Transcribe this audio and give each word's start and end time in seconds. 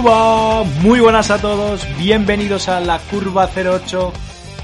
cbp.gov/careers. 0.00 0.82
Muy 0.82 1.00
buenas 1.00 1.30
a 1.30 1.40
todos, 1.40 1.86
bienvenidos 1.98 2.68
a 2.68 2.80
La 2.80 2.98
Curva 2.98 3.50
08, 3.54 4.12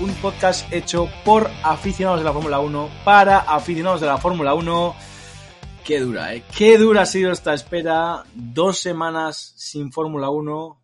un 0.00 0.10
podcast 0.14 0.72
hecho 0.72 1.10
por 1.24 1.50
aficionados 1.62 2.20
de 2.20 2.24
la 2.24 2.32
Fórmula 2.32 2.60
1 2.60 2.90
para 3.04 3.38
aficionados 3.40 4.00
de 4.00 4.06
la 4.06 4.16
Fórmula 4.16 4.54
1. 4.54 4.96
Qué 5.84 6.00
dura, 6.00 6.34
¿eh? 6.34 6.42
Qué 6.56 6.78
dura 6.78 7.02
ha 7.02 7.06
sido 7.06 7.32
esta 7.32 7.52
espera. 7.52 8.24
Dos 8.34 8.78
semanas 8.78 9.52
sin 9.56 9.92
Fórmula 9.92 10.30
1. 10.30 10.80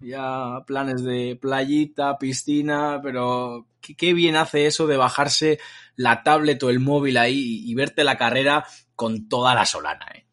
Ya 0.00 0.62
planes 0.66 1.04
de 1.04 1.38
playita, 1.40 2.18
piscina, 2.18 3.00
pero 3.02 3.66
qué, 3.80 4.14
bien 4.14 4.36
hace 4.36 4.66
eso 4.66 4.86
de 4.86 4.96
bajarse 4.96 5.58
la 5.96 6.22
tablet 6.22 6.62
o 6.62 6.70
el 6.70 6.80
móvil 6.80 7.18
ahí 7.18 7.62
y 7.66 7.74
verte 7.74 8.04
la 8.04 8.16
carrera 8.16 8.64
con 8.96 9.28
toda 9.28 9.54
la 9.54 9.66
solana, 9.66 10.06
¿eh? 10.14 10.29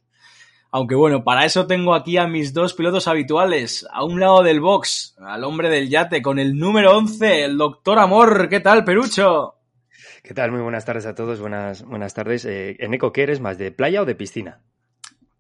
Aunque 0.72 0.96
bueno, 0.96 1.24
para 1.24 1.46
eso 1.46 1.66
tengo 1.66 1.96
aquí 1.96 2.18
a 2.18 2.28
mis 2.28 2.54
dos 2.54 2.74
pilotos 2.74 3.08
habituales. 3.08 3.88
A 3.92 4.04
un 4.04 4.20
lado 4.20 4.44
del 4.44 4.60
box, 4.60 5.16
al 5.20 5.44
hombre 5.44 5.70
del 5.70 5.90
yate, 5.90 6.22
con 6.22 6.40
el 6.40 6.58
número 6.58 6.98
11, 6.98 7.46
el 7.46 7.58
doctor 7.58 8.00
Amor. 8.00 8.50
¿Qué 8.50 8.60
tal, 8.60 8.84
Perucho? 8.84 9.56
¿Qué 10.24 10.34
tal? 10.34 10.52
Muy 10.52 10.62
buenas 10.62 10.84
tardes 10.84 11.06
a 11.06 11.16
todos. 11.16 11.40
Buenas, 11.40 11.84
buenas 11.84 12.14
tardes. 12.14 12.44
Eh, 12.44 12.76
Eneco, 12.80 13.14
¿qué 13.14 13.24
eres 13.24 13.40
más, 13.40 13.58
de 13.58 13.72
playa 13.72 14.02
o 14.02 14.06
de 14.06 14.16
piscina? 14.16 14.62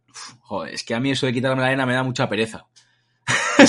Uf, 0.09 0.33
joder, 0.39 0.73
es 0.73 0.83
que 0.85 0.95
a 0.95 0.99
mí 1.01 1.11
eso 1.11 1.25
de 1.25 1.33
quitarme 1.33 1.61
la 1.61 1.67
arena 1.67 1.85
me 1.85 1.93
da 1.93 2.03
mucha 2.03 2.29
pereza. 2.29 2.67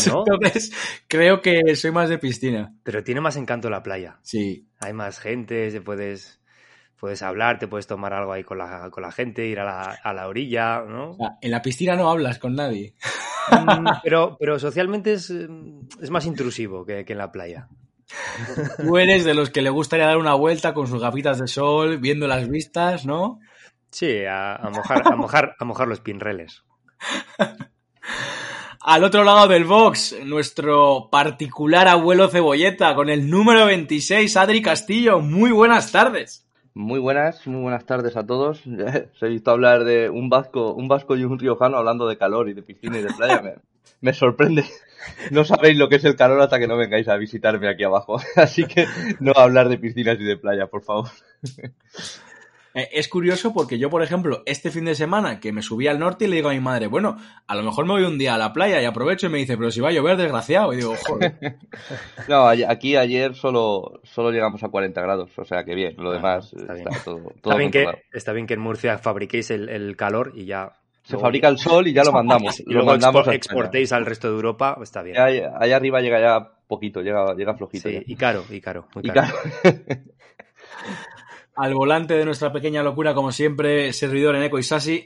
¿No? 0.06 0.24
Entonces, 0.26 0.72
creo 1.08 1.42
que 1.42 1.74
soy 1.74 1.90
más 1.90 2.08
de 2.08 2.18
piscina. 2.18 2.72
Pero 2.84 3.02
tiene 3.02 3.20
más 3.20 3.34
encanto 3.34 3.68
la 3.68 3.82
playa. 3.82 4.20
Sí. 4.22 4.68
Hay 4.78 4.92
más 4.92 5.18
gente, 5.18 5.72
se 5.72 5.80
puedes 5.80 6.37
puedes 6.98 7.22
hablar, 7.22 7.58
te 7.58 7.68
puedes 7.68 7.86
tomar 7.86 8.12
algo 8.12 8.32
ahí 8.32 8.44
con 8.44 8.58
la, 8.58 8.90
con 8.90 9.02
la 9.02 9.12
gente, 9.12 9.46
ir 9.46 9.60
a 9.60 9.64
la, 9.64 9.98
a 10.02 10.12
la 10.12 10.28
orilla, 10.28 10.82
¿no? 10.82 11.10
O 11.10 11.14
sea, 11.14 11.38
en 11.40 11.50
la 11.50 11.62
piscina 11.62 11.96
no 11.96 12.10
hablas 12.10 12.38
con 12.38 12.54
nadie. 12.54 12.94
Mm, 13.50 13.86
pero, 14.02 14.36
pero 14.38 14.58
socialmente 14.58 15.12
es, 15.12 15.30
es 15.30 16.10
más 16.10 16.26
intrusivo 16.26 16.84
que, 16.84 17.04
que, 17.04 17.12
en 17.12 17.18
la 17.18 17.32
playa. 17.32 17.68
Tú 18.78 18.98
eres 18.98 19.24
de 19.24 19.34
los 19.34 19.50
que 19.50 19.62
le 19.62 19.70
gustaría 19.70 20.06
dar 20.06 20.16
una 20.16 20.34
vuelta 20.34 20.74
con 20.74 20.86
sus 20.86 21.00
gafitas 21.00 21.38
de 21.38 21.46
sol, 21.46 21.98
viendo 21.98 22.26
las 22.26 22.48
vistas, 22.48 23.06
¿no? 23.06 23.38
Sí, 23.90 24.24
a, 24.24 24.56
a 24.56 24.70
mojar, 24.70 25.02
a, 25.06 25.16
mojar, 25.16 25.56
a 25.58 25.64
mojar 25.64 25.88
los 25.88 26.00
pinreles. 26.00 26.64
Al 28.80 29.04
otro 29.04 29.22
lado 29.22 29.48
del 29.48 29.64
box, 29.64 30.16
nuestro 30.24 31.10
particular 31.10 31.88
abuelo 31.88 32.28
cebolleta 32.28 32.94
con 32.94 33.10
el 33.10 33.28
número 33.28 33.66
26, 33.66 34.34
Adri 34.36 34.62
Castillo. 34.62 35.20
Muy 35.20 35.50
buenas 35.50 35.92
tardes. 35.92 36.47
Muy 36.74 37.00
buenas, 37.00 37.46
muy 37.46 37.60
buenas 37.60 37.86
tardes 37.86 38.16
a 38.16 38.26
todos. 38.26 38.66
Os 39.14 39.22
he 39.22 39.28
visto 39.28 39.50
hablar 39.50 39.84
de 39.84 40.10
un 40.10 40.28
vasco, 40.28 40.72
un 40.74 40.88
vasco 40.88 41.16
y 41.16 41.24
un 41.24 41.38
riojano 41.38 41.76
hablando 41.76 42.08
de 42.08 42.18
calor 42.18 42.48
y 42.48 42.54
de 42.54 42.62
piscina 42.62 42.98
y 42.98 43.02
de 43.02 43.12
playa. 43.14 43.42
Me, 43.42 43.54
me, 44.00 44.12
sorprende. 44.12 44.64
No 45.30 45.44
sabéis 45.44 45.76
lo 45.78 45.88
que 45.88 45.96
es 45.96 46.04
el 46.04 46.16
calor 46.16 46.40
hasta 46.40 46.58
que 46.58 46.68
no 46.68 46.76
vengáis 46.76 47.08
a 47.08 47.16
visitarme 47.16 47.68
aquí 47.68 47.84
abajo. 47.84 48.20
Así 48.36 48.64
que 48.64 48.86
no 49.20 49.32
hablar 49.34 49.68
de 49.68 49.78
piscinas 49.78 50.20
y 50.20 50.24
de 50.24 50.36
playa, 50.36 50.66
por 50.66 50.82
favor. 50.82 51.08
Es 52.74 53.08
curioso 53.08 53.52
porque 53.52 53.78
yo, 53.78 53.90
por 53.90 54.02
ejemplo, 54.02 54.42
este 54.46 54.70
fin 54.70 54.84
de 54.84 54.94
semana 54.94 55.40
que 55.40 55.52
me 55.52 55.62
subí 55.62 55.88
al 55.88 55.98
norte 55.98 56.26
y 56.26 56.28
le 56.28 56.36
digo 56.36 56.50
a 56.50 56.52
mi 56.52 56.60
madre, 56.60 56.86
bueno, 56.86 57.16
a 57.46 57.54
lo 57.56 57.62
mejor 57.62 57.86
me 57.86 57.94
voy 57.94 58.04
un 58.04 58.18
día 58.18 58.34
a 58.34 58.38
la 58.38 58.52
playa 58.52 58.80
y 58.80 58.84
aprovecho 58.84 59.26
y 59.26 59.30
me 59.30 59.38
dice, 59.38 59.56
pero 59.56 59.70
si 59.70 59.80
va 59.80 59.88
a 59.88 59.92
llover, 59.92 60.16
desgraciado. 60.16 60.72
Y 60.72 60.76
digo, 60.76 60.94
joder. 61.06 61.34
No, 62.28 62.46
aquí 62.46 62.96
ayer 62.96 63.34
solo, 63.34 64.00
solo 64.04 64.30
llegamos 64.30 64.62
a 64.62 64.68
40 64.68 65.00
grados, 65.00 65.30
o 65.38 65.44
sea 65.44 65.64
que 65.64 65.74
bien, 65.74 65.94
lo 65.96 66.12
demás 66.12 66.52
está, 66.52 66.74
está, 66.74 66.90
bien. 66.90 67.02
todo, 67.04 67.16
todo 67.16 67.32
está, 67.34 67.56
bien 67.56 67.70
que, 67.70 67.86
está 68.12 68.32
bien 68.32 68.46
que 68.46 68.54
en 68.54 68.60
Murcia 68.60 68.98
fabriquéis 68.98 69.50
el, 69.50 69.68
el 69.68 69.96
calor 69.96 70.32
y 70.34 70.44
ya 70.44 70.78
se 71.02 71.12
luego, 71.12 71.22
fabrica 71.26 71.48
el 71.48 71.58
sol 71.58 71.88
y 71.88 71.94
ya 71.94 72.04
lo 72.04 72.12
mandamos. 72.12 72.60
Y 72.60 72.64
luego 72.64 72.80
lo 72.86 72.92
mandamos 72.92 73.28
exportéis 73.28 73.92
al 73.92 74.04
resto 74.04 74.28
de 74.28 74.34
Europa, 74.34 74.78
está 74.82 75.02
bien. 75.02 75.18
Allá, 75.18 75.52
allá, 75.58 75.76
arriba 75.76 76.00
llega 76.00 76.20
ya 76.20 76.52
poquito, 76.66 77.00
llega, 77.00 77.34
llega 77.34 77.54
flojito. 77.54 77.88
Sí, 77.88 77.94
ya. 77.94 78.02
y 78.04 78.16
caro, 78.16 78.44
y 78.50 78.60
caro. 78.60 78.88
Muy 78.94 79.04
y 79.06 79.10
caro. 79.10 79.34
Al 81.58 81.74
volante 81.74 82.14
de 82.14 82.24
nuestra 82.24 82.52
pequeña 82.52 82.84
locura, 82.84 83.14
como 83.14 83.32
siempre, 83.32 83.92
servidor 83.92 84.36
en 84.36 84.44
Eco 84.44 84.60
y 84.60 84.62
Sasi. 84.62 85.04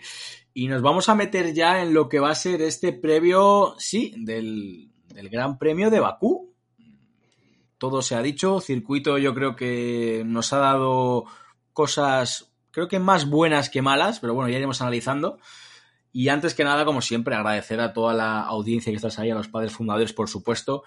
Y 0.52 0.68
nos 0.68 0.82
vamos 0.82 1.08
a 1.08 1.14
meter 1.14 1.54
ya 1.54 1.80
en 1.80 1.94
lo 1.94 2.10
que 2.10 2.20
va 2.20 2.30
a 2.30 2.34
ser 2.34 2.60
este 2.60 2.92
previo, 2.92 3.74
sí, 3.78 4.14
del, 4.18 4.90
del 5.08 5.30
Gran 5.30 5.58
Premio 5.58 5.88
de 5.88 6.00
Bakú. 6.00 6.54
Todo 7.78 8.02
se 8.02 8.16
ha 8.16 8.22
dicho, 8.22 8.60
circuito 8.60 9.16
yo 9.16 9.34
creo 9.34 9.56
que 9.56 10.24
nos 10.26 10.52
ha 10.52 10.58
dado 10.58 11.24
cosas, 11.72 12.52
creo 12.70 12.86
que 12.86 12.98
más 12.98 13.28
buenas 13.28 13.70
que 13.70 13.80
malas, 13.80 14.20
pero 14.20 14.34
bueno, 14.34 14.50
ya 14.50 14.58
iremos 14.58 14.82
analizando. 14.82 15.38
Y 16.12 16.28
antes 16.28 16.54
que 16.54 16.64
nada, 16.64 16.84
como 16.84 17.00
siempre, 17.00 17.34
agradecer 17.34 17.80
a 17.80 17.94
toda 17.94 18.12
la 18.12 18.40
audiencia 18.40 18.92
que 18.92 18.96
estás 18.96 19.18
ahí, 19.18 19.30
a 19.30 19.34
los 19.34 19.48
padres 19.48 19.72
fundadores, 19.72 20.12
por 20.12 20.28
supuesto. 20.28 20.84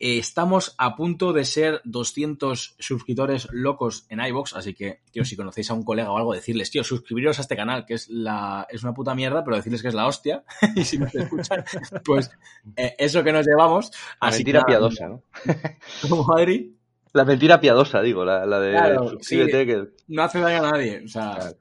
Eh, 0.00 0.18
estamos 0.18 0.74
a 0.78 0.94
punto 0.94 1.32
de 1.32 1.44
ser 1.44 1.80
200 1.84 2.76
suscriptores 2.78 3.48
locos 3.50 4.06
en 4.08 4.20
iVoox, 4.20 4.54
así 4.54 4.72
que, 4.72 5.00
tío, 5.10 5.24
si 5.24 5.34
conocéis 5.34 5.70
a 5.70 5.74
un 5.74 5.82
colega 5.82 6.12
o 6.12 6.18
algo, 6.18 6.34
decirles, 6.34 6.70
tío, 6.70 6.84
suscribiros 6.84 7.38
a 7.38 7.42
este 7.42 7.56
canal, 7.56 7.84
que 7.84 7.94
es 7.94 8.08
la 8.08 8.66
es 8.70 8.84
una 8.84 8.94
puta 8.94 9.14
mierda, 9.16 9.42
pero 9.42 9.56
decirles 9.56 9.82
que 9.82 9.88
es 9.88 9.94
la 9.94 10.06
hostia, 10.06 10.44
y 10.76 10.84
si 10.84 10.98
nos 10.98 11.14
escuchan, 11.14 11.64
pues 12.04 12.30
eh, 12.76 12.94
eso 12.98 13.24
que 13.24 13.32
nos 13.32 13.44
llevamos. 13.44 13.90
La 14.20 14.28
así 14.28 14.38
mentira 14.38 14.60
que, 14.60 14.66
piadosa, 14.66 15.08
¿no? 15.08 15.22
Como 16.08 16.36
Adri. 16.36 16.76
La 17.12 17.24
mentira 17.24 17.60
piadosa, 17.60 18.00
digo, 18.00 18.24
la, 18.24 18.46
la 18.46 18.60
de 18.60 18.70
Claro, 18.70 19.08
suscríbete 19.08 19.60
sí. 19.60 19.66
que... 19.66 19.88
No 20.08 20.22
hace 20.22 20.38
daño 20.38 20.64
a 20.64 20.70
nadie, 20.72 21.02
o 21.04 21.08
sea... 21.08 21.32
Claro. 21.34 21.56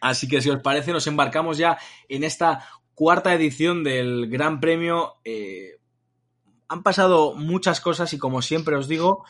Así 0.00 0.28
que 0.28 0.42
si 0.42 0.50
os 0.50 0.60
parece, 0.60 0.92
nos 0.92 1.06
embarcamos 1.06 1.56
ya 1.56 1.78
en 2.10 2.24
esta 2.24 2.66
cuarta 2.94 3.32
edición 3.32 3.82
del 3.82 4.28
Gran 4.28 4.60
Premio. 4.60 5.14
Eh, 5.24 5.78
han 6.74 6.82
pasado 6.82 7.34
muchas 7.34 7.80
cosas 7.80 8.12
y 8.12 8.18
como 8.18 8.42
siempre 8.42 8.76
os 8.76 8.88
digo, 8.88 9.24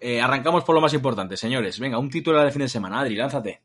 eh, 0.00 0.20
arrancamos 0.20 0.64
por 0.64 0.74
lo 0.74 0.80
más 0.80 0.94
importante, 0.94 1.36
señores. 1.36 1.78
Venga, 1.78 1.98
un 1.98 2.08
titular 2.08 2.44
de 2.44 2.52
fin 2.52 2.62
de 2.62 2.68
semana. 2.68 3.00
Adri, 3.00 3.16
lánzate. 3.16 3.62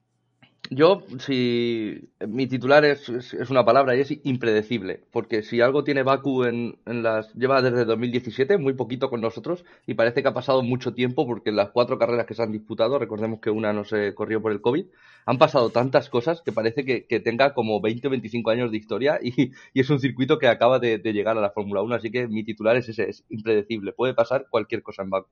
Yo, 0.71 1.03
si 1.17 2.11
mi 2.27 2.45
titular 2.45 2.85
es, 2.85 3.09
es, 3.09 3.49
una 3.49 3.65
palabra 3.65 3.95
y 3.95 4.01
es 4.01 4.11
impredecible, 4.23 5.01
porque 5.11 5.41
si 5.41 5.61
algo 5.61 5.83
tiene 5.83 6.03
Baku 6.03 6.43
en, 6.43 6.77
las 6.85 7.33
lleva 7.33 7.63
desde 7.63 7.85
2017, 7.85 8.59
muy 8.59 8.73
poquito 8.73 9.09
con 9.09 9.19
nosotros, 9.19 9.65
y 9.87 9.95
parece 9.95 10.21
que 10.21 10.27
ha 10.27 10.33
pasado 10.33 10.61
mucho 10.61 10.93
tiempo 10.93 11.25
porque 11.25 11.49
en 11.49 11.55
las 11.55 11.71
cuatro 11.71 11.97
carreras 11.97 12.27
que 12.27 12.35
se 12.35 12.43
han 12.43 12.51
disputado, 12.51 12.99
recordemos 12.99 13.39
que 13.39 13.49
una 13.49 13.73
no 13.73 13.83
se 13.83 14.13
corrió 14.13 14.43
por 14.43 14.51
el 14.51 14.61
COVID, 14.61 14.85
han 15.25 15.37
pasado 15.39 15.71
tantas 15.71 16.07
cosas 16.07 16.43
que 16.43 16.51
parece 16.51 16.85
que, 16.85 17.07
que 17.07 17.19
tenga 17.19 17.55
como 17.55 17.81
20 17.81 18.07
o 18.07 18.11
25 18.11 18.51
años 18.51 18.69
de 18.69 18.77
historia 18.77 19.19
y, 19.23 19.51
es 19.73 19.89
un 19.89 19.99
circuito 19.99 20.37
que 20.37 20.47
acaba 20.47 20.77
de, 20.77 20.99
de 20.99 21.13
llegar 21.13 21.35
a 21.37 21.41
la 21.41 21.51
Fórmula 21.51 21.81
1, 21.81 21.95
así 21.95 22.11
que 22.11 22.27
mi 22.27 22.43
titular 22.43 22.77
es 22.77 22.89
ese, 22.89 23.09
es 23.09 23.25
impredecible, 23.29 23.93
puede 23.93 24.13
pasar 24.13 24.45
cualquier 24.51 24.83
cosa 24.83 25.01
en 25.01 25.09
Baku. 25.09 25.29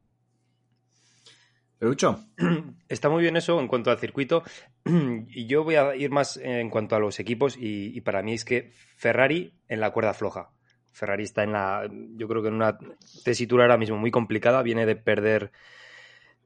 Perucho. 1.80 2.26
Está 2.90 3.10
muy 3.10 3.22
bien 3.22 3.38
eso 3.38 3.60
en 3.60 3.68
cuanto 3.68 3.92
al 3.92 4.00
circuito. 4.00 4.44
Y 5.30 5.46
yo 5.46 5.64
voy 5.64 5.76
a 5.76 5.96
ir 5.96 6.10
más 6.10 6.38
en 6.38 6.70
cuanto 6.70 6.96
a 6.96 7.00
los 7.00 7.20
equipos. 7.20 7.56
Y, 7.60 8.02
para 8.02 8.24
mí 8.24 8.34
es 8.34 8.46
que 8.46 8.72
Ferrari 8.96 9.54
en 9.68 9.80
la 9.80 9.92
cuerda 9.92 10.14
floja. 10.14 10.50
Ferrari 10.92 11.24
está 11.24 11.44
en 11.44 11.52
la. 11.52 11.88
Yo 12.16 12.28
creo 12.28 12.42
que 12.42 12.48
en 12.48 12.56
una 12.56 12.78
tesitura 13.24 13.66
ahora 13.66 13.78
mismo 13.78 13.98
muy 13.98 14.10
complicada. 14.10 14.64
Viene 14.64 14.86
de 14.86 14.96
perder 14.96 15.52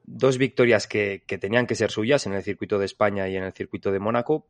dos 0.04 0.36
victorias 0.36 0.86
que, 0.86 1.22
que 1.26 1.38
tenían 1.38 1.66
que 1.66 1.76
ser 1.76 1.90
suyas 1.90 2.26
en 2.26 2.34
el 2.34 2.42
circuito 2.42 2.78
de 2.78 2.84
España 2.84 3.28
y 3.28 3.36
en 3.36 3.44
el 3.44 3.52
circuito 3.52 3.90
de 3.90 4.00
Mónaco. 4.00 4.46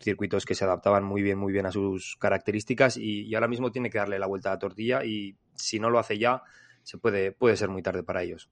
Circuitos 0.00 0.46
que 0.46 0.54
se 0.54 0.64
adaptaban 0.64 1.04
muy 1.04 1.22
bien, 1.22 1.38
muy 1.38 1.52
bien 1.52 1.66
a 1.66 1.72
sus 1.72 2.16
características. 2.18 2.96
Y, 2.96 3.26
y 3.26 3.34
ahora 3.34 3.48
mismo 3.48 3.70
tiene 3.70 3.90
que 3.90 3.98
darle 3.98 4.18
la 4.18 4.26
vuelta 4.26 4.48
a 4.48 4.54
la 4.54 4.58
tortilla. 4.58 5.04
Y 5.04 5.36
si 5.54 5.78
no 5.78 5.90
lo 5.90 5.98
hace 5.98 6.18
ya, 6.18 6.42
se 6.82 6.96
puede, 6.96 7.32
puede 7.32 7.56
ser 7.58 7.68
muy 7.68 7.82
tarde 7.82 8.02
para 8.02 8.22
ellos. 8.22 8.48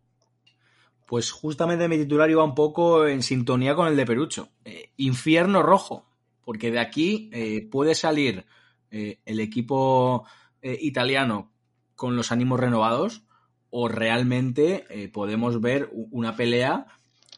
Pues 1.11 1.33
justamente 1.33 1.89
mi 1.89 1.99
titular 1.99 2.31
iba 2.31 2.45
un 2.45 2.55
poco 2.55 3.05
en 3.05 3.25
sintonía 3.25 3.75
con 3.75 3.89
el 3.89 3.97
de 3.97 4.07
Perucho. 4.07 4.51
Eh, 4.65 4.93
infierno 4.97 5.61
rojo, 5.61 6.07
porque 6.45 6.71
de 6.71 6.79
aquí 6.79 7.29
eh, 7.33 7.69
puede 7.69 7.97
salir 7.97 8.47
eh, 8.93 9.19
el 9.25 9.41
equipo 9.41 10.25
italiano 10.63 11.51
con 11.97 12.15
los 12.15 12.31
ánimos 12.31 12.61
renovados 12.61 13.25
o 13.71 13.89
realmente 13.89 15.11
podemos 15.13 15.61
ver 15.61 15.91
una 15.93 16.37
pelea 16.37 16.87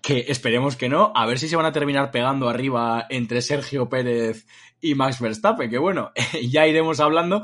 que 0.03 0.27
esperemos 0.29 0.77
que 0.77 0.89
no, 0.89 1.13
a 1.15 1.25
ver 1.25 1.39
si 1.39 1.49
se 1.49 1.55
van 1.55 1.65
a 1.65 1.73
terminar 1.73 2.11
pegando 2.11 2.49
arriba 2.49 3.07
entre 3.09 3.41
Sergio 3.41 3.89
Pérez 3.89 4.47
y 4.81 4.97
Max 4.97 5.21
Verstappen, 5.21 5.71
que 5.71 5.79
bueno, 5.79 6.11
ya 6.51 6.67
iremos 6.67 6.99
hablando, 6.99 7.43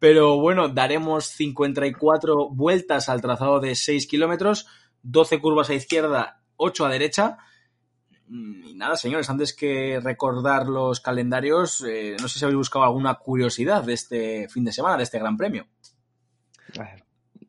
pero 0.00 0.38
bueno, 0.40 0.68
daremos 0.68 1.26
54 1.26 2.50
vueltas 2.50 3.08
al 3.08 3.22
trazado 3.22 3.60
de 3.60 3.76
6 3.76 4.08
kilómetros, 4.08 4.66
12 5.02 5.40
curvas 5.40 5.70
a 5.70 5.74
izquierda, 5.74 6.42
8 6.56 6.86
a 6.86 6.88
derecha. 6.90 7.38
Y 8.28 8.74
nada, 8.74 8.96
señores, 8.96 9.28
antes 9.28 9.54
que 9.54 10.00
recordar 10.00 10.68
los 10.68 11.00
calendarios, 11.00 11.82
eh, 11.82 12.16
no 12.20 12.28
sé 12.28 12.38
si 12.38 12.44
habéis 12.44 12.58
buscado 12.58 12.84
alguna 12.84 13.14
curiosidad 13.14 13.82
de 13.82 13.94
este 13.94 14.48
fin 14.48 14.64
de 14.64 14.72
semana, 14.72 14.96
de 14.96 15.02
este 15.02 15.18
Gran 15.18 15.36
Premio. 15.36 15.66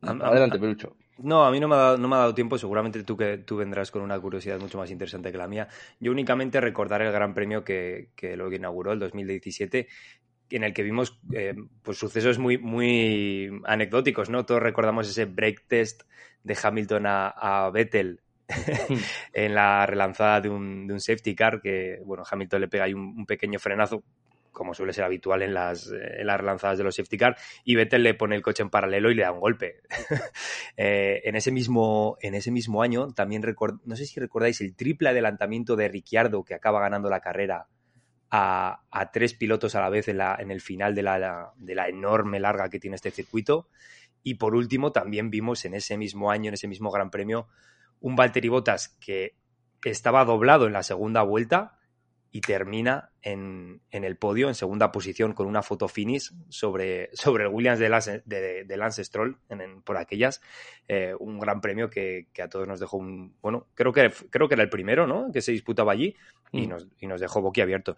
Adelante, 0.02 0.58
Pelucho. 0.58 0.96
No, 1.20 1.46
a 1.46 1.52
mí 1.52 1.60
no 1.60 1.68
me, 1.68 1.76
ha 1.76 1.78
dado, 1.78 1.98
no 1.98 2.08
me 2.08 2.16
ha 2.16 2.20
dado 2.20 2.34
tiempo. 2.34 2.58
Seguramente 2.58 3.04
tú, 3.04 3.16
que, 3.16 3.38
tú 3.38 3.58
vendrás 3.58 3.92
con 3.92 4.02
una 4.02 4.20
curiosidad 4.20 4.60
mucho 4.60 4.78
más 4.78 4.90
interesante 4.90 5.32
que 5.32 5.38
la 5.38 5.48
mía. 5.48 5.68
Yo 6.00 6.12
únicamente 6.12 6.60
recordar 6.60 7.02
el 7.04 7.12
Gran 7.12 7.34
Premio 7.34 7.64
que, 7.64 8.10
que 8.16 8.36
lo 8.36 8.52
inauguró 8.52 8.92
el 8.92 9.00
2017 9.00 9.88
en 10.52 10.64
el 10.64 10.74
que 10.74 10.84
vimos 10.84 11.20
eh, 11.34 11.56
pues 11.84 11.98
sucesos 11.98 12.40
muy, 12.40 12.58
muy 12.58 13.62
anecdóticos, 13.66 14.30
¿no? 14.30 14.46
Todos 14.46 14.62
recordamos 14.62 15.10
ese 15.10 15.26
break 15.26 15.66
test 15.68 16.04
de 16.44 16.58
Hamilton 16.62 17.06
a, 17.06 17.28
a 17.30 17.70
Vettel 17.70 18.22
en 19.34 19.56
la 19.56 19.86
relanzada 19.86 20.42
de 20.42 20.50
un, 20.50 20.88
de 20.88 20.94
un, 20.94 21.00
safety 21.00 21.36
car, 21.36 21.62
que 21.62 22.02
bueno, 22.06 22.24
Hamilton 22.30 22.62
le 22.62 22.68
pega 22.68 22.86
ahí 22.86 22.94
un, 22.94 23.16
un 23.18 23.26
pequeño 23.26 23.60
frenazo 23.60 24.04
como 24.52 24.74
suele 24.74 24.94
ser 24.94 25.06
habitual 25.06 25.42
en 25.42 25.54
las, 25.54 25.92
en 25.92 26.28
las 26.28 26.40
relanzadas 26.40 26.78
de 26.78 26.84
los 26.84 26.96
safety 26.96 27.18
car, 27.18 27.38
y 27.64 27.76
Vettel 27.76 28.04
le 28.04 28.14
pone 28.14 28.36
el 28.36 28.42
coche 28.42 28.64
en 28.64 28.70
paralelo 28.70 29.10
y 29.10 29.16
le 29.16 29.24
da 29.24 29.32
un 29.32 29.40
golpe. 29.40 29.82
eh, 30.78 31.22
en, 31.24 31.36
ese 31.36 31.52
mismo, 31.52 32.18
en 32.22 32.36
ese 32.36 32.52
mismo 32.52 32.84
año, 32.84 33.08
también 33.14 33.42
record, 33.42 33.80
no 33.86 33.96
sé 33.96 34.06
si 34.06 34.20
recordáis 34.20 34.62
el 34.62 34.76
triple 34.76 35.10
adelantamiento 35.10 35.76
de 35.76 35.88
Ricciardo 35.88 36.44
que 36.44 36.54
acaba 36.54 36.82
ganando 36.82 37.10
la 37.10 37.22
carrera 37.22 37.68
a, 38.32 38.82
a 38.90 39.12
tres 39.12 39.34
pilotos 39.34 39.76
a 39.76 39.82
la 39.82 39.90
vez 39.90 40.08
en, 40.08 40.18
la, 40.18 40.36
en 40.40 40.50
el 40.52 40.62
final 40.62 40.96
de 40.96 41.04
la, 41.04 41.54
de 41.58 41.76
la 41.76 41.88
enorme 41.88 42.40
larga 42.40 42.70
que 42.70 42.80
tiene 42.80 42.96
este 42.96 43.12
circuito. 43.12 43.68
Y 44.24 44.36
por 44.36 44.56
último, 44.56 44.92
también 44.92 45.30
vimos 45.30 45.66
en 45.66 45.74
ese 45.74 45.98
mismo 45.98 46.32
año, 46.32 46.50
en 46.50 46.54
ese 46.54 46.68
mismo 46.68 46.92
Gran 46.92 47.12
Premio, 47.12 47.48
un 48.00 48.16
Valtteri 48.16 48.50
Bottas 48.50 48.98
que 49.00 49.36
estaba 49.84 50.26
doblado 50.26 50.68
en 50.68 50.74
la 50.74 50.84
segunda 50.84 51.24
vuelta, 51.24 51.80
y 52.34 52.40
termina 52.42 53.12
en, 53.22 53.82
en, 53.92 54.06
el 54.06 54.16
podio, 54.16 54.48
en 54.48 54.56
segunda 54.56 54.92
posición, 54.92 55.34
con 55.34 55.48
una 55.48 55.62
foto 55.62 55.90
finish 55.90 56.32
sobre, 56.50 57.10
sobre 57.14 57.44
el 57.44 57.50
Williams 57.50 57.80
de 57.80 57.90
Lance, 57.90 58.24
de, 58.26 58.64
de 58.64 58.78
Lance 58.78 59.04
Stroll 59.04 59.38
en, 59.50 59.62
en, 59.62 59.82
por 59.82 59.98
aquellas. 59.98 60.42
Eh, 60.88 61.14
un 61.20 61.40
gran 61.40 61.60
premio 61.60 61.90
que, 61.90 62.28
que, 62.32 62.42
a 62.42 62.50
todos 62.50 62.68
nos 62.68 62.80
dejó 62.80 62.98
un. 62.98 63.36
Bueno, 63.42 63.68
creo 63.76 63.92
que, 63.92 64.12
creo 64.30 64.48
que 64.48 64.54
era 64.56 64.64
el 64.64 64.70
primero, 64.70 65.08
¿no? 65.08 65.30
Que 65.32 65.42
se 65.42 65.52
disputaba 65.52 65.92
allí 65.92 66.16
y, 66.52 66.68
mm. 66.68 66.70
nos, 66.70 66.88
y 67.00 67.08
nos 67.08 67.20
dejó 67.20 67.42
boquiabiertos. 67.42 67.98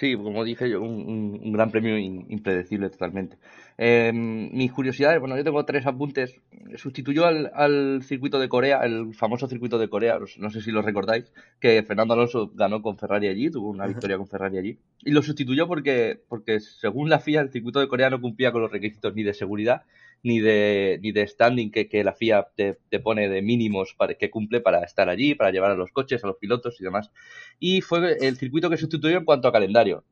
Sí, 0.00 0.16
como 0.16 0.44
dije 0.44 0.70
yo, 0.70 0.80
un, 0.80 1.38
un 1.44 1.52
gran 1.52 1.70
premio 1.70 1.98
impredecible 1.98 2.88
totalmente. 2.88 3.36
Eh, 3.76 4.10
mis 4.14 4.72
curiosidades, 4.72 5.20
bueno, 5.20 5.36
yo 5.36 5.44
tengo 5.44 5.62
tres 5.66 5.84
apuntes. 5.84 6.40
Sustituyó 6.76 7.26
al, 7.26 7.50
al, 7.54 8.02
circuito 8.02 8.38
de 8.38 8.48
Corea, 8.48 8.80
el 8.82 9.12
famoso 9.12 9.46
circuito 9.46 9.78
de 9.78 9.90
Corea, 9.90 10.18
no 10.38 10.48
sé 10.48 10.62
si 10.62 10.70
lo 10.70 10.80
recordáis, 10.80 11.30
que 11.60 11.82
Fernando 11.82 12.14
Alonso 12.14 12.50
ganó 12.54 12.80
con 12.80 12.96
Ferrari 12.96 13.28
allí, 13.28 13.50
tuvo 13.50 13.68
una 13.68 13.86
victoria 13.86 14.16
con 14.16 14.26
Ferrari 14.26 14.56
allí. 14.56 14.78
Y 15.00 15.10
lo 15.10 15.20
sustituyó 15.20 15.68
porque, 15.68 16.18
porque 16.28 16.60
según 16.60 17.10
la 17.10 17.20
FIA, 17.20 17.42
el 17.42 17.50
circuito 17.50 17.78
de 17.78 17.88
Corea 17.88 18.08
no 18.08 18.22
cumplía 18.22 18.52
con 18.52 18.62
los 18.62 18.72
requisitos 18.72 19.14
ni 19.14 19.22
de 19.22 19.34
seguridad 19.34 19.82
ni 20.22 20.40
de, 20.40 20.98
ni 21.02 21.12
de 21.12 21.26
standing 21.26 21.70
que, 21.70 21.88
que 21.88 22.04
la 22.04 22.12
FIA 22.12 22.48
te, 22.54 22.78
te, 22.88 23.00
pone 23.00 23.28
de 23.28 23.42
mínimos 23.42 23.94
para, 23.96 24.14
que 24.14 24.30
cumple 24.30 24.60
para 24.60 24.82
estar 24.84 25.08
allí, 25.08 25.34
para 25.34 25.50
llevar 25.50 25.70
a 25.70 25.76
los 25.76 25.90
coches, 25.92 26.22
a 26.24 26.26
los 26.26 26.36
pilotos 26.36 26.80
y 26.80 26.84
demás. 26.84 27.10
Y 27.58 27.80
fue 27.80 28.16
el 28.20 28.36
circuito 28.36 28.70
que 28.70 28.76
sustituyó 28.76 29.18
en 29.18 29.24
cuanto 29.24 29.48
a 29.48 29.52
calendario. 29.52 30.04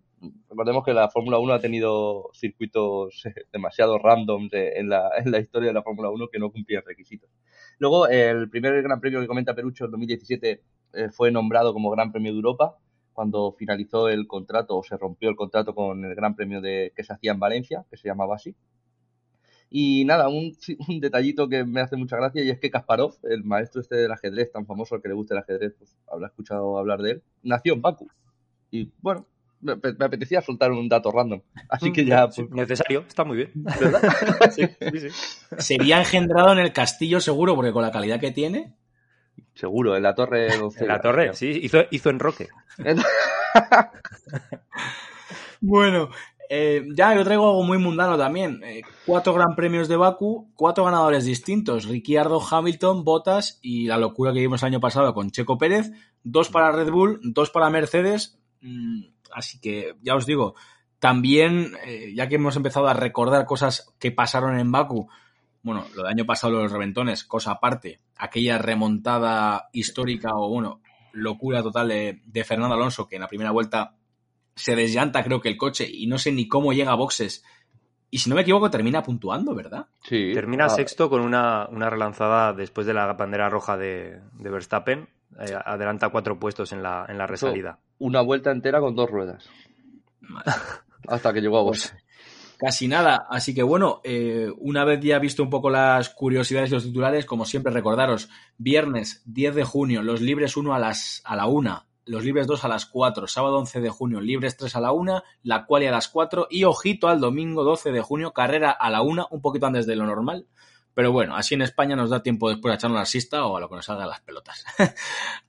Recordemos 0.48 0.84
que 0.84 0.94
la 0.94 1.08
Fórmula 1.08 1.38
1 1.38 1.52
ha 1.52 1.60
tenido 1.60 2.30
circuitos 2.32 3.22
demasiado 3.52 3.98
random 3.98 4.48
en, 4.52 4.88
la, 4.88 5.10
en 5.24 5.30
la 5.30 5.38
historia 5.38 5.68
de 5.68 5.74
la 5.74 5.82
Fórmula 5.82 6.10
1 6.10 6.28
que 6.28 6.38
no 6.38 6.50
cumplían 6.50 6.82
requisitos. 6.86 7.30
Luego, 7.78 8.08
el 8.08 8.48
primer 8.50 8.82
Gran 8.82 9.00
Premio 9.00 9.20
que 9.20 9.26
comenta 9.26 9.54
Perucho 9.54 9.84
en 9.84 9.90
2017 9.92 10.62
eh, 10.94 11.08
fue 11.10 11.30
nombrado 11.30 11.72
como 11.72 11.90
Gran 11.90 12.12
Premio 12.12 12.32
de 12.32 12.36
Europa 12.36 12.78
cuando 13.12 13.52
finalizó 13.52 14.08
el 14.08 14.28
contrato 14.28 14.76
o 14.76 14.84
se 14.84 14.96
rompió 14.96 15.28
el 15.28 15.34
contrato 15.34 15.74
con 15.74 16.04
el 16.04 16.14
Gran 16.14 16.36
Premio 16.36 16.60
de, 16.60 16.92
que 16.94 17.02
se 17.02 17.12
hacía 17.12 17.32
en 17.32 17.40
Valencia, 17.40 17.84
que 17.90 17.96
se 17.96 18.06
llamaba 18.06 18.36
así. 18.36 18.54
Y 19.70 20.04
nada, 20.04 20.28
un, 20.28 20.56
un, 20.88 21.00
detallito 21.00 21.48
que 21.48 21.64
me 21.64 21.80
hace 21.80 21.96
mucha 21.96 22.16
gracia 22.16 22.42
y 22.42 22.50
es 22.50 22.58
que 22.58 22.70
Kasparov, 22.70 23.14
el 23.24 23.44
maestro 23.44 23.80
este 23.80 23.96
del 23.96 24.12
ajedrez 24.12 24.52
tan 24.52 24.66
famoso 24.66 24.94
al 24.94 25.02
que 25.02 25.08
le 25.08 25.14
gusta 25.14 25.34
el 25.34 25.40
ajedrez, 25.40 25.74
pues 25.78 25.96
habrá 26.10 26.28
escuchado 26.28 26.78
hablar 26.78 27.02
de 27.02 27.12
él, 27.12 27.22
nació 27.42 27.74
en 27.74 27.82
Baku. 27.82 28.08
Y 28.70 28.90
bueno, 29.00 29.26
me, 29.60 29.76
me 29.76 30.04
apetecía 30.04 30.40
soltar 30.40 30.70
un 30.72 30.88
dato 30.88 31.10
random. 31.10 31.40
Así 31.68 31.92
que 31.92 32.04
ya. 32.04 32.28
Pues... 32.28 32.48
Necesario, 32.50 33.04
está 33.06 33.24
muy 33.24 33.38
bien. 33.38 33.50
¿Verdad? 33.54 34.02
sí, 34.54 34.68
sí, 34.92 35.00
sí. 35.00 35.08
Sería 35.58 35.98
engendrado 35.98 36.52
en 36.52 36.58
el 36.58 36.72
castillo 36.72 37.20
seguro, 37.20 37.54
porque 37.54 37.72
con 37.72 37.82
la 37.82 37.90
calidad 37.90 38.20
que 38.20 38.30
tiene. 38.30 38.74
Seguro, 39.54 39.96
en 39.96 40.02
la 40.02 40.14
torre 40.14 40.56
12. 40.56 40.84
En 40.84 40.88
la 40.88 41.00
torre, 41.00 41.34
sí, 41.34 41.48
hizo, 41.62 41.78
hizo 41.90 42.10
en 42.10 42.18
Roque. 42.18 42.48
bueno, 45.60 46.10
eh, 46.48 46.86
ya 46.94 47.14
yo 47.14 47.24
traigo 47.24 47.48
algo 47.48 47.62
muy 47.62 47.78
mundano 47.78 48.16
también. 48.16 48.62
Eh, 48.64 48.82
cuatro 49.04 49.34
gran 49.34 49.54
premios 49.54 49.88
de 49.88 49.96
Baku, 49.96 50.50
cuatro 50.54 50.84
ganadores 50.84 51.24
distintos. 51.24 51.86
Ricciardo, 51.86 52.40
Hamilton, 52.40 53.04
Bottas 53.04 53.58
y 53.62 53.86
la 53.86 53.98
locura 53.98 54.32
que 54.32 54.40
vimos 54.40 54.62
el 54.62 54.68
año 54.68 54.80
pasado 54.80 55.12
con 55.12 55.30
Checo 55.30 55.58
Pérez. 55.58 55.90
Dos 56.22 56.48
para 56.48 56.72
Red 56.72 56.90
Bull, 56.90 57.20
dos 57.22 57.50
para 57.50 57.70
Mercedes. 57.70 58.38
Mm, 58.60 59.02
así 59.32 59.60
que 59.60 59.96
ya 60.02 60.14
os 60.14 60.24
digo, 60.24 60.54
también, 60.98 61.72
eh, 61.84 62.12
ya 62.14 62.28
que 62.28 62.36
hemos 62.36 62.56
empezado 62.56 62.88
a 62.88 62.94
recordar 62.94 63.44
cosas 63.44 63.94
que 63.98 64.10
pasaron 64.10 64.58
en 64.58 64.72
Baku, 64.72 65.08
bueno, 65.62 65.84
lo 65.94 66.02
del 66.02 66.12
año 66.12 66.24
pasado 66.24 66.54
los 66.54 66.72
reventones, 66.72 67.24
cosa 67.24 67.52
aparte, 67.52 68.00
aquella 68.16 68.58
remontada 68.58 69.68
histórica 69.72 70.30
o 70.34 70.48
bueno, 70.48 70.80
locura 71.12 71.62
total 71.62 71.88
de, 71.88 72.22
de 72.24 72.44
Fernando 72.44 72.74
Alonso, 72.74 73.06
que 73.06 73.16
en 73.16 73.22
la 73.22 73.28
primera 73.28 73.50
vuelta 73.50 73.96
se 74.58 74.76
desllanta 74.76 75.24
creo 75.24 75.40
que 75.40 75.48
el 75.48 75.56
coche 75.56 75.88
y 75.90 76.06
no 76.06 76.18
sé 76.18 76.32
ni 76.32 76.48
cómo 76.48 76.72
llega 76.72 76.92
a 76.92 76.96
boxes. 76.96 77.44
Y 78.10 78.18
si 78.18 78.30
no 78.30 78.36
me 78.36 78.42
equivoco, 78.42 78.70
termina 78.70 79.02
puntuando, 79.02 79.54
¿verdad? 79.54 79.86
Sí. 80.02 80.32
Termina 80.32 80.66
ah. 80.66 80.70
sexto 80.70 81.10
con 81.10 81.20
una, 81.20 81.68
una, 81.68 81.90
relanzada 81.90 82.54
después 82.54 82.86
de 82.86 82.94
la 82.94 83.12
bandera 83.12 83.50
roja 83.50 83.76
de, 83.76 84.20
de 84.32 84.50
Verstappen. 84.50 85.08
Eh, 85.40 85.54
adelanta 85.62 86.08
cuatro 86.08 86.38
puestos 86.38 86.72
en 86.72 86.82
la, 86.82 87.04
en 87.08 87.18
la 87.18 87.26
resalida. 87.26 87.78
Una 87.98 88.22
vuelta 88.22 88.50
entera 88.50 88.80
con 88.80 88.94
dos 88.94 89.10
ruedas. 89.10 89.48
Madre. 90.20 90.52
Hasta 91.06 91.32
que 91.32 91.40
llegó 91.40 91.58
a 91.58 91.62
boxe. 91.62 91.90
Pues, 91.90 92.04
casi 92.58 92.88
nada. 92.88 93.26
Así 93.30 93.54
que 93.54 93.62
bueno, 93.62 94.00
eh, 94.04 94.48
una 94.58 94.84
vez 94.84 95.00
ya 95.00 95.18
visto 95.18 95.42
un 95.42 95.50
poco 95.50 95.70
las 95.70 96.10
curiosidades 96.10 96.70
y 96.70 96.74
los 96.74 96.84
titulares, 96.84 97.24
como 97.24 97.44
siempre, 97.44 97.72
recordaros, 97.72 98.28
viernes 98.58 99.22
10 99.26 99.54
de 99.54 99.64
junio, 99.64 100.02
los 100.02 100.20
libres 100.20 100.56
1 100.56 100.74
a, 100.74 100.78
las, 100.78 101.22
a 101.24 101.36
la 101.36 101.46
1, 101.46 101.86
los 102.08 102.24
libres 102.24 102.46
2 102.46 102.64
a 102.64 102.68
las 102.68 102.86
4, 102.86 103.26
sábado 103.26 103.58
11 103.58 103.80
de 103.80 103.90
junio, 103.90 104.20
libres 104.20 104.56
3 104.56 104.76
a 104.76 104.80
la 104.80 104.92
1, 104.92 105.22
la 105.42 105.66
quali 105.66 105.86
a 105.86 105.90
las 105.90 106.08
4 106.08 106.48
y 106.50 106.64
ojito 106.64 107.08
al 107.08 107.20
domingo 107.20 107.64
12 107.64 107.92
de 107.92 108.00
junio, 108.00 108.32
carrera 108.32 108.70
a 108.70 108.90
la 108.90 109.02
1, 109.02 109.28
un 109.30 109.40
poquito 109.40 109.66
antes 109.66 109.86
de 109.86 109.96
lo 109.96 110.06
normal. 110.06 110.46
Pero 110.94 111.12
bueno, 111.12 111.36
así 111.36 111.54
en 111.54 111.62
España 111.62 111.94
nos 111.94 112.10
da 112.10 112.22
tiempo 112.22 112.48
después 112.48 112.72
de 112.72 112.76
echarnos 112.76 112.98
la 112.98 113.06
sista 113.06 113.46
o 113.46 113.56
a 113.56 113.60
lo 113.60 113.68
que 113.68 113.76
nos 113.76 113.84
salga 113.84 114.06
las 114.06 114.20
pelotas. 114.20 114.64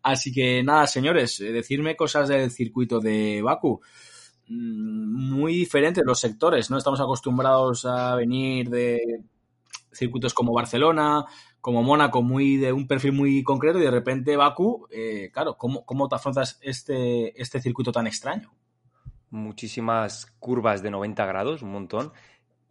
así 0.03 0.31
que 0.31 0.61
nada, 0.61 0.85
señores, 0.85 1.39
eh, 1.39 1.51
decirme 1.51 1.95
cosas 1.95 2.27
del 2.27 2.51
circuito 2.51 2.99
de 2.99 3.41
Baku. 3.41 3.81
Mm, 4.47 5.31
muy 5.31 5.55
diferentes 5.55 6.03
los 6.05 6.19
sectores, 6.19 6.69
¿no? 6.69 6.77
Estamos 6.77 6.99
acostumbrados 6.99 7.85
a 7.85 8.15
venir 8.15 8.69
de 8.69 9.23
circuitos 9.91 10.33
como 10.33 10.53
Barcelona, 10.53 11.25
como 11.61 11.83
Mónaco, 11.83 12.21
muy 12.21 12.57
de 12.57 12.71
un 12.73 12.87
perfil 12.87 13.13
muy 13.13 13.43
concreto 13.43 13.79
y 13.79 13.83
de 13.83 13.91
repente 13.91 14.37
Baku, 14.37 14.87
eh, 14.91 15.29
claro, 15.33 15.57
¿cómo, 15.57 15.85
¿cómo 15.85 16.07
te 16.07 16.15
afrontas 16.15 16.57
este, 16.61 17.39
este 17.41 17.61
circuito 17.61 17.91
tan 17.91 18.07
extraño? 18.07 18.51
Muchísimas 19.29 20.27
curvas 20.39 20.81
de 20.81 20.91
90 20.91 21.25
grados, 21.25 21.61
un 21.61 21.71
montón. 21.71 22.11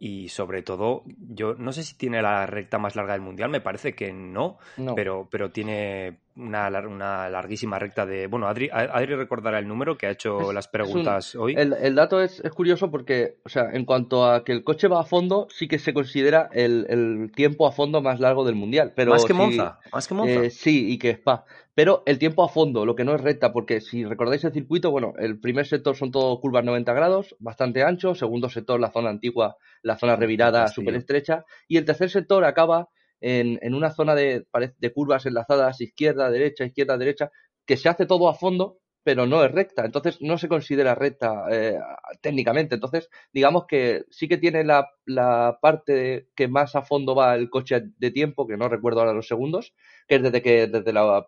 Y 0.01 0.29
sobre 0.29 0.61
todo, 0.61 1.03
yo 1.17 1.55
no 1.55 1.73
sé 1.73 1.83
si 1.83 1.93
tiene 1.97 2.21
la 2.21 2.45
recta 2.45 2.77
más 2.77 2.95
larga 2.95 3.11
del 3.11 3.21
mundial, 3.21 3.49
me 3.49 3.59
parece 3.59 3.95
que 3.95 4.13
no, 4.13 4.57
no. 4.77 4.95
Pero, 4.95 5.27
pero 5.29 5.51
tiene 5.51 6.19
una, 6.37 6.69
una, 6.87 7.29
larguísima 7.29 7.77
recta 7.79 8.05
de. 8.05 8.27
Bueno, 8.27 8.47
Adri, 8.47 8.69
Adri 8.71 9.15
recordará 9.15 9.59
el 9.59 9.67
número 9.67 9.97
que 9.97 10.07
ha 10.07 10.11
hecho 10.11 10.39
es, 10.39 10.53
las 10.53 10.69
preguntas 10.69 11.35
un, 11.35 11.41
hoy. 11.41 11.55
El, 11.57 11.73
el 11.73 11.95
dato 11.95 12.21
es, 12.21 12.39
es, 12.39 12.51
curioso 12.53 12.89
porque, 12.89 13.39
o 13.43 13.49
sea, 13.49 13.71
en 13.73 13.83
cuanto 13.83 14.25
a 14.25 14.45
que 14.45 14.53
el 14.53 14.63
coche 14.63 14.87
va 14.87 15.01
a 15.01 15.05
fondo, 15.05 15.47
sí 15.49 15.67
que 15.67 15.79
se 15.79 15.93
considera 15.93 16.49
el, 16.53 16.85
el 16.89 17.31
tiempo 17.35 17.67
a 17.67 17.73
fondo 17.73 18.01
más 18.01 18.21
largo 18.21 18.45
del 18.45 18.55
mundial. 18.55 18.93
Pero 18.95 19.11
más 19.11 19.25
que 19.25 19.33
Monza, 19.33 19.79
más 19.91 20.07
que 20.07 20.13
Monza. 20.13 20.43
Eh, 20.45 20.49
sí, 20.49 20.93
y 20.93 20.97
que 20.97 21.09
Spa. 21.09 21.43
Pero 21.79 22.03
el 22.05 22.19
tiempo 22.19 22.43
a 22.43 22.49
fondo, 22.49 22.85
lo 22.85 22.93
que 22.93 23.05
no 23.05 23.15
es 23.15 23.21
recta, 23.21 23.53
porque 23.53 23.79
si 23.79 24.03
recordáis 24.03 24.43
el 24.43 24.51
circuito, 24.51 24.91
bueno, 24.91 25.13
el 25.17 25.39
primer 25.39 25.65
sector 25.65 25.95
son 25.95 26.11
todo 26.11 26.37
curvas 26.41 26.65
90 26.65 26.91
grados, 26.91 27.37
bastante 27.39 27.83
ancho, 27.83 28.15
segundo 28.15 28.49
sector 28.49 28.81
la 28.81 28.91
zona 28.91 29.11
antigua, 29.11 29.55
la 29.81 29.97
zona 29.97 30.17
revirada 30.17 30.67
súper 30.67 30.95
estrecha, 30.95 31.45
y 31.69 31.77
el 31.77 31.85
tercer 31.85 32.09
sector 32.09 32.43
acaba 32.43 32.89
en, 33.21 33.59
en 33.61 33.75
una 33.75 33.91
zona 33.91 34.13
de, 34.13 34.45
de 34.77 34.91
curvas 34.91 35.25
enlazadas 35.25 35.79
izquierda, 35.79 36.29
derecha, 36.29 36.65
izquierda, 36.65 36.97
derecha, 36.97 37.31
que 37.65 37.77
se 37.77 37.87
hace 37.87 38.05
todo 38.05 38.27
a 38.27 38.33
fondo 38.33 38.79
pero 39.01 39.25
no 39.25 39.43
es 39.45 39.51
recta, 39.51 39.85
entonces 39.85 40.17
no 40.21 40.37
se 40.37 40.49
considera 40.49 40.93
recta 40.93 41.45
eh, 41.49 41.79
técnicamente. 42.21 42.75
Entonces, 42.75 43.09
digamos 43.31 43.65
que 43.65 44.03
sí 44.09 44.27
que 44.27 44.37
tiene 44.37 44.65
la, 44.65 44.89
la, 45.05 45.57
parte 45.61 46.27
que 46.35 46.49
más 46.49 46.75
a 46.75 46.81
fondo 46.81 47.15
va 47.15 47.33
el 47.35 47.49
coche 47.49 47.81
de 47.97 48.11
tiempo, 48.11 48.45
que 48.45 48.57
no 48.57 48.67
recuerdo 48.67 48.99
ahora 48.99 49.13
los 49.13 49.27
segundos, 49.27 49.73
que 50.05 50.15
es 50.15 50.21
desde 50.21 50.41
que 50.41 50.67
desde 50.67 50.93
la 50.93 51.25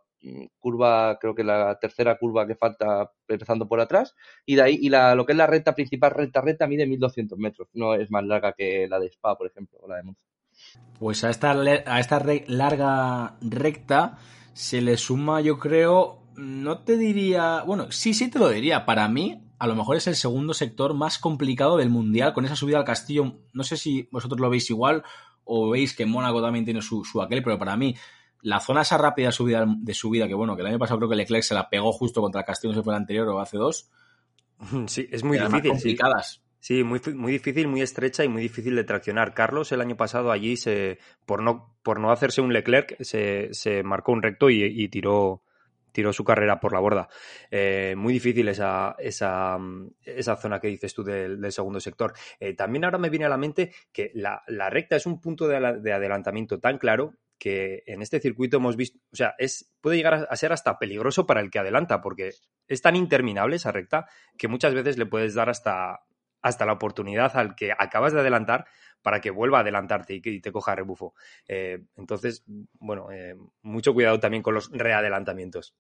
curva, 0.60 1.18
creo 1.20 1.34
que 1.34 1.44
la 1.44 1.78
tercera 1.80 2.18
curva 2.18 2.46
que 2.46 2.56
falta 2.56 3.12
empezando 3.28 3.68
por 3.68 3.80
atrás, 3.80 4.16
y 4.46 4.56
de 4.56 4.62
ahí, 4.62 4.80
y 4.82 4.90
la, 4.90 5.16
lo 5.16 5.26
que 5.26 5.34
es 5.34 5.38
la 5.38 5.48
recta 5.48 5.74
principal, 5.74 6.12
recta, 6.12 6.42
recta, 6.42 6.68
mide 6.68 6.86
1200 6.86 7.38
metros, 7.38 7.68
no 7.74 7.96
es 7.96 8.12
más 8.12 8.24
larga 8.24 8.54
que 8.54 8.88
la 8.90 9.00
de 9.00 9.08
Spa, 9.08 9.38
por 9.38 9.48
ejemplo, 9.48 9.80
o 9.82 9.88
la 9.88 9.98
de 9.98 10.04
Monza. 10.04 10.22
Pues 11.00 11.24
a 11.24 11.30
esta, 11.30 11.52
a 11.52 12.00
esta 12.00 12.24
larga 12.48 13.38
recta 13.42 14.18
se 14.54 14.82
le 14.82 14.98
suma, 14.98 15.42
yo 15.42 15.58
creo, 15.58 16.24
no 16.36 16.80
te 16.80 16.98
diría, 16.98 17.64
bueno, 17.64 17.92
sí, 17.92 18.14
sí 18.14 18.30
te 18.30 18.40
lo 18.40 18.50
diría. 18.50 18.86
Para 18.86 19.08
mí, 19.08 19.44
a 19.58 19.68
lo 19.68 19.76
mejor 19.76 19.98
es 19.98 20.08
el 20.08 20.16
segundo 20.16 20.54
sector 20.54 20.94
más 20.94 21.18
complicado 21.18 21.78
del 21.78 21.90
Mundial 21.90 22.34
con 22.34 22.46
esa 22.46 22.56
subida 22.56 22.78
al 22.78 22.86
castillo. 22.86 23.40
No 23.54 23.64
sé 23.64 23.78
si 23.78 24.08
vosotros 24.12 24.40
lo 24.40 24.50
veis 24.50 24.70
igual 24.70 25.04
o 25.44 25.72
veis 25.72 25.96
que 25.96 26.06
Mónaco 26.06 26.42
también 26.42 26.66
tiene 26.66 26.82
su, 26.82 27.04
su 27.04 27.22
aquel, 27.22 27.44
pero 27.44 27.58
para 27.58 27.76
mí 27.76 27.96
la 28.42 28.60
zona 28.60 28.82
esa 28.82 28.98
rápida 28.98 29.32
subida, 29.32 29.66
de 29.68 29.94
subida, 29.94 30.28
que 30.28 30.34
bueno, 30.34 30.56
que 30.56 30.62
el 30.62 30.68
año 30.68 30.80
pasado 30.80 31.00
creo 31.00 31.10
que 31.10 31.16
Leclerc 31.16 31.44
se 31.44 31.54
la 31.54 31.70
pegó 31.70 31.92
justo 31.92 32.22
contra 32.22 32.42
el 32.42 32.46
castillo, 32.46 32.74
no 32.74 32.80
sé 32.80 32.84
fue 32.84 32.94
el 32.94 33.00
anterior 33.00 33.28
o 33.30 33.40
hace 33.40 33.58
dos. 33.58 33.90
Sí, 34.88 35.08
es 35.12 35.24
muy 35.24 35.40
difícil. 35.40 35.72
complicadas. 35.72 36.44
Sí. 36.60 36.84
muy, 36.84 37.02
muy 37.16 37.32
difícil, 37.32 37.68
muy 37.68 37.82
estrecha 37.82 38.24
y 38.24 38.28
muy 38.28 38.44
difícil 38.44 38.76
de 38.76 38.84
traccionar. 38.84 39.34
Carlos 39.34 39.72
el 39.72 39.82
año 39.82 39.98
pasado 39.98 40.32
allí, 40.32 40.56
se, 40.56 41.00
por, 41.26 41.42
no, 41.42 41.76
por 41.82 42.00
no 42.00 42.12
hacerse 42.12 42.42
un 42.42 42.54
Leclerc, 42.54 43.02
se, 43.02 43.52
se 43.54 43.82
marcó 43.82 44.12
un 44.12 44.22
recto 44.22 44.52
y 44.52 44.88
tiró, 44.90 45.42
tiró 45.92 46.14
su 46.14 46.24
carrera 46.24 46.60
por 46.60 46.74
la 46.74 46.80
borda. 46.80 47.10
Eh, 47.50 47.96
muy 47.98 48.14
difícil 48.14 48.48
esa, 48.48 48.96
esa, 49.00 49.58
esa, 50.04 50.36
zona 50.36 50.60
que 50.60 50.68
dices 50.68 50.94
tú 50.94 51.04
del, 51.04 51.52
segundo 51.52 51.80
sector. 51.80 52.14
Eh, 52.40 52.54
también 52.54 52.86
ahora 52.86 52.98
me 52.98 53.10
viene 53.10 53.26
a 53.26 53.30
la 53.30 53.38
mente 53.38 53.74
que 53.92 54.12
la, 54.16 54.42
recta 54.70 54.96
es 54.96 55.06
un 55.06 55.20
punto 55.20 55.48
de, 55.48 55.58
adelantamiento 55.58 56.60
tan 56.60 56.78
claro 56.78 57.14
que 57.42 57.82
en 57.88 58.04
este 58.04 58.20
circuito 58.20 58.58
hemos 58.58 58.76
visto, 58.76 59.00
o 59.12 59.16
sea, 59.16 59.34
es, 59.40 59.74
puede 59.82 59.98
llegar 59.98 60.28
a, 60.30 60.36
ser 60.36 60.54
hasta 60.54 60.78
peligroso 60.78 61.26
para 61.26 61.42
el 61.42 61.50
que 61.50 61.58
adelanta, 61.58 62.00
porque 62.00 62.34
es 62.68 62.82
tan 62.84 62.96
interminable 62.96 63.56
esa 63.56 63.72
recta 63.72 64.06
que 64.38 64.48
muchas 64.48 64.76
veces 64.76 65.00
le 65.00 65.08
puedes 65.08 65.34
dar 65.34 65.50
hasta, 65.50 66.02
hasta 66.44 66.68
la 66.68 66.74
oportunidad 66.74 67.36
al 67.36 67.56
que 67.56 67.72
acabas 67.72 68.14
de 68.14 68.20
adelantar 68.20 68.68
para 69.02 69.22
que 69.22 69.32
vuelva 69.32 69.58
a 69.58 69.62
adelantarte 69.62 70.14
y, 70.14 70.22
que, 70.22 70.40
te 70.40 70.52
coja 70.52 70.76
rebufo. 70.76 71.16
Eh, 71.48 71.84
entonces, 71.96 72.44
bueno, 72.74 73.12
eh, 73.12 73.36
mucho 73.64 73.96
cuidado 73.96 74.20
también 74.20 74.44
con 74.44 74.54
los 74.54 74.70
readelantamientos. 74.72 75.76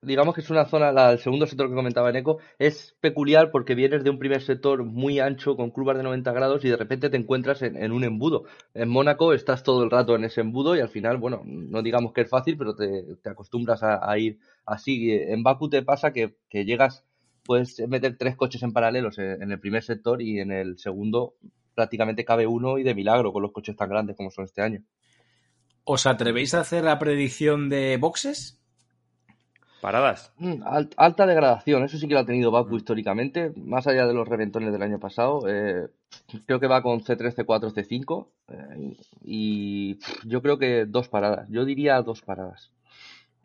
Digamos 0.00 0.34
que 0.34 0.40
es 0.40 0.50
una 0.50 0.64
zona, 0.64 0.92
la, 0.92 1.12
el 1.12 1.18
segundo 1.18 1.46
sector 1.46 1.68
que 1.68 1.74
comentaba 1.74 2.10
Eco, 2.10 2.38
es 2.58 2.96
peculiar 3.00 3.50
porque 3.50 3.74
vienes 3.74 4.02
de 4.04 4.10
un 4.10 4.18
primer 4.18 4.42
sector 4.42 4.84
muy 4.84 5.20
ancho 5.20 5.56
con 5.56 5.70
curvas 5.70 5.96
de 5.96 6.02
90 6.02 6.32
grados 6.32 6.64
y 6.64 6.68
de 6.68 6.76
repente 6.76 7.10
te 7.10 7.16
encuentras 7.16 7.62
en, 7.62 7.92
un 7.92 8.04
embudo. 8.04 8.44
En 8.74 8.88
Mónaco 8.88 9.32
estás 9.32 9.62
todo 9.62 9.84
el 9.84 9.90
rato 9.90 10.16
en 10.16 10.24
ese 10.24 10.40
embudo 10.40 10.76
y 10.76 10.80
al 10.80 10.88
final, 10.88 11.18
bueno, 11.18 11.42
no 11.44 11.82
digamos 11.82 12.12
que 12.12 12.22
es 12.22 12.28
fácil, 12.28 12.56
pero 12.58 12.74
te, 12.74 13.16
acostumbras 13.24 13.82
a, 13.82 14.18
ir 14.18 14.38
así. 14.66 15.12
En 15.12 15.42
Baku 15.42 15.68
te 15.68 15.82
pasa 15.82 16.12
que, 16.12 16.36
que 16.48 16.64
llegas 16.64 17.04
puedes 17.44 17.80
meter 17.88 18.16
tres 18.16 18.36
coches 18.36 18.62
en 18.62 18.72
paralelos 18.72 19.18
en 19.18 19.50
el 19.50 19.58
primer 19.58 19.82
sector 19.82 20.22
y 20.22 20.38
en 20.38 20.52
el 20.52 20.78
segundo 20.78 21.34
prácticamente 21.74 22.24
cabe 22.24 22.46
uno 22.46 22.78
y 22.78 22.82
de 22.82 22.94
milagro 22.94 23.32
con 23.32 23.42
los 23.42 23.52
coches 23.52 23.76
tan 23.76 23.88
grandes 23.88 24.16
como 24.16 24.30
son 24.30 24.44
este 24.44 24.62
año. 24.62 24.82
¿Os 25.84 26.06
atrevéis 26.06 26.54
a 26.54 26.60
hacer 26.60 26.84
la 26.84 26.98
predicción 26.98 27.68
de 27.68 27.96
boxes? 27.96 28.61
Paradas. 29.82 30.32
Mm, 30.38 30.62
alta 30.96 31.26
degradación, 31.26 31.82
eso 31.82 31.98
sí 31.98 32.06
que 32.06 32.14
lo 32.14 32.20
ha 32.20 32.24
tenido 32.24 32.52
Baku 32.52 32.74
mm. 32.74 32.76
históricamente, 32.76 33.52
más 33.56 33.88
allá 33.88 34.06
de 34.06 34.14
los 34.14 34.28
reventones 34.28 34.72
del 34.72 34.80
año 34.80 35.00
pasado. 35.00 35.42
Eh, 35.48 35.88
creo 36.46 36.60
que 36.60 36.68
va 36.68 36.84
con 36.84 37.00
C3, 37.00 37.34
C4, 37.34 37.74
C5 37.74 38.28
y 39.24 39.98
yo 40.24 40.40
creo 40.40 40.56
que 40.56 40.86
dos 40.86 41.08
paradas. 41.08 41.48
Yo 41.48 41.64
diría 41.64 42.00
dos 42.00 42.22
paradas. 42.22 42.70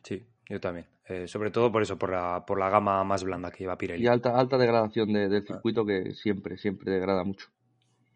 Sí, 0.03 0.27
yo 0.47 0.59
también. 0.59 0.85
Eh, 1.07 1.27
sobre 1.27 1.49
todo 1.49 1.71
por 1.71 1.81
eso, 1.81 1.97
por 1.97 2.11
la, 2.11 2.45
por 2.45 2.59
la 2.59 2.69
gama 2.69 3.03
más 3.03 3.23
blanda 3.23 3.49
que 3.49 3.63
lleva 3.63 3.79
Pirelli. 3.79 4.03
Y 4.03 4.07
alta, 4.07 4.37
alta 4.37 4.59
degradación 4.59 5.11
del 5.13 5.43
circuito 5.43 5.87
que 5.87 6.13
siempre, 6.13 6.59
siempre 6.59 6.91
degrada 6.91 7.23
mucho. 7.23 7.47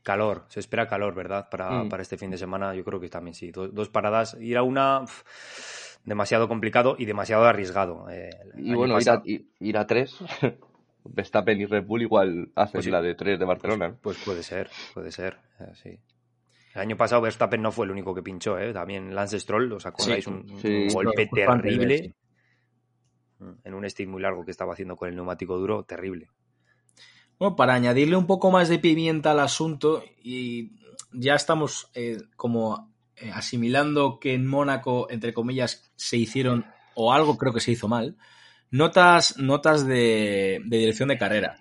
Calor, 0.04 0.46
se 0.48 0.60
espera 0.60 0.88
calor, 0.88 1.16
¿verdad? 1.16 1.50
Para, 1.50 1.72
mm. 1.72 1.90
para 1.90 2.04
este 2.04 2.20
fin 2.20 2.30
de 2.30 2.38
semana, 2.38 2.76
yo 2.76 2.84
creo 2.84 3.00
que 3.00 3.10
también 3.10 3.34
sí. 3.34 3.52
dos 3.52 3.90
paradas, 3.90 4.38
ir 4.40 4.58
a 4.58 4.64
una 4.64 5.06
demasiado 6.04 6.48
complicado 6.48 6.96
y 6.98 7.06
demasiado 7.06 7.46
arriesgado. 7.46 8.10
Eh, 8.10 8.30
y 8.58 8.74
bueno, 8.74 8.98
ir, 9.60 9.78
a, 9.78 9.88
tres, 9.88 10.18
Verstappen 11.04 11.60
y 11.60 11.66
Red 11.66 11.86
Bull 11.86 12.02
igual 12.04 12.52
hacen 12.56 12.80
pues 12.80 12.88
la 12.88 13.02
de 13.02 13.16
tres 13.16 13.40
de 13.40 13.46
Barcelona. 13.46 13.96
Pues, 14.02 14.18
puede 14.24 14.44
ser, 14.44 14.70
puede 14.94 15.12
ser, 15.12 15.38
eh, 15.60 15.72
sí. 15.74 16.00
El 16.74 16.82
año 16.82 16.98
pasado 16.98 17.22
Verstappen 17.22 17.62
no 17.62 17.72
fue 17.72 17.86
el 17.86 17.92
único 17.92 18.16
que 18.16 18.24
pinchó, 18.24 18.58
¿eh? 18.58 18.72
También 18.72 19.14
Lance 19.14 19.40
Stroll, 19.40 19.72
¿os 19.74 19.86
acordáis? 19.86 20.26
un, 20.28 20.46
golpe 20.94 21.28
terrible. 21.28 22.16
Mm, 23.40 23.52
en 23.64 23.74
un 23.74 23.90
stick 23.90 24.08
muy 24.08 24.22
largo 24.22 24.46
que 24.46 24.52
estaba 24.52 24.74
haciendo 24.74 24.96
con 24.96 25.10
el 25.10 25.16
neumático 25.16 25.58
duro, 25.58 25.84
terrible. 25.84 26.30
Bueno, 27.38 27.56
para 27.56 27.74
añadirle 27.74 28.16
un 28.16 28.28
poco 28.28 28.52
más 28.52 28.70
de 28.70 28.80
pimienta 28.80 29.32
al 29.32 29.40
asunto, 29.40 30.04
y 30.24 30.72
ya 31.12 31.36
estamos 31.36 31.90
eh, 31.94 32.20
como 32.36 32.91
eh, 33.22 33.32
asimilando 33.34 34.20
que 34.20 34.34
en 34.34 34.48
Mónaco, 34.48 35.08
entre 35.10 35.34
comillas, 35.34 35.92
se 35.96 36.18
hicieron, 36.18 36.66
o 36.96 37.14
algo 37.14 37.38
creo 37.38 37.54
que 37.54 37.60
se 37.60 37.72
hizo 37.72 37.88
mal, 37.88 38.18
notas, 38.70 39.38
notas 39.38 39.86
de, 39.86 40.62
de 40.66 40.78
dirección 40.78 41.10
de 41.10 41.18
carrera. 41.18 41.58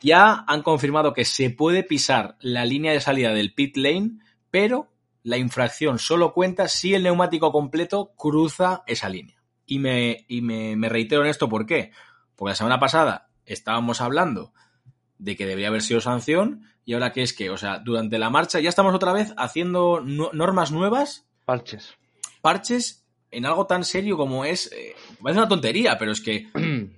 Ya 0.00 0.44
han 0.46 0.62
confirmado 0.62 1.12
que 1.12 1.24
se 1.24 1.50
puede 1.50 1.82
pisar 1.82 2.36
la 2.40 2.64
línea 2.64 2.92
de 2.92 3.00
salida 3.00 3.34
del 3.34 3.54
pit 3.54 3.76
lane, 3.76 4.18
pero 4.50 4.92
la 5.22 5.36
infracción 5.36 5.98
solo 5.98 6.32
cuenta 6.32 6.68
si 6.68 6.94
el 6.94 7.02
neumático 7.02 7.52
completo 7.52 8.12
cruza 8.16 8.82
esa 8.86 9.08
línea. 9.08 9.42
Y 9.66 9.78
me, 9.78 10.24
y 10.28 10.42
me, 10.42 10.76
me 10.76 10.88
reitero 10.88 11.22
en 11.22 11.28
esto, 11.28 11.48
¿por 11.48 11.66
qué? 11.66 11.92
Porque 12.36 12.50
la 12.50 12.56
semana 12.56 12.80
pasada 12.80 13.28
estábamos 13.44 14.00
hablando 14.00 14.52
de 15.18 15.36
que 15.36 15.46
debería 15.46 15.68
haber 15.68 15.82
sido 15.82 16.00
sanción 16.00 16.64
y 16.90 16.92
ahora 16.92 17.12
que 17.12 17.22
es 17.22 17.32
que, 17.32 17.50
o 17.50 17.56
sea, 17.56 17.78
durante 17.78 18.18
la 18.18 18.30
marcha 18.30 18.58
ya 18.58 18.68
estamos 18.68 18.92
otra 18.92 19.12
vez 19.12 19.32
haciendo 19.36 20.00
normas 20.00 20.72
nuevas. 20.72 21.24
Parches. 21.44 21.94
Parches 22.42 23.04
en 23.30 23.46
algo 23.46 23.68
tan 23.68 23.84
serio 23.84 24.16
como 24.16 24.44
es... 24.44 24.72
Eh, 24.72 24.96
parece 25.22 25.38
una 25.38 25.48
tontería, 25.48 25.96
pero 25.98 26.10
es 26.10 26.20
que... 26.20 26.48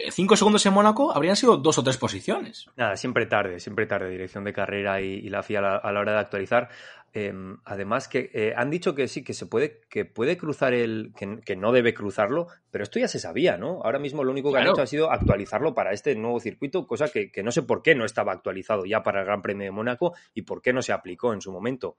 Eh, 0.00 0.12
cinco 0.12 0.36
segundos 0.36 0.64
en 0.64 0.72
Mónaco 0.72 1.12
habrían 1.12 1.34
sido 1.34 1.56
dos 1.56 1.76
o 1.76 1.82
tres 1.82 1.96
posiciones. 1.96 2.66
Nada, 2.76 2.96
siempre 2.96 3.26
tarde, 3.26 3.58
siempre 3.58 3.84
tarde, 3.84 4.08
dirección 4.08 4.44
de 4.44 4.52
carrera 4.52 5.00
y, 5.00 5.28
la 5.28 5.42
FIA 5.42 5.58
a 5.58 5.92
la, 5.92 6.00
hora 6.00 6.12
de 6.12 6.18
actualizar. 6.20 6.68
Em, 7.12 7.56
además 7.64 8.06
que 8.06 8.30
eh, 8.32 8.52
han 8.56 8.70
dicho 8.70 8.94
que 8.94 9.08
sí, 9.08 9.24
que 9.24 9.34
se 9.34 9.46
puede, 9.46 9.80
que 9.88 10.04
puede 10.04 10.36
cruzar 10.36 10.72
el, 10.72 11.12
que, 11.44 11.56
no 11.56 11.72
debe 11.72 11.94
cruzarlo, 11.94 12.46
pero 12.70 12.84
esto 12.84 13.00
ya 13.00 13.08
se 13.08 13.18
sabía, 13.18 13.56
¿no? 13.56 13.80
Ahora 13.82 13.98
mismo 13.98 14.22
lo 14.22 14.30
único 14.30 14.52
que 14.52 14.58
han 14.58 14.68
hecho 14.68 14.82
ha 14.82 14.86
sido 14.86 15.10
actualizarlo 15.10 15.74
para 15.74 15.92
este 15.92 16.14
nuevo 16.14 16.38
circuito, 16.38 16.86
cosa 16.86 17.08
que, 17.08 17.32
no 17.42 17.50
sé 17.50 17.62
por 17.62 17.82
qué 17.82 17.96
no 17.96 18.04
estaba 18.04 18.32
actualizado 18.32 18.86
ya 18.86 19.02
para 19.02 19.20
el 19.20 19.26
Gran 19.26 19.42
Premio 19.42 19.64
de 19.64 19.72
Mónaco 19.72 20.14
y 20.32 20.42
por 20.42 20.62
qué 20.62 20.72
no 20.72 20.80
se 20.80 20.92
aplicó 20.92 21.32
en 21.32 21.40
su 21.40 21.50
momento. 21.50 21.96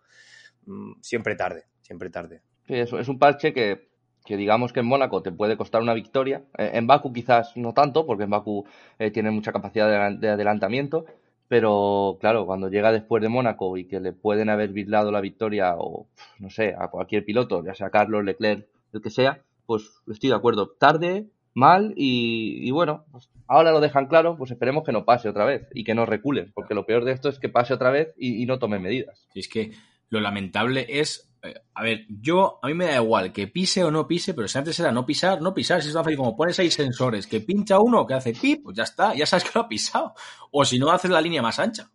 Mm, 0.67 0.93
siempre 1.01 1.35
tarde, 1.35 1.65
siempre 1.81 2.09
tarde. 2.09 2.43
Sí, 2.65 2.75
eso 2.75 2.97
es 2.97 3.09
un 3.09 3.19
parche 3.19 3.51
que 3.51 3.89
que 4.29 4.37
digamos 4.37 4.73
que 4.73 4.81
en 4.81 4.85
Mónaco 4.85 5.23
te 5.23 5.31
puede 5.31 5.57
costar 5.57 5.81
una 5.81 5.95
victoria. 5.95 6.43
Eh, 6.55 6.69
en 6.75 6.85
Baku 6.85 7.11
quizás 7.11 7.57
no 7.57 7.73
tanto, 7.73 8.05
porque 8.05 8.25
en 8.25 8.29
Baku 8.29 8.63
eh, 8.99 9.09
tiene 9.09 9.31
mucha 9.31 9.51
capacidad 9.51 10.11
de, 10.11 10.29
adelantamiento, 10.29 11.05
pero 11.47 12.19
claro, 12.21 12.45
cuando 12.45 12.69
llega 12.69 12.91
después 12.91 13.23
de 13.23 13.29
Mónaco 13.29 13.75
y 13.75 13.85
que 13.85 13.99
le 13.99 14.13
pueden 14.13 14.51
haber 14.51 14.69
vislado 14.69 15.11
la 15.11 15.19
victoria 15.19 15.73
o, 15.79 16.05
no 16.37 16.51
sé, 16.51 16.75
a 16.77 16.89
cualquier 16.89 17.25
piloto, 17.25 17.65
ya 17.65 17.73
sea 17.73 17.89
Carlos, 17.89 18.23
Leclerc, 18.23 18.67
el 18.93 19.01
que 19.01 19.09
sea, 19.09 19.41
pues 19.65 20.03
estoy 20.07 20.29
de 20.29 20.35
acuerdo. 20.35 20.75
Tarde, 20.77 21.25
mal 21.55 21.95
y, 21.95 22.69
bueno, 22.69 23.05
pues 23.11 23.29
ahora 23.47 23.71
lo 23.71 23.79
dejan 23.79 24.05
claro, 24.05 24.37
pues 24.37 24.51
esperemos 24.51 24.83
que 24.83 24.91
no 24.91 25.05
pase 25.05 25.27
otra 25.27 25.43
vez 25.43 25.69
y 25.73 25.83
que 25.83 25.95
no 25.95 26.05
reculen, 26.05 26.51
porque 26.53 26.75
lo 26.75 26.85
peor 26.85 27.03
de 27.03 27.13
esto 27.13 27.29
es 27.29 27.39
que 27.39 27.49
pase 27.49 27.73
otra 27.73 27.89
vez 27.89 28.13
y, 28.15 28.45
no 28.45 28.59
tome 28.59 28.77
medidas. 28.77 29.27
Y 29.33 29.39
es 29.39 29.49
que 29.49 29.71
lo 30.11 30.19
lamentable 30.19 30.85
es 30.87 31.28
a 31.73 31.83
ver, 31.83 32.05
yo, 32.09 32.59
a 32.61 32.67
mí 32.67 32.73
me 32.73 32.85
da 32.85 32.95
igual 32.95 33.31
que 33.31 33.47
pise 33.47 33.83
o 33.83 33.91
no 33.91 34.07
pise, 34.07 34.33
pero 34.33 34.47
si 34.47 34.57
antes 34.57 34.79
era 34.79 34.91
no 34.91 35.05
pisar, 35.05 35.41
no 35.41 35.53
pisar, 35.53 35.81
si 35.81 35.87
es 35.87 35.93
tan 35.93 36.03
fácil 36.03 36.17
como 36.17 36.35
pones 36.35 36.59
ahí 36.59 36.69
sensores, 36.69 37.27
que 37.27 37.39
pincha 37.39 37.79
uno, 37.79 38.05
que 38.05 38.13
hace 38.13 38.33
pip, 38.33 38.63
pues 38.63 38.75
ya 38.75 38.83
está, 38.83 39.13
ya 39.15 39.25
sabes 39.25 39.45
que 39.45 39.51
lo 39.55 39.61
ha 39.61 39.67
pisado. 39.69 40.13
O 40.51 40.65
si 40.65 40.77
no, 40.79 40.91
haces 40.91 41.11
la 41.11 41.21
línea 41.21 41.41
más 41.41 41.59
ancha. 41.59 41.89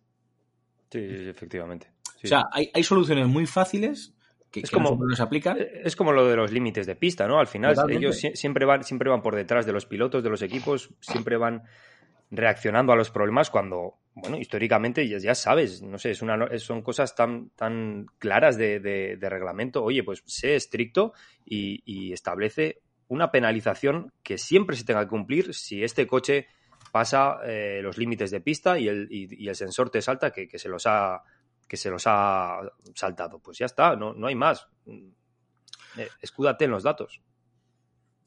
Sí, 0.91 0.99
efectivamente. 1.01 1.91
O 2.23 2.27
sea, 2.27 2.45
hay, 2.51 2.71
hay, 2.73 2.83
soluciones 2.83 3.27
muy 3.27 3.45
fáciles 3.45 4.15
que, 4.49 4.61
Es 4.61 4.69
que 4.71 4.73
como- 4.75 4.95
nos 5.05 5.19
aplican. 5.19 5.57
Es 5.59 5.95
como 5.95 6.11
lo 6.11 6.27
de 6.27 6.35
los 6.35 6.51
límites 6.51 6.87
de 6.87 6.95
pista, 6.95 7.27
¿no? 7.27 7.39
Al 7.39 7.47
final 7.47 7.75
Totalmente. 7.75 8.03
ellos 8.05 8.23
sie- 8.23 8.35
siempre 8.35 8.65
van, 8.65 8.83
siempre 8.83 9.09
van 9.11 9.21
por 9.21 9.35
detrás 9.35 9.65
de 9.67 9.73
los 9.73 9.85
pilotos, 9.85 10.23
de 10.23 10.29
los 10.29 10.41
equipos, 10.41 10.89
siempre 11.01 11.37
van 11.37 11.63
reaccionando 12.31 12.93
a 12.93 12.95
los 12.95 13.11
problemas 13.11 13.49
cuando, 13.51 13.99
bueno, 14.15 14.37
históricamente 14.37 15.07
ya, 15.07 15.17
ya 15.17 15.35
sabes, 15.35 15.81
no 15.81 15.99
sé, 15.99 16.11
es 16.11 16.21
una, 16.21 16.57
son 16.57 16.81
cosas 16.81 17.15
tan, 17.15 17.49
tan 17.49 18.05
claras 18.17 18.57
de, 18.57 18.79
de- 18.79 19.17
reglamento. 19.29 19.83
Oye, 19.83 20.03
pues 20.03 20.23
sé 20.25 20.55
estricto 20.55 21.13
y, 21.45 22.13
establece 22.13 22.81
una 23.09 23.29
penalización 23.29 24.13
que 24.23 24.37
siempre 24.37 24.77
se 24.77 24.85
tenga 24.85 25.01
que 25.03 25.09
cumplir 25.09 25.53
si 25.53 25.83
este 25.83 26.07
coche 26.07 26.47
pasa 26.93 27.39
eh, 27.45 27.81
los 27.83 27.97
límites 27.97 28.31
de 28.31 28.39
pista 28.39 28.79
y 28.79 28.87
el, 28.87 29.07
y- 29.11 29.47
el 29.49 29.55
sensor 29.55 29.89
te 29.89 30.01
salta 30.01 30.31
que, 30.31 30.47
que 30.47 30.57
se 30.59 30.69
los 30.69 30.85
ha 30.87 31.21
que 31.67 31.77
se 31.77 31.89
los 31.89 32.03
ha 32.05 32.61
saltado. 32.93 33.39
Pues 33.39 33.57
ya 33.57 33.65
está, 33.65 33.95
no, 33.95 34.13
no 34.13 34.27
hay 34.27 34.35
más. 34.35 34.67
Eh, 35.97 36.07
escúdate 36.21 36.65
en 36.65 36.71
los 36.71 36.83
datos. 36.83 37.21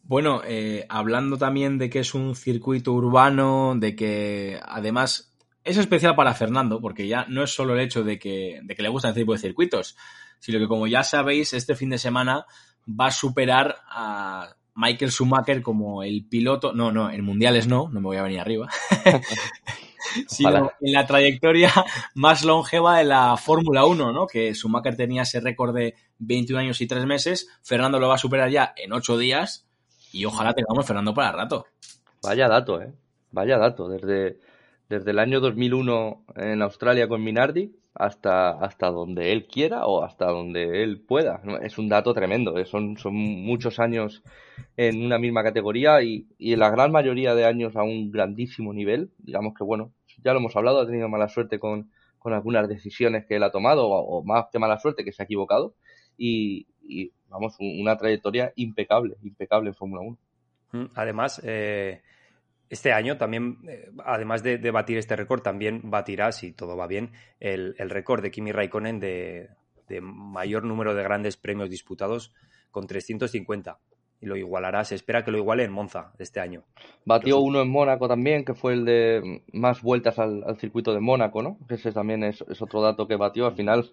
Bueno, 0.02 0.42
eh, 0.45 0.85
hablando 0.88 1.38
también 1.38 1.78
de 1.78 1.88
que 1.88 2.00
es 2.00 2.14
un 2.14 2.35
circuito 2.35 2.92
urbano, 2.92 3.75
de 3.76 3.95
que 3.95 4.59
además 4.64 5.38
es 5.68 5.76
especial 5.76 6.14
para 6.14 6.34
Fernando, 6.34 6.80
porque 6.80 7.06
ya 7.06 7.26
no 7.28 7.42
es 7.42 7.50
solo 7.54 7.75
el 7.75 7.80
hecho 7.80 8.02
de 8.02 8.18
que, 8.18 8.60
de 8.62 8.75
que 8.75 8.82
le 8.82 8.88
gustan 8.88 9.10
este 9.10 9.20
tipo 9.20 9.32
de 9.32 9.38
circuitos, 9.38 9.96
sino 10.38 10.58
que 10.58 10.66
como 10.66 10.87
ya 10.87 11.02
sabéis, 11.02 11.52
este 11.52 11.75
fin 11.75 11.90
de 11.90 11.98
semana 11.98 12.46
va 12.88 13.06
a 13.06 13.10
superar 13.10 13.76
a 13.88 14.56
Michael 14.75 15.10
Schumacher 15.10 15.60
como 15.62 16.02
el 16.02 16.25
piloto, 16.26 16.72
no, 16.72 16.90
no, 16.90 17.10
en 17.10 17.22
mundiales 17.25 17.66
no, 17.66 17.88
no 17.90 18.00
me 18.00 18.06
voy 18.06 18.16
a 18.16 18.22
venir 18.22 18.40
arriba, 18.40 18.68
sino 20.26 20.72
en 20.80 20.92
la 20.92 21.06
trayectoria 21.06 21.72
más 22.14 22.44
longeva 22.44 22.98
de 22.98 23.04
la 23.04 23.37
Fórmula 23.37 23.84
1, 23.84 24.12
¿no? 24.12 24.26
Que 24.26 24.54
Schumacher 24.54 24.96
tenía 24.96 25.22
ese 25.22 25.40
récord 25.40 25.75
de 25.75 25.96
21 26.18 26.60
años 26.60 26.80
y 26.80 26.87
3 26.87 27.04
meses, 27.04 27.48
Fernando 27.62 27.98
lo 28.00 28.08
va 28.08 28.14
a 28.14 28.18
superar 28.18 28.50
ya 28.50 28.72
en 28.76 28.92
8 28.92 29.18
días 29.18 29.66
y 30.12 30.25
ojalá 30.25 30.54
tengamos 30.54 30.87
Fernando 30.87 31.12
para 31.12 31.32
rato. 31.32 31.66
Vaya 32.22 32.48
dato, 32.48 32.80
¿eh? 32.80 32.92
Vaya 33.30 33.58
dato. 33.58 33.88
Desde, 33.88 34.40
desde 34.88 35.11
el 35.11 35.18
año 35.18 35.40
2001 35.40 36.25
en 36.37 36.62
Australia 36.62 37.09
con 37.09 37.23
Minardi 37.23 37.73
hasta, 37.95 38.50
hasta 38.50 38.90
donde 38.90 39.33
él 39.33 39.47
quiera 39.47 39.87
o 39.87 40.02
hasta 40.02 40.26
donde 40.26 40.83
él 40.83 41.00
pueda. 41.00 41.42
Es 41.62 41.78
un 41.78 41.88
dato 41.88 42.14
tremendo. 42.14 42.57
¿eh? 42.59 42.64
Son, 42.64 42.97
son 42.97 43.14
muchos 43.14 43.78
años 43.80 44.23
en 44.76 45.04
una 45.04 45.18
misma 45.18 45.42
categoría 45.42 46.02
y, 46.02 46.26
y 46.38 46.52
en 46.52 46.61
la 46.61 46.71
gran 46.71 46.92
mayoría 46.92 47.35
de 47.35 47.45
años 47.45 47.76
a 47.76 47.83
un 47.83 48.11
grandísimo 48.11 48.73
nivel. 48.73 49.11
Digamos 49.18 49.54
que, 49.54 49.64
bueno, 49.64 49.92
ya 50.25 50.33
lo 50.33 50.38
hemos 50.38 50.54
hablado, 50.57 50.80
ha 50.80 50.87
tenido 50.87 51.09
mala 51.09 51.28
suerte 51.28 51.59
con, 51.59 51.90
con 52.18 52.33
algunas 52.33 52.68
decisiones 52.68 53.26
que 53.26 53.37
él 53.37 53.42
ha 53.42 53.50
tomado 53.50 53.88
o, 53.88 54.18
o 54.18 54.25
más 54.25 54.47
que 54.52 54.59
mala 54.59 54.78
suerte, 54.78 55.04
que 55.04 55.12
se 55.12 55.23
ha 55.23 55.25
equivocado. 55.25 55.75
Y, 56.16 56.66
y, 56.83 57.12
vamos, 57.28 57.57
un- 57.61 57.80
una 57.80 57.97
trayectoria 57.97 58.52
impecable, 58.57 59.16
impecable 59.23 59.68
en 59.71 59.75
Fórmula 59.75 60.02
1. 60.02 60.18
Mm, 60.73 60.90
Además, 60.95 61.40
eh, 61.45 62.02
este 62.70 62.92
año 62.92 63.16
también, 63.16 63.58
eh, 63.68 63.90
además 64.04 64.42
de, 64.42 64.58
de 64.58 64.70
batir 64.70 64.98
este 64.98 65.16
récord, 65.16 65.40
también 65.42 65.80
batirá, 65.84 66.32
si 66.32 66.52
todo 66.52 66.76
va 66.76 66.87
bien, 66.87 67.12
el, 67.40 67.75
el 67.78 67.90
récord 67.90 68.22
de 68.22 68.30
Kimi 68.30 68.52
Raikkonen 68.52 69.00
de, 69.00 69.48
de 69.88 70.00
mayor 70.00 70.64
número 70.64 70.94
de 70.94 71.02
grandes 71.02 71.37
premios 71.37 71.70
disputados 71.70 72.32
con 72.70 72.87
350. 72.87 73.78
Y 74.20 74.26
lo 74.26 74.37
igualará, 74.37 74.82
se 74.84 74.96
espera 74.96 75.25
que 75.25 75.30
lo 75.30 75.38
iguale 75.38 75.62
en 75.62 75.70
Monza 75.70 76.12
este 76.18 76.40
año. 76.40 76.64
Batió 77.04 77.38
uno 77.38 77.60
en 77.62 77.70
Mónaco 77.70 78.08
también, 78.08 78.44
que 78.44 78.52
fue 78.52 78.72
el 78.72 78.84
de 78.84 79.42
más 79.52 79.80
vueltas 79.80 80.18
al, 80.18 80.42
al 80.44 80.56
circuito 80.58 80.92
de 80.92 80.98
Mónaco, 80.98 81.40
¿no? 81.40 81.56
Que 81.68 81.75
ese 81.76 81.92
también 81.92 82.25
es, 82.25 82.44
es 82.48 82.60
otro 82.60 82.82
dato 82.82 83.06
que 83.06 83.14
batió. 83.14 83.46
Al 83.46 83.54
final, 83.54 83.92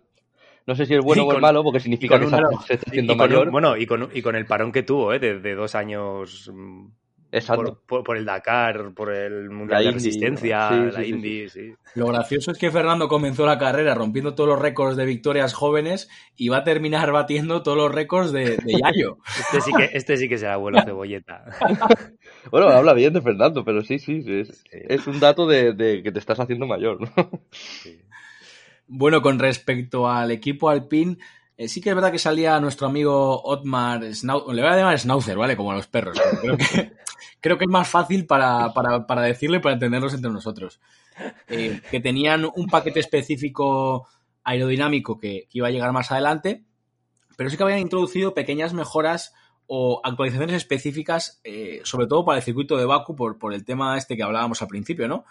no 0.66 0.74
sé 0.74 0.88
si 0.88 0.96
es 0.96 1.02
bueno 1.06 1.26
o 1.28 1.34
es 1.34 1.40
malo, 1.40 1.64
porque 1.64 1.80
significa 1.80 2.18
que 2.20 2.26
un- 2.26 2.32
se, 2.66 2.74
está 2.74 2.90
haciendo 2.90 3.16
con 3.16 3.22
un- 3.28 3.30
mayor. 3.30 3.52
bueno, 3.52 3.78
y 3.78 3.86
con, 3.86 4.10
y 4.12 4.24
con 4.24 4.36
el 4.36 4.48
parón 4.48 4.72
que 4.72 4.82
tuvo, 4.82 5.14
eh, 5.14 5.20
de, 5.20 5.40
de 5.40 5.54
dos 5.54 5.76
años 5.76 6.52
mm, 6.52 6.88
Exacto. 7.32 7.64
por, 7.64 7.80
por- 7.86 8.04
por 8.04 8.18
el 8.18 8.26
Dakar, 8.26 8.94
por 8.94 9.12
el 9.14 9.50
Mundial 9.50 9.84
de 9.84 9.92
Resistencia, 9.92 10.70
sí, 10.70 10.76
la 10.98 11.04
sí, 11.04 11.10
Indy, 11.10 11.50
sí. 11.50 11.74
Lo 11.96 12.08
gracioso 12.08 12.52
es 12.52 12.58
que 12.58 12.72
Fernando 12.72 13.08
comenzó 13.08 13.46
la 13.46 13.58
carrera 13.58 13.94
rompiendo 13.94 14.36
todos 14.36 14.50
los 14.50 14.60
récords 14.60 14.96
de 14.96 15.06
victorias 15.06 15.54
jóvenes 15.54 16.10
y 16.38 16.50
va 16.50 16.58
a 16.58 16.64
terminar 16.64 17.12
batiendo 17.12 17.62
todos 17.64 17.78
los 17.78 17.92
récords 17.94 18.32
de, 18.32 18.58
de 18.58 18.74
Yayo. 18.82 19.18
Este 19.40 19.62
sí 19.62 19.72
que, 19.76 19.90
este 19.98 20.18
sí 20.18 20.30
que 20.30 20.38
será 20.38 20.54
abuelo 20.54 20.82
cebolleta. 20.84 21.46
Bueno, 22.52 22.68
habla 22.70 22.94
bien 22.94 23.12
de 23.14 23.22
Fernando, 23.24 23.66
pero 23.66 23.82
sí, 23.84 23.98
sí, 23.98 24.22
sí, 24.22 24.42
es, 24.42 24.64
es 24.72 25.08
un 25.08 25.20
dato 25.20 25.48
de, 25.48 25.74
de 25.74 26.04
que 26.04 26.12
te 26.12 26.20
estás 26.20 26.40
haciendo 26.40 26.68
mayor, 26.68 27.02
¿no? 27.02 27.32
Bueno, 28.88 29.22
con 29.22 29.40
respecto 29.40 30.08
al 30.10 30.30
equipo 30.32 30.70
Alpine, 30.70 31.18
eh, 31.58 31.68
sí 31.68 31.82
que 31.82 31.90
es 31.90 31.96
verdad 31.96 32.12
que 32.12 32.20
salía 32.20 32.60
nuestro 32.60 32.88
amigo 32.88 33.42
Otmar 33.44 34.14
Schnauzer, 34.14 34.54
le 34.54 34.62
voy 34.62 34.72
a 34.72 34.78
llamar 34.78 35.00
Schnauzer, 35.00 35.38
¿vale? 35.38 35.56
Como 35.56 35.72
a 35.72 35.76
los 35.76 35.88
perros. 35.88 36.18
pero 36.20 36.42
Creo 36.42 36.58
que, 36.58 36.94
creo 37.42 37.58
que 37.58 37.66
es 37.66 37.72
más 37.72 37.88
fácil 37.88 38.26
para, 38.26 38.74
para, 38.74 39.08
para 39.08 39.22
decirlo 39.22 39.58
y 39.58 39.60
para 39.60 39.74
entenderlos 39.74 40.14
entre 40.14 40.32
nosotros. 40.32 40.80
Eh, 41.48 41.82
que 41.90 42.00
tenían 42.02 42.46
un 42.56 42.68
paquete 42.68 43.00
específico 43.00 44.08
aerodinámico 44.44 45.18
que, 45.18 45.48
que 45.50 45.58
iba 45.58 45.68
a 45.68 45.72
llegar 45.72 45.92
más 45.94 46.12
adelante, 46.12 46.66
pero 47.38 47.50
sí 47.50 47.58
que 47.58 47.64
habían 47.64 47.80
introducido 47.80 48.34
pequeñas 48.34 48.74
mejoras 48.74 49.34
o 49.68 50.02
actualizaciones 50.04 50.56
específicas, 50.56 51.42
eh, 51.44 51.82
sobre 51.84 52.08
todo 52.08 52.24
para 52.24 52.38
el 52.38 52.44
circuito 52.44 52.78
de 52.78 52.86
Baku, 52.86 53.16
por, 53.16 53.40
por 53.40 53.54
el 53.54 53.66
tema 53.66 53.98
este 53.98 54.16
que 54.16 54.24
hablábamos 54.24 54.62
al 54.62 54.68
principio, 54.68 55.08
¿no? 55.08 55.26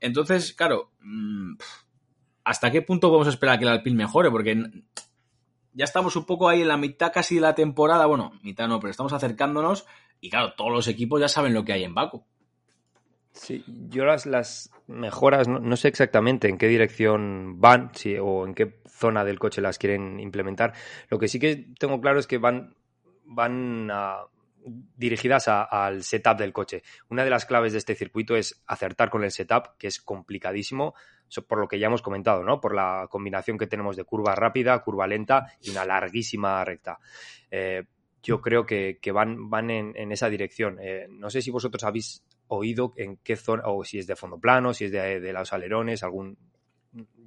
Entonces, 0.00 0.52
claro, 0.52 0.90
mm, 1.00 1.54
¿hasta 2.44 2.70
qué 2.70 2.82
punto 2.82 3.08
podemos 3.08 3.28
esperar 3.28 3.58
que 3.58 3.64
el 3.64 3.70
Alpine 3.70 3.96
mejore? 3.96 4.30
Porque 4.30 4.52
ya 5.76 5.84
estamos 5.84 6.16
un 6.16 6.24
poco 6.24 6.48
ahí 6.48 6.62
en 6.62 6.68
la 6.68 6.76
mitad 6.78 7.12
casi 7.12 7.36
de 7.36 7.42
la 7.42 7.54
temporada, 7.54 8.06
bueno, 8.06 8.32
mitad 8.42 8.66
no, 8.66 8.80
pero 8.80 8.90
estamos 8.90 9.12
acercándonos 9.12 9.86
y 10.20 10.30
claro, 10.30 10.54
todos 10.54 10.72
los 10.72 10.88
equipos 10.88 11.20
ya 11.20 11.28
saben 11.28 11.54
lo 11.54 11.64
que 11.64 11.74
hay 11.74 11.84
en 11.84 11.94
Baku. 11.94 12.24
Sí, 13.32 13.62
yo 13.66 14.06
las, 14.06 14.70
mejoras, 14.86 15.46
no, 15.46 15.76
sé 15.76 15.88
exactamente 15.88 16.48
en 16.48 16.56
qué 16.56 16.68
dirección 16.68 17.60
van 17.60 17.90
o 18.22 18.46
en 18.46 18.54
qué 18.54 18.80
zona 18.88 19.24
del 19.24 19.38
coche 19.38 19.60
las 19.60 19.78
quieren 19.78 20.18
implementar. 20.20 20.72
Lo 21.10 21.18
que 21.18 21.28
sí 21.28 21.38
que 21.38 21.66
tengo 21.78 22.00
claro 22.00 22.18
es 22.18 22.26
que 22.26 22.38
van, 22.38 22.74
van 23.24 23.90
a- 23.90 24.22
dirigidas 24.66 25.48
al 25.48 26.02
setup 26.02 26.38
del 26.38 26.52
coche. 26.52 26.82
Una 27.08 27.24
de 27.24 27.30
las 27.30 27.46
claves 27.46 27.72
de 27.72 27.78
este 27.78 27.94
circuito 27.94 28.36
es 28.36 28.62
acertar 28.66 29.10
con 29.10 29.24
el 29.24 29.30
setup, 29.30 29.76
que 29.78 29.86
es 29.86 30.00
complicadísimo, 30.00 30.94
por 31.48 31.58
lo 31.58 31.68
que 31.68 31.78
ya 31.78 31.86
hemos 31.86 32.02
comentado, 32.02 32.42
¿no? 32.42 32.60
Por 32.60 32.74
la 32.74 33.06
combinación 33.10 33.58
que 33.58 33.66
tenemos 33.66 33.96
de 33.96 34.04
curva 34.04 34.34
rápida, 34.34 34.78
curva 34.80 35.06
lenta 35.06 35.52
y 35.62 35.70
una 35.70 35.84
larguísima 35.84 36.64
recta. 36.64 36.98
Eh, 37.50 37.84
yo 38.22 38.40
creo 38.40 38.66
que, 38.66 38.98
van, 39.12 39.48
van 39.48 39.70
en, 39.70 39.92
en 39.96 40.10
esa 40.10 40.28
dirección. 40.28 40.78
Eh, 40.80 41.06
no 41.08 41.30
sé 41.30 41.42
si 41.42 41.50
vosotros 41.50 41.84
habéis 41.84 42.24
oído 42.48 42.92
en 42.96 43.18
qué 43.18 43.36
zona, 43.36 43.62
o 43.66 43.84
si 43.84 43.98
es 43.98 44.06
de 44.06 44.16
fondo 44.16 44.38
plano, 44.38 44.74
si 44.74 44.86
es 44.86 44.92
de, 44.92 45.20
de 45.20 45.32
los 45.32 45.52
alerones, 45.52 46.02
algún... 46.02 46.36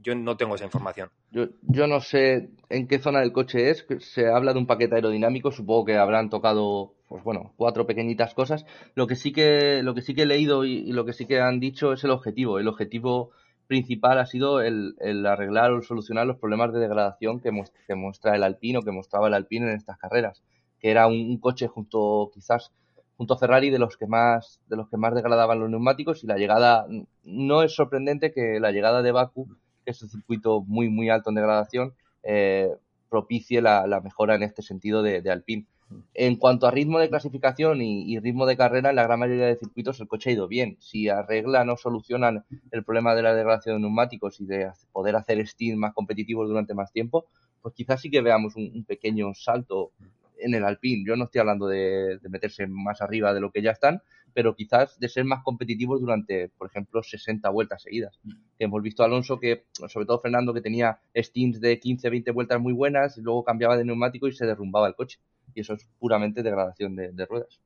Yo 0.01 0.15
no 0.15 0.38
tengo 0.38 0.55
esa 0.55 0.65
información. 0.65 1.10
Yo, 1.32 1.47
yo 1.62 1.86
no 1.86 1.99
sé 1.99 2.49
en 2.69 2.88
qué 2.88 2.99
zona 2.99 3.19
del 3.19 3.34
coche 3.34 3.69
es, 3.69 3.86
se 3.99 4.27
habla 4.27 4.53
de 4.53 4.60
un 4.60 4.65
paquete 4.65 4.95
aerodinámico, 4.95 5.51
supongo 5.51 5.86
que 5.86 5.97
habrán 5.97 6.29
tocado, 6.29 6.93
pues 7.08 7.23
bueno, 7.23 7.53
cuatro 7.58 7.86
pequeñitas 7.86 8.34
cosas. 8.34 8.65
Lo 8.95 9.08
que 9.08 9.15
sí 9.15 9.32
que, 9.34 9.84
lo 9.84 9.93
que 9.93 10.01
sí 10.01 10.13
que 10.15 10.21
he 10.23 10.25
leído 10.25 10.63
y, 10.65 10.91
lo 10.93 11.05
que 11.05 11.13
sí 11.13 11.25
que 11.25 11.41
han 11.41 11.60
dicho 11.60 11.91
es 11.93 12.03
el 12.03 12.12
objetivo. 12.12 12.60
El 12.60 12.67
objetivo 12.69 13.32
principal 13.67 14.17
ha 14.19 14.25
sido 14.25 14.62
el, 14.62 14.95
el 14.99 15.25
arreglar 15.25 15.71
o 15.71 15.82
solucionar 15.82 16.25
los 16.25 16.38
problemas 16.38 16.73
de 16.73 16.79
degradación 16.79 17.39
que, 17.41 17.51
muest- 17.51 17.73
que 17.86 17.95
muestra 17.95 18.36
el 18.36 18.43
Alpine 18.43 18.79
o 18.79 18.82
que 18.82 18.91
mostraba 18.91 19.27
el 19.27 19.34
Alpine 19.34 19.67
en 19.69 19.75
estas 19.75 19.97
carreras, 19.99 20.41
que 20.79 20.89
era 20.89 21.05
un, 21.08 21.15
un 21.15 21.38
coche 21.39 21.67
junto, 21.67 22.32
quizás, 22.34 22.71
junto 23.19 23.34
a 23.34 23.38
Ferrari 23.38 23.69
de 23.69 23.79
los 23.79 23.97
que 23.97 24.08
más, 24.08 24.62
de 24.69 24.77
los 24.77 24.88
que 24.88 24.95
más 24.95 25.13
degradaban 25.13 25.60
los 25.60 25.69
neumáticos 25.69 26.23
y 26.23 26.27
la 26.27 26.38
llegada, 26.38 26.88
no 27.25 27.63
es 27.63 27.75
sorprendente 27.75 28.32
que 28.32 28.62
la 28.62 28.71
llegada 28.71 29.01
de 29.01 29.12
Baku 29.12 29.45
que 29.84 29.91
es 29.91 30.01
un 30.01 30.10
circuito 30.10 30.62
muy, 30.62 30.88
muy 30.88 31.10
alto 31.10 31.29
en 31.29 31.36
degradación, 31.36 31.93
eh, 32.23 32.69
propicie 33.10 33.62
la, 33.62 33.99
mejora 34.01 34.36
en 34.36 34.43
este 34.43 34.62
sentido 34.62 35.03
de, 35.03 35.29
Alpine. 35.29 35.65
En 36.13 36.38
cuanto 36.38 36.65
a 36.65 36.71
ritmo 36.71 36.97
de 36.97 37.10
clasificación 37.10 37.82
y, 37.82 38.17
ritmo 38.19 38.45
de 38.45 38.55
carrera, 38.55 38.91
en 38.91 38.95
la 38.95 39.03
gran 39.03 39.19
mayoría 39.19 39.47
de 39.47 39.58
circuitos 39.58 39.99
el 39.99 40.08
coche 40.08 40.29
ha 40.29 40.34
ido 40.34 40.47
bien. 40.47 40.77
Si 40.79 41.10
arreglan 41.10 41.69
o 41.71 41.75
solucionan 41.75 42.45
el 42.71 42.86
problema 42.86 43.15
de 43.15 43.23
la 43.23 43.34
degradación 43.34 43.75
de 43.75 43.82
neumáticos 43.82 44.39
y 44.39 44.45
de 44.45 44.71
poder 44.93 45.17
hacer 45.17 45.45
stint 45.45 45.77
más 45.77 45.93
competitivos 45.93 46.47
durante 46.47 46.73
más 46.73 46.93
tiempo, 46.93 47.25
pues 47.62 47.75
quizás 47.75 47.99
sí 47.99 48.10
que 48.10 48.21
veamos 48.21 48.55
un 48.55 48.86
pequeño 48.86 49.34
salto 49.34 49.91
en 50.39 50.54
el 50.54 50.63
Alpine. 50.63 51.04
Yo 51.06 51.15
no 51.15 51.25
estoy 51.25 51.39
hablando 51.39 51.67
de, 51.67 52.17
de 52.17 52.30
meterse 52.30 52.67
más 52.67 53.02
arriba 53.02 53.34
de 53.34 53.39
lo 53.39 53.52
que 53.52 53.62
ya 53.62 53.71
están, 53.71 54.02
pero 54.34 54.56
quizás 54.56 54.99
de 54.99 55.10
ser 55.10 55.25
más 55.25 55.43
competitivos 55.43 56.02
durante, 56.02 56.49
por 56.49 56.67
ejemplo, 56.67 57.04
60 57.04 57.49
vueltas 57.49 57.84
seguidas. 57.84 58.19
Que 58.58 58.65
hemos 58.65 58.82
visto 58.82 59.04
a 59.04 59.06
Alonso 59.06 59.39
que, 59.39 59.65
sobre 59.88 60.06
todo 60.06 60.19
Fernando, 60.19 60.54
que 60.54 60.62
tenía 60.62 60.99
stints 61.15 61.60
de 61.60 61.80
15, 61.80 62.10
20 62.10 62.32
vueltas 62.32 62.60
muy 62.60 62.73
buenas, 62.73 63.17
y 63.17 63.21
luego 63.21 63.43
cambiaba 63.43 63.78
de 63.78 63.86
neumático 63.86 64.28
y 64.28 64.34
se 64.34 64.45
derrumbaba 64.45 64.88
el 64.88 64.95
coche. 64.95 65.19
Y 65.54 65.62
eso 65.62 65.73
es 65.73 65.88
puramente 65.97 66.43
degradación 66.43 66.95
de, 66.95 67.12
de 67.12 67.25
ruedas. 67.25 67.60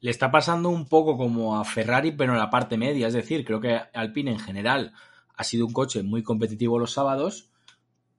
Le 0.00 0.10
está 0.10 0.30
pasando 0.30 0.68
un 0.68 0.86
poco 0.86 1.16
como 1.16 1.58
a 1.58 1.64
Ferrari, 1.64 2.12
pero 2.12 2.32
en 2.32 2.38
la 2.38 2.50
parte 2.50 2.76
media. 2.76 3.06
Es 3.06 3.14
decir, 3.14 3.44
creo 3.44 3.60
que 3.60 3.80
Alpine 3.94 4.32
en 4.32 4.38
general 4.38 4.92
ha 5.36 5.44
sido 5.44 5.66
un 5.66 5.72
coche 5.72 6.02
muy 6.02 6.22
competitivo 6.22 6.78
los 6.78 6.92
sábados, 6.92 7.50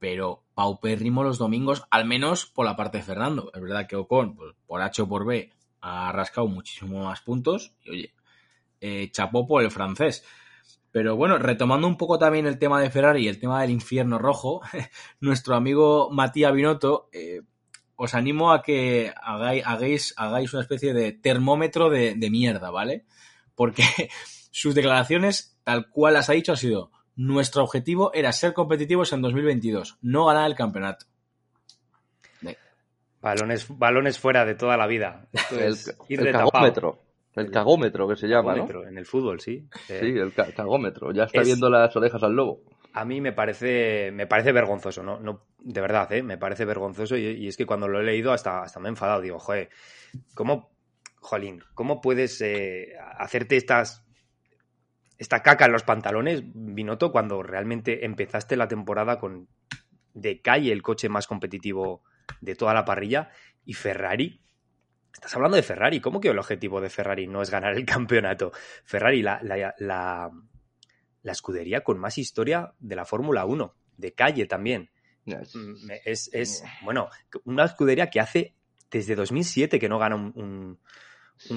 pero 0.05 0.43
paupérrimo 0.53 1.23
los 1.23 1.39
domingos, 1.39 1.83
al 1.89 2.05
menos 2.05 2.45
por 2.45 2.67
la 2.67 2.75
parte 2.75 2.99
de 2.99 3.03
Fernando. 3.03 3.49
Es 3.55 3.59
verdad 3.59 3.87
que 3.87 3.95
Ocon, 3.95 4.35
pues, 4.35 4.53
por 4.67 4.83
H 4.83 5.01
o 5.01 5.09
por 5.09 5.25
B, 5.25 5.51
ha 5.81 6.11
rascado 6.11 6.45
muchísimo 6.45 7.03
más 7.05 7.21
puntos. 7.21 7.73
Y 7.83 7.89
oye, 7.89 8.13
eh, 8.81 9.09
chapó 9.11 9.47
por 9.47 9.63
el 9.63 9.71
francés. 9.71 10.23
Pero 10.91 11.15
bueno, 11.15 11.39
retomando 11.39 11.87
un 11.87 11.97
poco 11.97 12.19
también 12.19 12.45
el 12.45 12.59
tema 12.59 12.79
de 12.79 12.91
Ferrari 12.91 13.23
y 13.23 13.27
el 13.27 13.39
tema 13.39 13.59
del 13.63 13.71
infierno 13.71 14.19
rojo, 14.19 14.61
nuestro 15.21 15.55
amigo 15.55 16.11
Matías 16.11 16.53
Binotto, 16.53 17.09
eh, 17.11 17.41
os 17.95 18.13
animo 18.13 18.51
a 18.51 18.61
que 18.61 19.11
hagáis, 19.19 20.13
una 20.53 20.61
especie 20.61 20.93
de 20.93 21.13
termómetro 21.13 21.89
de, 21.89 22.13
de 22.13 22.29
mierda, 22.29 22.69
¿vale? 22.69 23.05
Porque 23.55 23.83
sus 24.51 24.75
declaraciones, 24.75 25.57
tal 25.63 25.89
cual 25.89 26.13
las 26.13 26.29
ha 26.29 26.33
dicho, 26.33 26.53
ha 26.53 26.57
sido 26.57 26.91
nuestro 27.15 27.63
objetivo 27.63 28.11
era 28.13 28.31
ser 28.31 28.53
competitivos 28.53 29.13
en 29.13 29.21
2022, 29.21 29.97
no 30.01 30.25
ganar 30.25 30.49
el 30.49 30.55
campeonato. 30.55 31.05
Balones, 33.21 33.65
balones 33.67 34.19
fuera 34.19 34.45
de 34.45 34.53
toda 34.53 34.77
la 34.77 34.85
vida. 34.85 35.27
el, 35.51 36.31
cagómetro. 36.31 36.99
El 37.33 37.49
cagómetro 37.49 38.07
que 38.07 38.15
se 38.15 38.27
llama, 38.27 38.55
¿no? 38.55 38.87
En 38.87 38.99
el 38.99 39.05
fútbol, 39.07 39.39
sí. 39.39 39.67
Sí, 39.87 39.95
el 39.95 40.31
cagómetro. 40.31 41.11
Ya 41.11 41.23
está 41.23 41.41
viendo 41.41 41.67
las 41.67 41.95
orejas 41.95 42.21
al 42.21 42.33
lobo. 42.33 42.61
A 42.93 43.03
mí 43.03 43.21
me 43.21 43.33
parece, 43.33 44.11
me 44.11 44.27
parece 44.27 44.51
vergonzoso, 44.51 45.01
¿no? 45.01 45.19
no 45.19 45.47
de 45.57 45.81
verdad, 45.81 46.13
¿eh? 46.13 46.21
Me 46.21 46.37
parece 46.37 46.63
vergonzoso 46.65 47.17
y, 47.17 47.47
es 47.47 47.57
que 47.57 47.65
cuando 47.65 47.87
lo 47.87 47.99
he 47.99 48.03
leído 48.03 48.31
hasta, 48.31 48.61
hasta 48.61 48.79
me 48.79 48.87
he 48.87 48.91
enfadado. 48.91 49.21
Digo, 49.21 49.39
joder, 49.39 49.69
¿cómo, 50.35 50.69
Jolín, 51.19 51.63
cómo 51.73 52.01
puedes 52.01 52.39
eh, 52.41 52.93
hacerte 53.17 53.57
estas 53.57 54.04
esta 55.17 55.41
caca 55.41 55.65
en 55.65 55.71
los 55.71 55.83
pantalones, 55.83 56.43
Binotto, 56.43 57.11
cuando 57.11 57.41
realmente 57.41 58.05
empezaste 58.05 58.57
la 58.57 58.67
temporada 58.67 59.19
con 59.19 59.47
de 60.13 60.41
calle 60.41 60.71
el 60.71 60.81
coche 60.81 61.09
más 61.09 61.27
competitivo 61.27 62.03
de 62.41 62.55
toda 62.55 62.73
la 62.73 62.85
parrilla 62.85 63.29
y 63.65 63.73
Ferrari. 63.73 64.41
Estás 65.13 65.35
hablando 65.35 65.57
de 65.57 65.63
Ferrari, 65.63 65.99
¿cómo 66.01 66.19
que 66.19 66.29
el 66.29 66.39
objetivo 66.39 66.81
de 66.81 66.89
Ferrari 66.89 67.27
no 67.27 67.41
es 67.41 67.49
ganar 67.49 67.73
el 67.73 67.85
campeonato? 67.85 68.51
Ferrari, 68.83 69.21
la, 69.21 69.39
la, 69.41 70.31
escudería 71.23 71.81
con 71.81 71.99
más 71.99 72.17
historia 72.17 72.73
de 72.79 72.95
la 72.95 73.05
Fórmula 73.05 73.45
1, 73.45 73.75
de 73.97 74.13
calle 74.13 74.45
también. 74.45 74.89
Mm, 75.25 75.89
es, 76.05 76.29
es, 76.33 76.63
bueno, 76.83 77.09
una 77.45 77.65
escudería 77.65 78.09
que 78.09 78.19
hace 78.19 78.55
desde 78.91 79.15
2007 79.15 79.79
que 79.79 79.89
no 79.89 79.97
gana 79.97 80.15
un, 80.15 80.31
un 80.35 80.79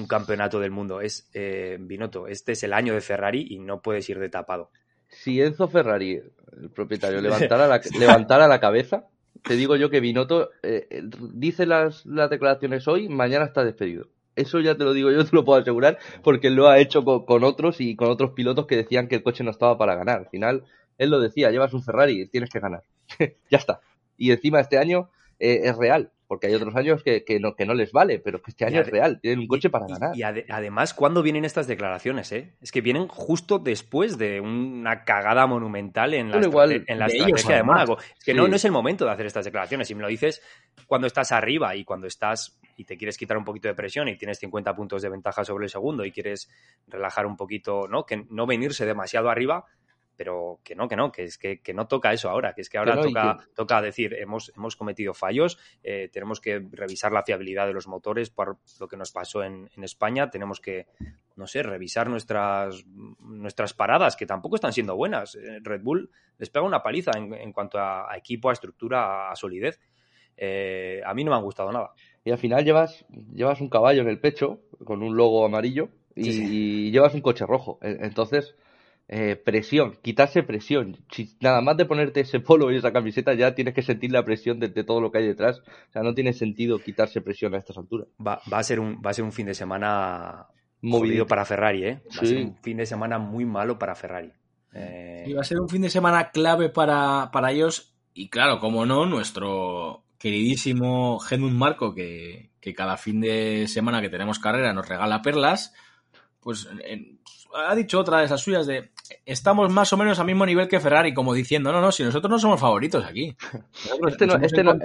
campeonato 0.07 0.59
del 0.59 0.71
mundo. 0.71 1.01
Es 1.01 1.29
eh, 1.33 1.77
Binotto, 1.79 2.27
este 2.27 2.53
es 2.53 2.63
el 2.63 2.73
año 2.73 2.93
de 2.93 3.01
Ferrari 3.01 3.45
y 3.49 3.59
no 3.59 3.81
puedes 3.81 4.09
ir 4.09 4.19
de 4.19 4.29
tapado. 4.29 4.71
Si 5.07 5.41
Enzo 5.41 5.67
Ferrari, 5.67 6.21
el 6.61 6.69
propietario, 6.69 7.21
levantara 7.21 7.67
la, 7.67 7.81
levantara 7.99 8.47
la 8.47 8.59
cabeza, 8.59 9.07
te 9.43 9.55
digo 9.55 9.75
yo 9.75 9.89
que 9.89 9.99
Binotto 9.99 10.49
eh, 10.61 11.01
dice 11.33 11.65
las, 11.65 12.05
las, 12.05 12.29
declaraciones 12.29 12.87
hoy, 12.87 13.09
mañana 13.09 13.45
está 13.45 13.63
despedido. 13.63 14.07
Eso 14.35 14.59
ya 14.59 14.75
te 14.75 14.83
lo 14.83 14.93
digo 14.93 15.11
yo, 15.11 15.25
te 15.29 15.35
lo 15.35 15.43
puedo 15.43 15.59
asegurar, 15.59 15.97
porque 16.23 16.49
lo 16.49 16.67
ha 16.67 16.79
hecho 16.79 17.03
con, 17.03 17.43
otros 17.43 17.81
y 17.81 17.95
con 17.95 18.09
otros 18.09 18.31
pilotos 18.31 18.67
que 18.67 18.75
decían 18.75 19.07
que 19.07 19.15
el 19.15 19.23
coche 19.23 19.43
no 19.43 19.51
estaba 19.51 19.77
para 19.77 19.95
ganar. 19.95 20.19
Al 20.19 20.29
final, 20.29 20.63
él 20.97 21.09
lo 21.09 21.19
decía, 21.19 21.51
llevas 21.51 21.73
un 21.73 21.83
Ferrari, 21.83 22.27
tienes 22.27 22.49
que 22.49 22.59
ganar. 22.59 22.83
ya 23.49 23.57
está. 23.57 23.81
Y 24.17 24.31
encima 24.31 24.59
este 24.59 24.77
año 24.77 25.09
eh, 25.39 25.61
es 25.63 25.77
real 25.77 26.11
porque 26.29 26.45
hay 26.45 26.53
otros 26.53 26.75
años 26.75 27.01
que, 27.01 27.39
no, 27.41 27.55
que 27.55 27.65
no 27.65 27.73
les 27.73 27.91
vale, 27.91 28.19
pero 28.19 28.39
que 28.39 28.51
este 28.51 28.63
año 28.63 28.81
es 28.81 28.87
real, 28.87 29.19
tienen 29.19 29.39
un 29.39 29.47
coche 29.47 29.71
para 29.71 29.87
ganar. 29.87 30.15
Y, 30.15 30.21
además, 30.21 30.93
¿cuándo 30.93 31.23
vienen 31.23 31.43
estas 31.43 31.65
declaraciones? 31.65 32.31
Eh? 32.31 32.53
Es 32.61 32.71
que 32.71 32.81
vienen 32.81 33.07
justo 33.07 33.57
después 33.57 34.19
de 34.19 34.39
una 34.39 35.03
cagada 35.05 35.47
monumental 35.47 36.13
en 36.13 36.29
la, 36.29 36.37
en 36.37 36.99
la 36.99 37.07
estrategia 37.07 37.55
de 37.55 37.63
Mónaco. 37.63 37.97
Es 37.97 38.23
que 38.23 38.35
no, 38.35 38.47
no 38.47 38.55
es 38.55 38.63
el 38.63 38.71
momento 38.71 39.05
de 39.05 39.11
hacer 39.11 39.25
estas 39.25 39.45
declaraciones. 39.45 39.87
Si 39.87 39.95
me 39.95 40.03
lo 40.03 40.07
dices 40.07 40.43
cuando 40.85 41.07
estás 41.07 41.31
arriba 41.31 41.75
y 41.75 41.83
cuando 41.83 42.05
estás 42.05 42.59
y 42.77 42.85
te 42.85 42.95
quieres 42.95 43.17
quitar 43.17 43.35
un 43.35 43.43
poquito 43.43 43.67
de 43.67 43.73
presión 43.73 44.07
y 44.07 44.15
tienes 44.15 44.37
50 44.37 44.75
puntos 44.75 45.01
de 45.01 45.09
ventaja 45.09 45.43
sobre 45.43 45.65
el 45.65 45.71
segundo 45.71 46.05
y 46.05 46.11
quieres 46.11 46.47
relajar 46.85 47.25
un 47.25 47.37
poquito, 47.37 47.87
¿no? 47.87 48.05
Que 48.05 48.23
no 48.29 48.45
venirse 48.45 48.85
demasiado 48.85 49.31
arriba, 49.31 49.65
pero 50.19 50.59
que 50.65 50.75
no, 50.75 50.89
que 50.89 50.97
no, 50.97 51.13
que 51.13 51.23
es 51.23 51.37
que, 51.37 51.61
no 51.73 51.87
toca 51.87 52.11
eso 52.11 52.29
ahora, 52.29 52.53
que 52.53 52.59
es 52.59 52.69
que 52.69 52.77
ahora 52.77 52.99
toca, 52.99 53.37
toca 53.55 53.81
decir, 53.81 54.13
hemos, 54.15 54.51
hemos 54.53 54.75
cometido 54.75 55.13
fallos, 55.13 55.57
eh, 55.81 56.09
tenemos 56.11 56.41
que 56.41 56.61
revisar 56.73 57.13
la 57.13 57.23
fiabilidad 57.23 57.67
de 57.67 57.71
los 57.71 57.87
motores 57.87 58.29
por 58.29 58.57
lo 58.81 58.87
que 58.89 58.97
nos 58.97 59.13
pasó 59.13 59.43
en, 59.43 59.69
España, 59.81 60.29
tenemos 60.29 60.59
que, 60.59 60.87
no 61.37 61.47
sé, 61.47 61.63
revisar 61.63 62.09
nuestras, 62.09 62.85
nuestras 63.21 63.73
paradas, 63.73 64.17
que 64.17 64.25
tampoco 64.25 64.55
están 64.55 64.73
siendo 64.73 64.93
buenas. 64.97 65.35
Eh, 65.35 65.59
Red 65.61 65.83
Bull 65.83 66.11
les 66.37 66.49
pega 66.49 66.65
una 66.65 66.83
paliza 66.83 67.11
en, 67.15 67.53
cuanto 67.53 67.79
a, 67.79 68.09
equipo, 68.17 68.49
a 68.49 68.53
estructura, 68.53 69.31
a 69.31 69.35
solidez. 69.37 69.79
Eh, 70.35 71.01
a 71.05 71.13
mí 71.13 71.23
no 71.23 71.31
me 71.31 71.37
ha 71.37 71.39
gustado 71.39 71.71
nada. 71.71 71.93
Y 72.25 72.31
al 72.31 72.39
final 72.39 72.65
llevas, 72.65 73.05
llevas 73.33 73.61
un 73.61 73.69
caballo 73.69 74.01
en 74.01 74.09
el 74.09 74.19
pecho 74.19 74.59
con 74.83 75.01
un 75.01 75.15
logo 75.15 75.45
amarillo 75.45 75.87
y 76.13 76.91
llevas 76.91 77.13
un 77.13 77.21
coche 77.21 77.45
rojo. 77.45 77.79
Entonces 77.81 78.57
eh, 79.11 79.35
presión, 79.35 79.97
quitarse 80.03 80.43
presión. 80.43 80.97
Si 81.09 81.35
nada 81.41 81.61
más 81.61 81.75
de 81.77 81.85
ponerte 81.85 82.19
ese 82.19 82.39
polo 82.39 82.71
y 82.71 82.77
esa 82.77 82.93
camiseta 82.93 83.33
ya 83.33 83.55
tienes 83.55 83.73
que 83.73 83.81
sentir 83.81 84.11
la 84.11 84.23
presión 84.23 84.59
de, 84.59 84.69
todo 84.83 85.01
lo 85.01 85.11
que 85.11 85.17
hay 85.17 85.25
detrás. 85.25 85.61
O 85.61 85.91
sea, 85.91 86.03
no 86.03 86.13
tiene 86.13 86.31
sentido 86.31 86.77
quitarse 86.77 87.19
presión 87.19 87.55
a 87.55 87.57
estas 87.57 87.79
alturas. 87.79 88.07
Va, 88.25 88.39
a, 88.51 88.63
ser 88.63 88.79
un, 88.79 89.01
va 89.03 89.09
a 89.09 89.13
ser 89.15 89.25
un 89.25 89.31
fin 89.31 89.47
de 89.47 89.55
semana 89.55 90.45
movido 90.81 91.25
para 91.25 91.43
Ferrari, 91.43 91.85
¿eh? 91.85 92.01
Va 92.15 92.21
a 92.21 92.25
ser 92.25 92.37
un 92.37 92.55
fin 92.61 92.77
de 92.77 92.85
semana 92.85 93.17
muy 93.17 93.45
malo 93.45 93.79
para 93.79 93.95
Ferrari. 93.95 94.31
Eh... 94.73 95.33
va 95.35 95.41
a 95.41 95.43
ser 95.43 95.59
un 95.59 95.69
fin 95.69 95.81
de 95.81 95.89
semana 95.89 96.29
clave 96.29 96.69
para, 96.69 97.31
para 97.33 97.51
ellos. 97.51 97.95
Y 98.13 98.29
claro, 98.29 98.59
como 98.59 98.85
no, 98.85 99.07
nuestro 99.07 100.03
queridísimo 100.19 101.17
Helmut 101.27 101.53
Marco, 101.53 101.95
que, 101.95 102.51
que 102.61 102.75
cada 102.75 102.95
fin 102.95 103.21
de 103.21 103.67
semana 103.67 104.01
que 104.01 104.09
tenemos 104.09 104.37
carrera 104.37 104.71
nos 104.71 104.87
regala 104.87 105.23
perlas, 105.23 105.73
pues 106.41 106.69
ha 107.55 107.75
dicho 107.75 107.99
otra 107.99 108.19
de 108.19 108.25
esas 108.25 108.41
suyas 108.41 108.67
de 108.67 108.91
estamos 109.25 109.71
más 109.71 109.91
o 109.93 109.97
menos 109.97 110.19
al 110.19 110.25
mismo 110.25 110.45
nivel 110.45 110.67
que 110.67 110.79
Ferrari, 110.79 111.13
como 111.13 111.33
diciendo, 111.33 111.71
no, 111.71 111.81
no, 111.81 111.91
si 111.91 112.03
nosotros 112.03 112.29
no 112.29 112.39
somos 112.39 112.59
favoritos 112.59 113.05
aquí. 113.05 113.35
este 114.07 114.27
no, 114.27 114.35
este 114.35 114.63
no, 114.63 114.77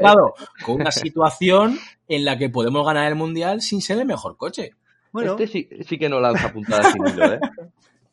con 0.65 0.77
una 0.77 0.91
situación 0.91 1.79
en 2.09 2.25
la 2.25 2.39
que 2.39 2.49
podemos 2.49 2.87
ganar 2.87 3.09
el 3.09 3.15
mundial 3.15 3.61
sin 3.61 3.81
ser 3.81 3.99
el 3.99 4.07
mejor 4.07 4.37
coche. 4.37 4.73
Bueno. 5.13 5.37
Este 5.39 5.85
sí, 5.85 5.99
que 5.99 6.09
no 6.09 6.21
lanza 6.21 6.53
puntadas 6.53 6.93
sin 6.93 7.07
hilo, 7.07 7.35
¿eh? 7.35 7.41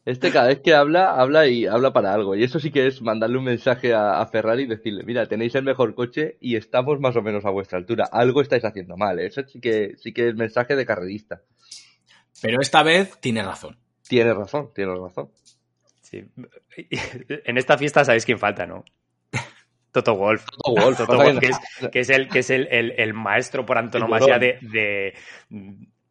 Este 0.03 0.31
cada 0.31 0.47
vez 0.47 0.61
que 0.61 0.73
habla, 0.73 1.13
habla 1.13 1.47
y 1.47 1.67
habla 1.67 1.93
para 1.93 2.13
algo. 2.13 2.35
Y 2.35 2.43
eso 2.43 2.59
sí 2.59 2.71
que 2.71 2.87
es 2.87 3.03
mandarle 3.03 3.37
un 3.37 3.43
mensaje 3.43 3.93
a, 3.93 4.25
Ferrari 4.25 4.63
y 4.63 4.67
decirle, 4.67 5.03
mira, 5.03 5.27
tenéis 5.27 5.53
el 5.53 5.63
mejor 5.63 5.93
coche 5.93 6.37
y 6.41 6.55
estamos 6.55 6.99
más 6.99 7.15
o 7.15 7.21
menos 7.21 7.45
a 7.45 7.51
vuestra 7.51 7.77
altura. 7.77 8.09
Algo 8.11 8.41
estáis 8.41 8.65
haciendo 8.65 8.97
mal. 8.97 9.19
¿eh? 9.19 9.27
Eso 9.27 9.43
sí 9.47 9.59
que, 9.59 9.95
sí 9.97 10.11
que 10.11 10.29
es 10.29 10.35
mensaje 10.35 10.75
de 10.75 10.87
carrerista. 10.87 11.41
Pero 12.41 12.61
esta 12.61 12.81
vez 12.81 13.19
tiene 13.19 13.43
razón. 13.43 13.77
Tiene 14.07 14.33
razón, 14.33 14.71
tiene 14.73 14.95
razón. 14.95 15.29
Sí. 16.11 16.25
En 17.45 17.57
esta 17.57 17.77
fiesta 17.77 18.03
sabéis 18.05 18.25
quién 18.25 18.37
falta, 18.37 18.67
¿no? 18.67 18.83
Toto 19.91 20.15
Wolf. 20.15 20.45
Toto 20.45 20.81
Wolf, 20.81 20.97
Toto 20.97 21.17
Wolf 21.17 21.39
que, 21.39 21.47
es, 21.47 21.57
que, 21.91 21.99
es, 21.99 22.09
el, 22.09 22.29
que 22.29 22.39
es 22.39 22.49
el, 22.49 22.67
el, 22.69 23.13
maestro 23.13 23.65
por 23.65 23.77
antonomasia 23.77 24.39
de, 24.39 24.57
de, 24.61 25.13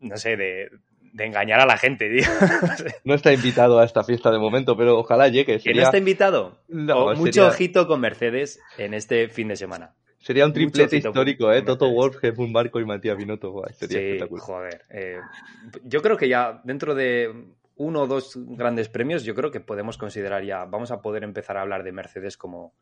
no 0.01 0.17
sé, 0.17 0.37
de, 0.37 0.71
de 1.13 1.25
engañar 1.25 1.61
a 1.61 1.67
la 1.67 1.79
gente, 1.79 2.11
tío. 2.11 2.29
No 3.05 3.15
está 3.15 3.33
invitado 3.33 3.81
a 3.81 3.85
esta 3.85 4.05
fiesta 4.05 4.31
de 4.31 4.39
momento, 4.39 4.77
pero 4.77 4.99
ojalá 4.99 5.29
llegue. 5.29 5.59
¿Que 5.61 5.75
no 5.75 5.83
está 5.83 5.99
invitado? 5.99 6.59
No, 6.69 7.15
mucho 7.15 7.47
ojito 7.47 7.87
con 7.87 8.01
Mercedes 8.01 8.61
en 8.77 8.93
este 8.95 9.29
fin 9.29 9.49
de 9.49 9.57
semana. 9.57 9.95
Sería 10.19 10.45
un 10.45 10.53
triplete 10.53 10.99
histórico, 10.99 11.51
¿eh? 11.51 11.63
Toto 11.63 11.91
Wolf, 11.91 12.19
un 12.37 12.53
Marco 12.53 12.79
y 12.81 12.85
Matías 12.85 13.17
Binotto. 13.17 13.63
sería 13.73 14.27
sí, 14.27 14.35
joder. 14.39 14.83
Eh, 14.91 15.21
yo 15.85 16.03
creo 16.03 16.19
que 16.19 16.29
ya 16.29 16.61
dentro 16.65 16.95
de 16.95 17.33
uno 17.81 18.03
o 18.03 18.07
dos 18.07 18.35
grandes 18.37 18.90
premios, 18.90 19.25
yo 19.25 19.35
creo 19.35 19.51
que 19.51 19.61
podemos 19.61 19.97
considerar 19.97 20.45
ya, 20.45 20.66
vamos 20.66 20.90
a 20.90 21.01
poder 21.01 21.25
empezar 21.25 21.57
a 21.57 21.62
hablar 21.62 21.83
de 21.83 21.93
Mercedes 21.93 22.37
como, 22.37 22.75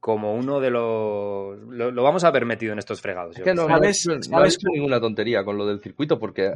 como 0.00 0.34
uno 0.34 0.58
de 0.58 0.70
los... 0.70 1.56
Lo, 1.60 2.02
vamos 2.02 2.24
a 2.24 2.28
haber 2.28 2.44
metido 2.44 2.72
en 2.72 2.80
estos 2.80 3.00
fregados. 3.00 3.38
Es 3.38 3.44
que 3.44 3.54
no, 3.54 3.68
¿Sabes, 3.68 4.08
no, 4.28 4.44
hecho 4.44 4.66
ninguna 4.72 5.00
tontería 5.00 5.44
con 5.44 5.56
lo 5.56 5.64
del 5.64 5.80
circuito 5.80 6.18
porque 6.18 6.52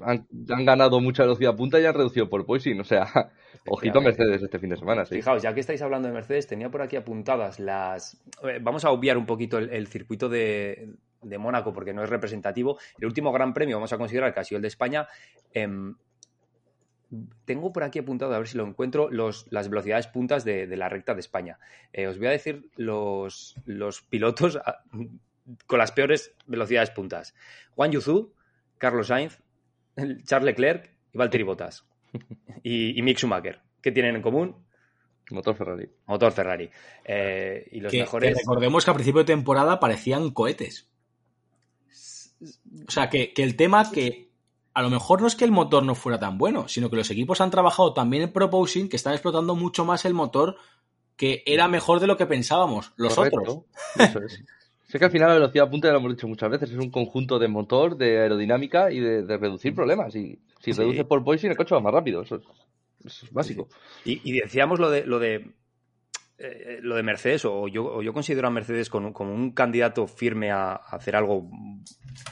han, 0.00 0.26
ganado 0.64 1.00
mucha 1.00 1.22
velocidad 1.22 1.54
punta 1.54 1.78
y 1.78 1.86
han 1.86 1.94
reducido 1.94 2.28
por 2.28 2.44
poison. 2.44 2.80
O 2.80 2.84
sea, 2.84 3.06
ojito 3.68 4.00
Mercedes 4.00 4.42
este 4.42 4.58
fin 4.58 4.70
de 4.70 4.76
semana. 4.76 5.04
¿sí? 5.04 5.14
Fijaos, 5.14 5.42
ya 5.42 5.54
que 5.54 5.60
estáis 5.60 5.82
hablando 5.82 6.08
de 6.08 6.14
Mercedes, 6.14 6.48
tenía 6.48 6.70
por 6.70 6.82
aquí 6.82 6.96
apuntadas 6.96 7.60
las... 7.60 8.20
Eh, 8.42 8.58
vamos 8.60 8.84
a 8.84 8.90
obviar 8.90 9.16
un 9.16 9.26
poquito 9.26 9.58
el, 9.58 9.86
circuito 9.86 10.28
de, 10.28 10.96
de 11.22 11.38
Mónaco 11.38 11.72
porque 11.72 11.94
no 11.94 12.02
es 12.02 12.10
representativo. 12.10 12.80
El 12.98 13.06
último 13.06 13.30
gran 13.30 13.54
premio 13.54 13.76
vamos 13.76 13.92
a 13.92 13.98
considerar 13.98 14.34
que 14.34 14.40
ha 14.40 14.44
sido 14.44 14.56
el 14.56 14.62
de 14.62 14.68
España. 14.68 15.06
Eh, 15.54 15.68
tengo 17.44 17.72
por 17.72 17.82
aquí 17.82 17.98
apuntado, 17.98 18.34
a 18.34 18.38
ver 18.38 18.48
si 18.48 18.56
lo 18.56 18.66
encuentro, 18.66 19.08
las 19.10 19.68
velocidades 19.68 20.06
puntas 20.06 20.44
de, 20.44 20.66
la 20.76 20.88
recta 20.88 21.14
de 21.14 21.20
España. 21.20 21.58
Eh, 21.92 22.06
os 22.06 22.18
voy 22.18 22.28
a 22.28 22.30
decir 22.30 22.70
los, 22.76 23.54
pilotos 24.08 24.58
ah, 24.64 24.82
con 25.66 25.78
las 25.78 25.92
peores 25.92 26.32
velocidades 26.46 26.90
puntas. 26.90 27.34
Juan 27.74 27.90
Yuzu, 27.90 28.32
Carlos 28.78 29.08
Sainz, 29.08 29.40
Charles 30.24 30.46
Leclerc 30.46 30.92
y 31.12 31.18
Valtteri 31.18 31.44
Bottas. 31.44 31.84
Y, 32.62 33.00
Mick 33.02 33.18
Schumacher. 33.18 33.60
¿Qué 33.80 33.92
tienen 33.92 34.16
en 34.16 34.22
común? 34.22 34.54
Motor 35.30 35.54
Ferrari. 35.54 35.88
Motor 36.06 36.32
Ferrari. 36.32 36.68
Eh, 37.04 37.68
y 37.72 37.80
los 37.80 37.90
Que, 37.90 38.00
mejores. 38.00 38.34
que 38.34 38.40
recordemos 38.40 38.84
que 38.84 38.90
a 38.90 38.94
principio 38.94 39.20
de 39.20 39.26
temporada 39.26 39.80
parecían 39.80 40.30
cohetes. 40.30 40.90
O 42.86 42.90
sea, 42.90 43.08
que, 43.08 43.32
que 43.32 43.42
el 43.42 43.56
tema 43.56 43.90
que 43.90 44.29
a 44.74 44.82
lo 44.82 44.90
mejor 44.90 45.20
no 45.20 45.26
es 45.26 45.34
que 45.36 45.44
el 45.44 45.50
motor 45.52 45.84
no 45.84 45.94
fuera 45.94 46.18
tan 46.18 46.38
bueno, 46.38 46.68
sino 46.68 46.90
que 46.90 46.96
los 46.96 47.10
equipos 47.10 47.40
han 47.40 47.50
trabajado 47.50 47.92
también 47.92 48.22
en 48.24 48.32
proposing 48.32 48.88
que 48.88 48.96
están 48.96 49.12
explotando 49.14 49.54
mucho 49.54 49.84
más 49.84 50.04
el 50.04 50.14
motor 50.14 50.56
que 51.16 51.42
era 51.44 51.68
mejor 51.68 52.00
de 52.00 52.06
lo 52.06 52.16
que 52.16 52.26
pensábamos 52.26 52.92
los 52.96 53.14
Correcto. 53.14 53.40
otros. 53.40 53.58
Eso 53.96 54.20
es. 54.20 54.42
Sé 54.88 54.98
que 54.98 55.04
al 55.04 55.10
final 55.10 55.28
la 55.28 55.34
velocidad 55.34 55.70
punta, 55.70 55.86
ya 55.88 55.92
lo 55.92 55.98
hemos 56.00 56.12
dicho 56.16 56.26
muchas 56.26 56.50
veces, 56.50 56.70
es 56.70 56.76
un 56.78 56.90
conjunto 56.90 57.38
de 57.38 57.46
motor, 57.46 57.96
de 57.96 58.20
aerodinámica 58.22 58.90
y 58.90 58.98
de, 59.00 59.22
de 59.22 59.36
reducir 59.38 59.74
problemas. 59.74 60.14
Y 60.16 60.38
si 60.60 60.72
Sí. 60.72 60.80
reduces 60.80 61.04
por 61.04 61.22
poison, 61.22 61.50
el 61.50 61.56
coche 61.56 61.74
va 61.74 61.80
más 61.80 61.92
rápido. 61.92 62.22
Eso 62.22 62.36
es, 62.36 62.42
eso 63.04 63.26
es 63.26 63.32
básico. 63.32 63.68
Y, 64.04 64.20
y 64.28 64.32
decíamos 64.40 64.80
lo 64.80 64.90
de 64.90 65.04
lo 65.06 65.18
de 65.20 65.52
eh, 66.42 66.78
lo 66.82 66.96
de 66.96 67.02
Mercedes, 67.02 67.44
o 67.44 67.68
yo, 67.68 67.84
o 67.84 68.02
yo 68.02 68.12
considero 68.12 68.48
a 68.48 68.50
Mercedes 68.50 68.88
con- 68.88 69.12
como 69.12 69.34
un 69.34 69.52
candidato 69.52 70.06
firme 70.06 70.50
a, 70.50 70.72
a 70.72 70.76
hacer 70.96 71.14
algo 71.14 71.50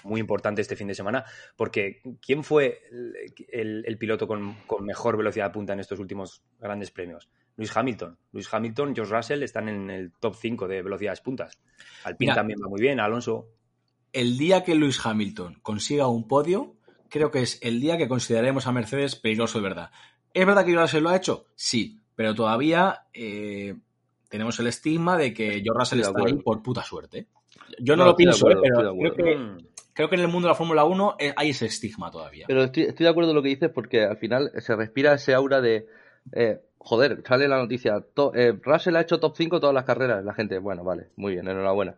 muy 0.05 0.21
importante 0.21 0.63
este 0.63 0.77
fin 0.77 0.89
de 0.89 0.95
semana, 0.95 1.25
porque 1.57 2.01
¿quién 2.25 2.43
fue 2.43 2.81
el, 2.91 3.15
el- 3.51 3.85
el 3.87 3.99
piloto 3.99 4.27
con, 4.27 4.55
con 4.67 4.85
mejor 4.85 5.17
velocidad 5.17 5.47
de 5.47 5.53
punta 5.53 5.73
en 5.75 5.81
estos 5.81 5.99
últimos 5.99 6.43
grandes 6.59 6.91
premios? 6.91 7.29
Luis 7.57 7.77
Hamilton. 7.77 8.17
Luis 8.33 8.49
Hamilton, 8.53 8.95
George 8.95 9.15
Russell 9.15 9.43
están 9.43 9.69
en 9.69 9.91
el 9.91 10.13
top 10.13 10.35
5 10.37 10.69
de 10.69 10.81
velocidades 10.83 11.21
puntas. 11.21 11.59
Alpine 12.05 12.31
Mira. 12.31 12.35
también 12.35 12.59
va 12.65 12.69
muy 12.69 12.81
bien, 12.81 13.01
Alonso. 13.01 13.49
El 14.13 14.39
día 14.39 14.63
que 14.65 14.75
Lewis 14.75 15.05
Hamilton 15.05 15.59
consiga 15.61 16.07
un 16.09 16.27
podio, 16.29 16.77
creo 17.11 17.31
que 17.31 17.43
es 17.43 17.59
el 17.63 17.81
día 17.81 17.99
que 17.99 18.09
consideraremos 18.09 18.67
a 18.67 18.73
Mercedes 18.73 19.17
peligroso 19.17 19.59
de 19.59 19.65
verdad. 19.65 19.91
¿Es 20.33 20.47
verdad 20.47 20.65
que 20.65 20.71
George 20.71 20.83
Russell 20.85 21.03
lo 21.03 21.11
ha 21.11 21.17
hecho? 21.17 21.47
Sí, 21.57 21.99
pero 22.15 22.35
todavía 22.35 23.03
eh, 23.13 23.75
tenemos 24.29 24.59
el 24.61 24.67
estigma 24.67 25.17
de 25.17 25.33
que 25.35 25.61
George 25.63 25.79
Russell 25.79 26.01
está 26.01 26.13
ahí 26.25 26.35
por 26.35 26.63
puta 26.63 26.83
suerte. 26.83 27.27
Yo 27.81 27.97
no, 27.97 28.05
No, 28.05 28.11
lo 28.11 28.17
pienso, 28.17 28.47
acuerdo, 28.47 28.65
eh, 28.65 28.71
pero 28.77 28.91
estoy 28.93 29.05
de 29.09 29.11
creo 29.15 29.27
que, 29.27 29.37
Mm. 29.39 29.67
creo 29.95 30.09
que 30.09 30.15
en 30.17 30.21
el 30.23 30.29
mundo 30.29 30.49
de 30.49 30.53
la 30.53 30.55
Fórmula 30.57 30.85
1 30.85 31.17
eh, 31.19 31.33
hay 31.37 31.51
ese 31.51 31.67
estigma 31.67 32.11
todavía. 32.11 32.45
Pero 32.49 32.65
estoy, 32.65 32.85
estoy 32.85 33.05
de 33.05 33.11
acuerdo 33.11 33.31
en 33.31 33.37
lo 33.37 33.43
que 33.43 33.49
dices 33.49 33.71
porque 33.75 34.05
al 34.05 34.17
final 34.17 34.51
se 34.59 34.77
respira 34.77 35.15
ese 35.15 35.35
aura 35.35 35.61
de. 35.61 35.87
eh, 36.33 36.61
joder, 36.79 37.23
sale 37.27 37.49
la 37.49 37.59
noticia. 37.59 38.01
to- 38.15 38.33
eh, 38.35 38.53
Russell 38.63 38.97
ha 38.97 39.01
hecho 39.01 39.19
top 39.21 39.35
5 39.37 39.61
todas 39.61 39.75
las 39.75 39.85
carreras. 39.85 40.25
La 40.25 40.35
gente, 40.35 40.59
bueno, 40.59 40.85
vale, 40.85 41.09
muy 41.17 41.33
bien, 41.33 41.49
enhorabuena. 41.49 41.97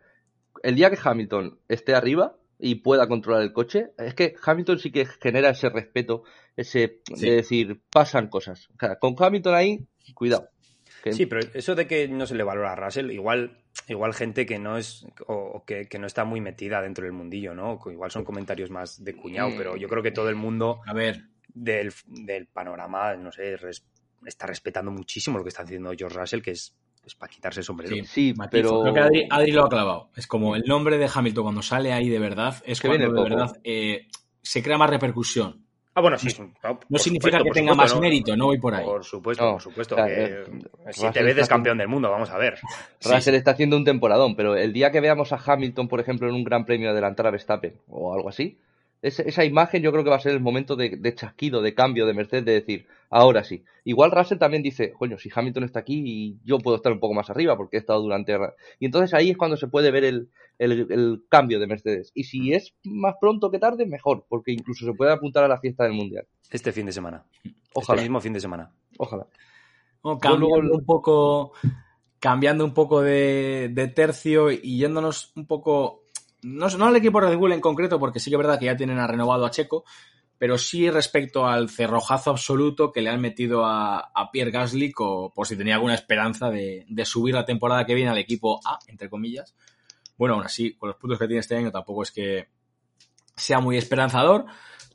El 0.62 0.74
día 0.74 0.90
que 0.90 0.98
Hamilton 1.02 1.58
esté 1.68 1.94
arriba 1.94 2.36
y 2.58 2.76
pueda 2.76 3.06
controlar 3.08 3.42
el 3.42 3.52
coche, 3.52 3.92
es 3.98 4.14
que 4.14 4.34
Hamilton 4.44 4.78
sí 4.78 4.90
que 4.92 5.06
genera 5.06 5.50
ese 5.50 5.68
respeto, 5.70 6.24
ese 6.56 7.00
Sí. 7.14 7.26
de 7.26 7.36
decir, 7.36 7.80
pasan 7.90 8.28
cosas. 8.28 8.68
O 8.70 8.78
sea, 8.78 8.98
con 8.98 9.14
Hamilton 9.18 9.54
ahí, 9.54 9.86
cuidado. 10.14 10.48
Que- 11.02 11.12
Sí, 11.12 11.26
pero 11.26 11.40
eso 11.54 11.74
de 11.74 11.86
que 11.86 12.08
no 12.08 12.26
se 12.26 12.34
le 12.34 12.42
valora 12.44 12.72
a 12.72 12.76
Russell, 12.76 13.10
igual, 13.10 13.58
igual 13.88 14.12
gente 14.14 14.44
que 14.46 14.58
no 14.58 14.76
es 14.76 15.06
o, 15.26 15.34
o 15.34 15.64
que, 15.64 15.86
que 15.86 15.98
no 15.98 16.06
está 16.06 16.24
muy 16.24 16.40
metida 16.40 16.82
dentro 16.82 17.04
del 17.04 17.12
mundillo, 17.12 17.54
¿no? 17.54 17.78
Igual 17.90 18.10
son 18.10 18.24
comentarios 18.24 18.70
más 18.70 19.02
de 19.02 19.14
cuñado, 19.16 19.50
pero 19.56 19.76
yo 19.76 19.88
creo 19.88 20.02
que 20.02 20.10
todo 20.12 20.28
el 20.28 20.36
mundo 20.36 20.80
A 20.86 20.92
ver, 20.92 21.24
del, 21.52 21.92
del 22.06 22.46
panorama, 22.46 23.14
no 23.16 23.32
sé, 23.32 23.56
res- 23.56 23.84
está 24.26 24.46
respetando 24.46 24.90
muchísimo 24.90 25.38
lo 25.38 25.44
que 25.44 25.48
está 25.48 25.62
haciendo 25.62 25.92
George 25.96 26.18
Russell, 26.18 26.42
que 26.42 26.50
es, 26.50 26.76
es 27.06 27.14
para 27.14 27.32
quitarse 27.32 27.60
el 27.60 27.64
sombrero. 27.64 27.94
Sí. 27.96 28.04
Sí, 28.04 28.34
pero. 28.50 28.82
Creo 28.82 28.92
que 28.94 29.00
Adri, 29.00 29.26
Adri 29.30 29.52
lo 29.52 29.64
ha 29.64 29.68
clavado. 29.70 30.10
Es 30.14 30.26
como 30.26 30.54
el 30.54 30.64
nombre 30.66 30.98
de 30.98 31.08
Hamilton 31.12 31.44
cuando 31.44 31.62
sale 31.62 31.92
ahí 31.94 32.08
de 32.10 32.18
verdad, 32.18 32.56
es 32.66 32.80
Que 32.80 32.88
cuando 32.88 33.06
viene 33.06 33.14
de 33.20 33.28
poco. 33.28 33.36
verdad 33.42 33.60
eh, 33.64 34.08
se 34.42 34.62
crea 34.62 34.76
más 34.76 34.90
repercusión. 34.90 35.64
Ah, 35.92 36.00
bueno, 36.00 36.16
sí. 36.18 36.28
No, 36.88 36.98
significa 36.98 37.38
supuesto, 37.38 37.44
que 37.44 37.50
tenga 37.50 37.72
supuesto, 37.72 37.74
más 37.74 37.94
¿no? 37.94 38.00
mérito, 38.00 38.36
no 38.36 38.46
voy 38.46 38.58
por 38.58 38.74
ahí. 38.74 38.84
Por 38.84 39.04
supuesto, 39.04 39.44
No, 39.44 39.52
por 39.52 39.62
supuesto. 39.62 39.94
o 39.96 39.98
sea, 39.98 40.06
que, 40.06 40.24
eh, 40.24 40.44
si 40.92 41.06
Russell 41.06 41.12
te 41.12 41.22
veces 41.22 41.48
campeón 41.48 41.78
del 41.78 41.88
mundo, 41.88 42.10
vamos 42.10 42.30
a 42.30 42.38
ver. 42.38 42.58
Russell 43.02 43.34
sí. 43.34 43.36
está 43.36 43.50
haciendo 43.52 43.76
un 43.76 43.84
temporadón, 43.84 44.36
pero 44.36 44.56
el 44.56 44.72
día 44.72 44.92
que 44.92 45.00
veamos 45.00 45.32
a 45.32 45.40
Hamilton, 45.44 45.88
por 45.88 45.98
ejemplo, 45.98 46.28
en 46.28 46.34
un 46.34 46.44
gran 46.44 46.64
premio 46.64 46.90
adelantar 46.90 47.26
a 47.26 47.30
Verstappen 47.32 47.74
o 47.88 48.14
algo 48.14 48.28
así, 48.28 48.58
ese- 49.02 49.28
esa 49.28 49.44
imagen 49.44 49.82
yo 49.82 49.92
creo 49.92 50.04
que 50.04 50.10
va 50.10 50.16
a 50.16 50.20
ser 50.20 50.32
el 50.32 50.40
momento 50.40 50.76
de, 50.76 50.96
de 50.96 51.14
chasquido, 51.14 51.62
de 51.62 51.74
cambio 51.74 52.06
de 52.06 52.14
Mercedes, 52.14 52.44
de 52.44 52.52
decir, 52.52 52.86
ahora 53.08 53.44
sí. 53.44 53.64
Igual 53.84 54.10
Russell 54.10 54.38
también 54.38 54.62
dice, 54.62 54.92
coño, 54.92 55.18
si 55.18 55.30
Hamilton 55.34 55.64
está 55.64 55.80
aquí 55.80 56.02
y 56.04 56.38
yo 56.44 56.58
puedo 56.58 56.76
estar 56.76 56.92
un 56.92 57.00
poco 57.00 57.14
más 57.14 57.30
arriba 57.30 57.56
porque 57.56 57.76
he 57.76 57.80
estado 57.80 58.02
durante... 58.02 58.36
Y 58.78 58.86
entonces 58.86 59.14
ahí 59.14 59.30
es 59.30 59.36
cuando 59.36 59.56
se 59.56 59.68
puede 59.68 59.90
ver 59.90 60.04
el, 60.04 60.28
el- 60.58 60.86
el 60.90 61.22
cambio 61.28 61.58
de 61.60 61.66
Mercedes. 61.66 62.12
Y 62.14 62.24
si 62.24 62.52
es 62.52 62.74
más 62.84 63.14
pronto 63.20 63.50
que 63.50 63.58
tarde, 63.58 63.86
mejor, 63.86 64.26
porque 64.28 64.52
incluso 64.52 64.84
se 64.84 64.92
puede 64.92 65.12
apuntar 65.12 65.44
a 65.44 65.48
la 65.48 65.58
fiesta 65.60 65.84
del 65.84 65.94
Mundial. 65.94 66.26
Este 66.50 66.72
fin 66.72 66.86
de 66.86 66.92
semana. 66.92 67.24
Ojalá. 67.74 67.96
Este 68.00 68.08
mismo 68.08 68.20
fin 68.20 68.32
de 68.34 68.40
semana. 68.40 68.70
Ojalá. 68.98 69.26
Bueno, 70.02 70.18
Yo 70.22 70.36
luego- 70.36 70.54
cambiando 70.54 70.76
un 70.78 70.84
poco, 70.84 71.52
cambiando 72.18 72.64
un 72.64 72.74
poco 72.74 73.00
de, 73.02 73.70
de 73.72 73.88
tercio 73.88 74.50
y 74.50 74.78
yéndonos 74.78 75.32
un 75.36 75.46
poco, 75.46 76.04
no, 76.42 76.68
no 76.68 76.86
al 76.86 76.96
equipo 76.96 77.20
Red 77.20 77.36
Bull 77.36 77.52
en 77.52 77.60
concreto, 77.60 77.98
porque 77.98 78.20
sí 78.20 78.30
que 78.30 78.36
es 78.36 78.38
verdad 78.38 78.58
que 78.58 78.66
ya 78.66 78.76
tienen 78.76 78.98
a 78.98 79.06
renovado 79.06 79.46
a 79.46 79.50
Checo, 79.50 79.84
pero 80.38 80.56
sí 80.56 80.90
respecto 80.90 81.46
al 81.46 81.68
cerrojazo 81.68 82.30
absoluto 82.30 82.92
que 82.92 83.02
le 83.02 83.10
han 83.10 83.20
metido 83.20 83.64
a, 83.66 83.98
a 83.98 84.30
Pierre 84.30 84.50
Gasly, 84.50 84.92
por 84.92 85.46
si 85.46 85.56
tenía 85.56 85.74
alguna 85.74 85.94
esperanza 85.94 86.50
de, 86.50 86.86
de 86.88 87.04
subir 87.04 87.34
la 87.34 87.44
temporada 87.44 87.84
que 87.84 87.94
viene 87.94 88.10
al 88.10 88.18
equipo 88.18 88.60
A, 88.64 88.78
entre 88.86 89.10
comillas. 89.10 89.54
Bueno, 90.16 90.34
aún 90.34 90.44
así, 90.44 90.74
con 90.74 90.88
los 90.88 90.96
puntos 90.96 91.18
que 91.18 91.26
tiene 91.26 91.40
este 91.40 91.56
año 91.56 91.70
tampoco 91.70 92.02
es 92.02 92.10
que 92.10 92.48
sea 93.36 93.60
muy 93.60 93.76
esperanzador, 93.76 94.46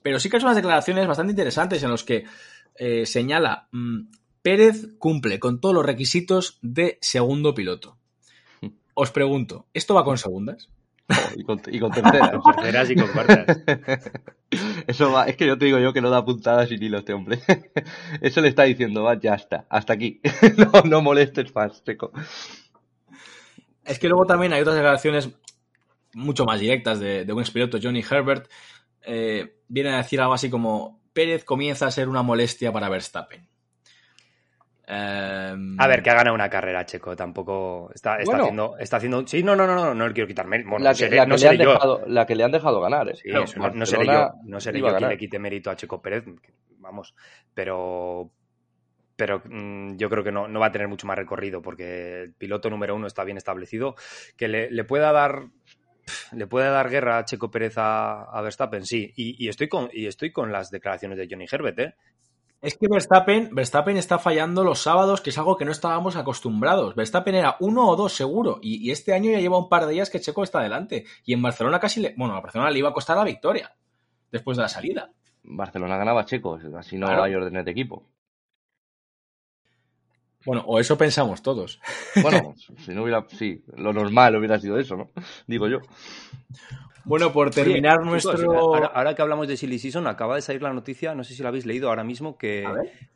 pero 0.01 0.19
sí 0.19 0.29
que 0.29 0.39
son 0.39 0.47
unas 0.47 0.55
declaraciones 0.55 1.07
bastante 1.07 1.31
interesantes 1.31 1.81
en 1.83 1.89
los 1.89 2.03
que 2.03 2.25
eh, 2.75 3.05
señala 3.05 3.67
mm, 3.71 4.01
Pérez 4.41 4.97
cumple 4.99 5.39
con 5.39 5.59
todos 5.59 5.73
los 5.73 5.85
requisitos 5.85 6.59
de 6.61 6.99
segundo 7.01 7.55
piloto. 7.55 7.97
Os 8.93 9.11
pregunto, 9.11 9.65
¿esto 9.73 9.95
va 9.95 10.05
con 10.05 10.17
segundas? 10.17 10.69
Y, 11.35 11.43
con, 11.43 11.61
y 11.67 11.79
con 11.79 11.91
terceras. 11.93 12.31
Con 12.31 12.41
terceras 12.55 12.89
y 12.89 12.95
con 12.97 13.09
cuartas. 13.09 13.45
Eso 14.87 15.11
va, 15.11 15.25
es 15.25 15.35
que 15.37 15.47
yo 15.47 15.57
te 15.57 15.65
digo 15.65 15.79
yo 15.79 15.93
que 15.93 16.01
no 16.01 16.09
da 16.09 16.23
puntadas 16.25 16.69
sin 16.69 16.81
hilo 16.81 16.99
este 16.99 17.13
hombre. 17.13 17.39
Eso 18.21 18.41
le 18.41 18.49
está 18.49 18.63
diciendo, 18.63 19.03
va, 19.03 19.19
ya 19.19 19.35
está, 19.35 19.65
hasta 19.69 19.93
aquí. 19.93 20.21
No, 20.57 20.81
no 20.83 21.01
molestes 21.01 21.53
más, 21.53 21.83
Checo. 21.83 22.11
Es 23.83 23.99
que 23.99 24.09
luego 24.09 24.25
también 24.25 24.53
hay 24.53 24.61
otras 24.61 24.75
declaraciones 24.75 25.29
mucho 26.13 26.45
más 26.45 26.59
directas 26.59 26.99
de, 26.99 27.25
de 27.25 27.33
un 27.33 27.41
expiloto, 27.41 27.79
Johnny 27.81 28.03
Herbert. 28.09 28.49
eh, 29.03 29.59
viene 29.67 29.91
a 29.93 29.97
decir 29.97 30.21
algo 30.21 30.33
así 30.33 30.49
como: 30.49 31.01
Pérez 31.13 31.43
comienza 31.45 31.87
a 31.87 31.91
ser 31.91 32.09
una 32.09 32.23
molestia 32.23 32.71
para 32.73 32.89
Verstappen. 32.89 33.47
Em, 34.87 35.79
A 35.79 35.87
ver, 35.87 36.03
que 36.03 36.09
ha 36.11 36.13
ganado 36.15 36.35
una 36.35 36.49
carrera, 36.49 36.85
Checo. 36.85 37.15
Tampoco 37.15 37.89
está, 37.93 38.17
está 38.17 38.25
Bueno. 38.25 38.43
haciendo. 38.43 38.77
Está 38.77 38.97
haciendo. 38.97 39.25
Sí, 39.27 39.41
no, 39.43 39.55
no, 39.55 39.65
no, 39.65 39.75
no, 39.75 39.93
no 39.95 40.07
le 40.07 40.13
quiero 40.13 40.27
quitar 40.27 40.45
mérito. 40.47 40.69
Bueno, 40.69 40.83
la 40.83 40.91
no 40.91 40.93
que, 40.93 40.99
seré, 40.99 41.15
la 41.17 41.23
que 41.23 41.29
no 41.29 41.35
le 41.35 41.39
seré 41.39 41.51
han 41.55 41.57
yo. 41.63 41.71
dejado, 41.73 42.03
la 42.07 42.25
que 42.25 42.35
le 42.35 42.43
han 42.43 42.51
dejado 42.51 42.81
ganar, 42.81 43.09
¿eh? 43.09 43.15
Sí, 43.15 43.29
eso 43.29 43.59
no, 43.59 43.69
no 43.71 43.85
seré 43.85 44.05
yo, 44.05 44.11
Barcelona 44.11 44.41
no 44.45 44.59
seré 44.59 44.79
yo 44.79 44.87
a 44.87 44.97
quien 44.97 45.09
le 45.09 45.17
quite 45.17 45.39
mérito 45.39 45.69
a 45.71 45.75
Checo 45.75 46.01
Pérez, 46.01 46.23
vamos, 46.77 47.15
pero 47.53 48.29
pero 49.15 49.41
mm, 49.45 49.95
yo 49.95 50.09
creo 50.09 50.23
que 50.25 50.31
no, 50.31 50.47
no 50.49 50.59
va 50.59 50.67
a 50.67 50.71
tener 50.71 50.87
mucho 50.89 51.07
más 51.07 51.17
recorrido 51.17 51.61
porque 51.61 52.23
el 52.23 52.33
piloto 52.33 52.69
número 52.69 52.95
uno 52.95 53.07
está 53.07 53.23
bien 53.23 53.37
establecido, 53.37 53.95
que 54.37 54.47
le, 54.49 54.69
le 54.69 54.83
pueda 54.83 55.11
dar 55.13 55.45
le 56.33 56.45
puede 56.45 56.69
dar 56.69 56.89
guerra 56.89 57.17
a 57.17 57.25
Checo 57.25 57.49
Pérez 57.49 57.77
a, 57.77 58.23
a 58.23 58.41
Verstappen, 58.41 58.85
sí, 58.85 59.11
y, 59.15 59.43
y 59.43 59.47
estoy 59.47 59.67
con 59.67 59.89
y 59.91 60.05
estoy 60.05 60.31
con 60.31 60.51
las 60.51 60.69
declaraciones 60.69 61.17
de 61.17 61.27
Johnny 61.31 61.45
Herbert, 61.51 61.79
¿eh? 61.79 61.95
Es 62.65 62.77
que 62.77 62.87
Verstappen, 62.89 63.49
Verstappen 63.53 63.95
está 63.97 64.17
fallando 64.17 64.63
los 64.63 64.79
sábados, 64.79 65.21
que 65.21 65.29
es 65.29 65.37
algo 65.37 65.55
que 65.55 65.65
no 65.65 65.71
estábamos 65.71 66.15
acostumbrados. 66.15 66.95
Verstappen 66.95 67.35
era 67.35 67.57
uno 67.59 67.87
o 67.87 67.95
dos 67.95 68.13
seguro, 68.13 68.59
y, 68.61 68.85
y 68.87 68.91
este 68.91 69.13
año 69.13 69.29
ya 69.31 69.39
lleva 69.39 69.59
un 69.59 69.69
par 69.69 69.85
de 69.85 69.93
días 69.93 70.09
que 70.09 70.19
Checo 70.19 70.43
está 70.43 70.59
adelante. 70.59 71.05
Y 71.25 71.33
en 71.33 71.41
Barcelona 71.43 71.79
casi 71.79 72.01
le. 72.01 72.15
Bueno, 72.17 72.35
a 72.35 72.41
Barcelona 72.41 72.71
le 72.71 72.79
iba 72.79 72.89
a 72.89 72.93
costar 72.93 73.17
la 73.17 73.23
victoria 73.23 73.75
después 74.31 74.57
de 74.57 74.63
la 74.63 74.69
salida. 74.69 75.11
Barcelona 75.43 75.97
ganaba 75.97 76.25
Checo, 76.25 76.59
así 76.77 76.97
no 76.97 77.05
Claro. 77.05 77.23
hay 77.23 77.35
órdenes 77.35 77.65
de 77.65 77.71
equipo. 77.71 78.09
Bueno, 80.45 80.63
o 80.67 80.79
eso 80.79 80.97
pensamos 80.97 81.41
todos. 81.41 81.79
Bueno, 82.21 82.53
si 82.85 82.93
no 82.93 83.03
hubiera, 83.03 83.25
sí, 83.29 83.63
lo 83.77 83.93
normal 83.93 84.35
hubiera 84.35 84.59
sido 84.59 84.77
eso, 84.79 84.95
¿no? 84.95 85.09
Digo 85.47 85.67
yo. 85.67 85.79
Bueno, 87.05 87.31
por 87.31 87.51
terminar 87.51 87.99
Oye, 87.99 88.09
nuestro. 88.09 88.37
chicos, 88.37 88.55
ahora, 88.73 88.87
ahora 88.87 89.13
que 89.15 89.21
hablamos 89.21 89.47
de 89.47 89.57
Silly 89.57 89.77
Season, 89.79 90.07
acaba 90.07 90.35
de 90.35 90.41
salir 90.41 90.61
la 90.61 90.73
noticia, 90.73 91.13
no 91.15 91.23
sé 91.23 91.33
si 91.35 91.43
la 91.43 91.49
habéis 91.49 91.65
leído 91.65 91.89
ahora 91.89 92.03
mismo, 92.03 92.37
que 92.37 92.65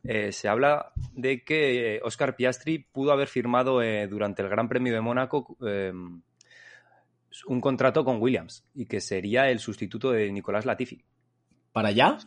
eh, 0.03 0.31
se 0.31 0.47
habla 0.47 0.91
de 1.13 1.43
que 1.43 1.95
eh, 1.95 2.01
Oscar 2.03 2.35
Piastri 2.35 2.79
pudo 2.79 3.11
haber 3.11 3.27
firmado 3.27 3.81
eh, 3.81 4.07
durante 4.07 4.41
el 4.41 4.49
Gran 4.49 4.69
Premio 4.69 4.93
de 4.93 5.01
Mónaco 5.01 5.57
eh, 5.65 5.91
un 7.47 7.61
contrato 7.61 8.03
con 8.05 8.21
Williams 8.21 8.63
y 8.73 8.85
que 8.85 9.01
sería 9.01 9.49
el 9.49 9.59
sustituto 9.59 10.11
de 10.11 10.31
Nicolás 10.31 10.65
Latifi. 10.65 11.03
¿Para 11.71 11.89
allá? 11.89 12.17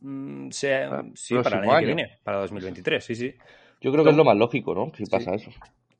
Mm, 0.00 0.50
se- 0.50 0.74
Ah, 0.84 1.04
sí, 1.14 1.34
para 1.42 1.58
el 1.58 1.64
año 1.70 1.78
que 1.80 1.86
viene, 1.86 2.18
para 2.22 2.38
2023, 2.38 3.04
sí, 3.04 3.14
sí. 3.14 3.34
Yo 3.80 3.92
creo 3.92 4.04
que 4.04 4.10
es 4.10 4.16
lo 4.16 4.24
más 4.24 4.36
lógico, 4.36 4.74
¿no? 4.74 4.92
Si 4.96 5.06
pasa 5.06 5.34
eso. 5.34 5.50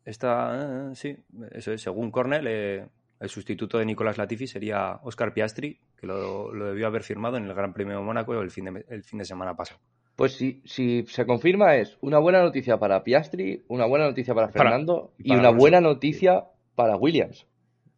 Esta, 0.04 0.90
eh, 0.90 0.94
sí, 0.94 1.16
eso 1.52 1.72
es, 1.72 1.82
según 1.82 2.10
Cornell, 2.10 2.46
eh, 2.48 2.86
el 3.20 3.28
sustituto 3.28 3.78
de 3.78 3.84
Nicolás 3.86 4.18
Latifi 4.18 4.46
sería 4.46 4.98
Oscar 5.02 5.32
Piastri, 5.34 5.78
que 5.96 6.06
lo, 6.06 6.52
lo 6.52 6.66
debió 6.66 6.86
haber 6.86 7.02
firmado 7.02 7.36
en 7.36 7.44
el 7.44 7.54
Gran 7.54 7.72
Premio 7.74 7.98
de 7.98 8.02
Mónaco 8.02 8.34
el 8.40 8.50
fin 8.50 8.64
de, 8.64 8.84
el 8.88 9.04
fin 9.04 9.18
de 9.18 9.24
semana 9.24 9.54
pasado. 9.54 9.78
Pues 10.16 10.32
si, 10.32 10.60
si 10.64 11.04
se 11.06 11.24
confirma 11.26 11.76
es 11.76 11.96
una 12.00 12.18
buena 12.18 12.42
noticia 12.42 12.78
para 12.78 13.02
Piastri, 13.04 13.62
una 13.68 13.86
buena 13.86 14.06
noticia 14.06 14.34
para 14.34 14.48
Para- 14.48 14.70
Fernando 14.70 15.12
y 15.18 15.26
y, 15.26 15.28
para 15.28 15.40
una 15.40 15.50
buena 15.50 15.80
noticia 15.80 16.44
para 16.74 16.96
Williams. 16.96 17.46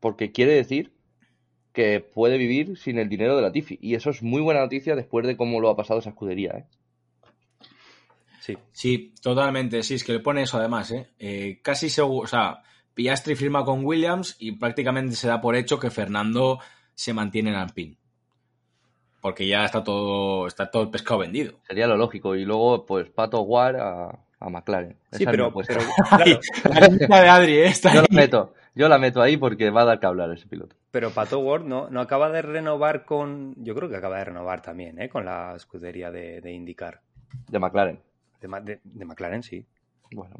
Porque 0.00 0.32
quiere 0.32 0.52
decir 0.52 0.92
que 1.72 2.00
puede 2.00 2.36
vivir 2.38 2.76
sin 2.76 2.98
el 2.98 3.08
dinero 3.08 3.34
de 3.36 3.42
la 3.42 3.50
Tifi. 3.52 3.78
Y 3.80 3.94
eso 3.94 4.10
es 4.10 4.22
muy 4.22 4.42
buena 4.42 4.60
noticia 4.60 4.94
después 4.94 5.26
de 5.26 5.36
cómo 5.36 5.60
lo 5.60 5.70
ha 5.70 5.76
pasado 5.76 6.00
esa 6.00 6.10
escudería. 6.10 6.50
¿eh? 6.58 6.64
Sí. 8.40 8.58
Sí, 8.72 9.14
totalmente. 9.22 9.82
Sí, 9.82 9.94
es 9.94 10.04
que 10.04 10.12
le 10.12 10.20
pone 10.20 10.42
eso 10.42 10.58
además, 10.58 10.90
¿eh? 10.90 11.08
Eh, 11.18 11.60
casi 11.62 11.88
seguro. 11.88 12.24
O 12.24 12.26
sea, 12.26 12.62
Piastri 12.94 13.34
firma 13.36 13.64
con 13.64 13.84
Williams 13.84 14.36
y 14.38 14.52
prácticamente 14.52 15.14
se 15.16 15.28
da 15.28 15.40
por 15.40 15.56
hecho 15.56 15.78
que 15.78 15.90
Fernando 15.90 16.58
se 16.94 17.12
mantiene 17.14 17.50
en 17.50 17.56
Alpine. 17.56 17.96
Porque 19.20 19.46
ya 19.46 19.64
está 19.64 19.84
todo, 19.84 20.46
está 20.48 20.70
todo 20.70 20.82
el 20.82 20.90
pescado 20.90 21.20
vendido. 21.20 21.54
Sería 21.66 21.86
lo 21.86 21.96
lógico. 21.96 22.34
Y 22.34 22.44
luego, 22.44 22.84
pues, 22.84 23.08
Pato 23.08 23.40
War 23.42 23.76
a, 23.76 24.18
a 24.40 24.50
McLaren. 24.50 24.96
Sí, 25.12 25.22
Esa 25.22 25.30
pero, 25.30 25.52
pero, 25.54 25.80
claro, 26.08 26.40
la 26.80 26.88
lista 26.88 27.20
de 27.22 27.28
Adri, 27.28 27.52
¿eh? 27.58 27.66
Está 27.66 27.92
Yo 27.94 28.00
ahí. 28.00 28.06
la 28.10 28.16
meto. 28.20 28.54
Yo 28.74 28.88
la 28.88 28.98
meto 28.98 29.22
ahí 29.22 29.36
porque 29.36 29.70
va 29.70 29.82
a 29.82 29.84
dar 29.84 30.00
que 30.00 30.06
hablar 30.06 30.32
ese 30.32 30.48
piloto. 30.48 30.74
pero 30.90 31.10
Pato 31.10 31.38
Ward 31.38 31.64
no, 31.64 31.88
no 31.90 32.00
acaba 32.00 32.30
de 32.30 32.42
renovar 32.42 33.04
con. 33.04 33.54
Yo 33.62 33.74
creo 33.76 33.88
que 33.88 33.96
acaba 33.96 34.18
de 34.18 34.24
renovar 34.24 34.60
también, 34.62 35.00
¿eh? 35.00 35.08
Con 35.08 35.24
la 35.24 35.54
escudería 35.54 36.10
de, 36.10 36.40
de 36.40 36.52
IndyCar. 36.52 37.00
De 37.48 37.58
McLaren. 37.60 38.00
De- 38.40 38.80
de 38.82 39.04
McLaren, 39.04 39.42
sí. 39.44 39.64
Bueno, 40.10 40.34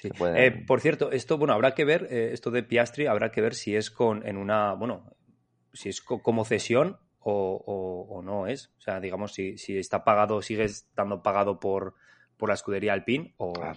Sí. 0.00 0.08
Eh, 0.36 0.64
por 0.66 0.80
cierto, 0.80 1.10
esto, 1.10 1.38
bueno, 1.38 1.54
habrá 1.54 1.74
que 1.74 1.84
ver, 1.84 2.06
eh, 2.10 2.30
esto 2.32 2.50
de 2.50 2.62
Piastri, 2.62 3.06
habrá 3.06 3.30
que 3.32 3.40
ver 3.40 3.54
si 3.54 3.74
es 3.74 3.90
con, 3.90 4.24
en 4.26 4.36
una, 4.36 4.74
bueno, 4.74 5.04
si 5.72 5.88
es 5.88 6.00
co- 6.00 6.22
como 6.22 6.44
cesión 6.44 6.98
o, 7.18 7.32
o- 7.66 8.16
o 8.18 8.22
no 8.22 8.46
es. 8.46 8.68
O 8.78 8.80
sea, 8.80 9.00
digamos, 9.00 9.32
si, 9.34 9.58
si 9.58 9.76
está 9.76 10.04
pagado, 10.04 10.40
sigue 10.40 10.64
estando 10.64 11.20
pagado 11.22 11.58
por, 11.58 11.94
por 12.36 12.48
la 12.48 12.54
escudería 12.54 12.92
Alpine 12.92 13.34
o... 13.38 13.52
Ah, 13.62 13.74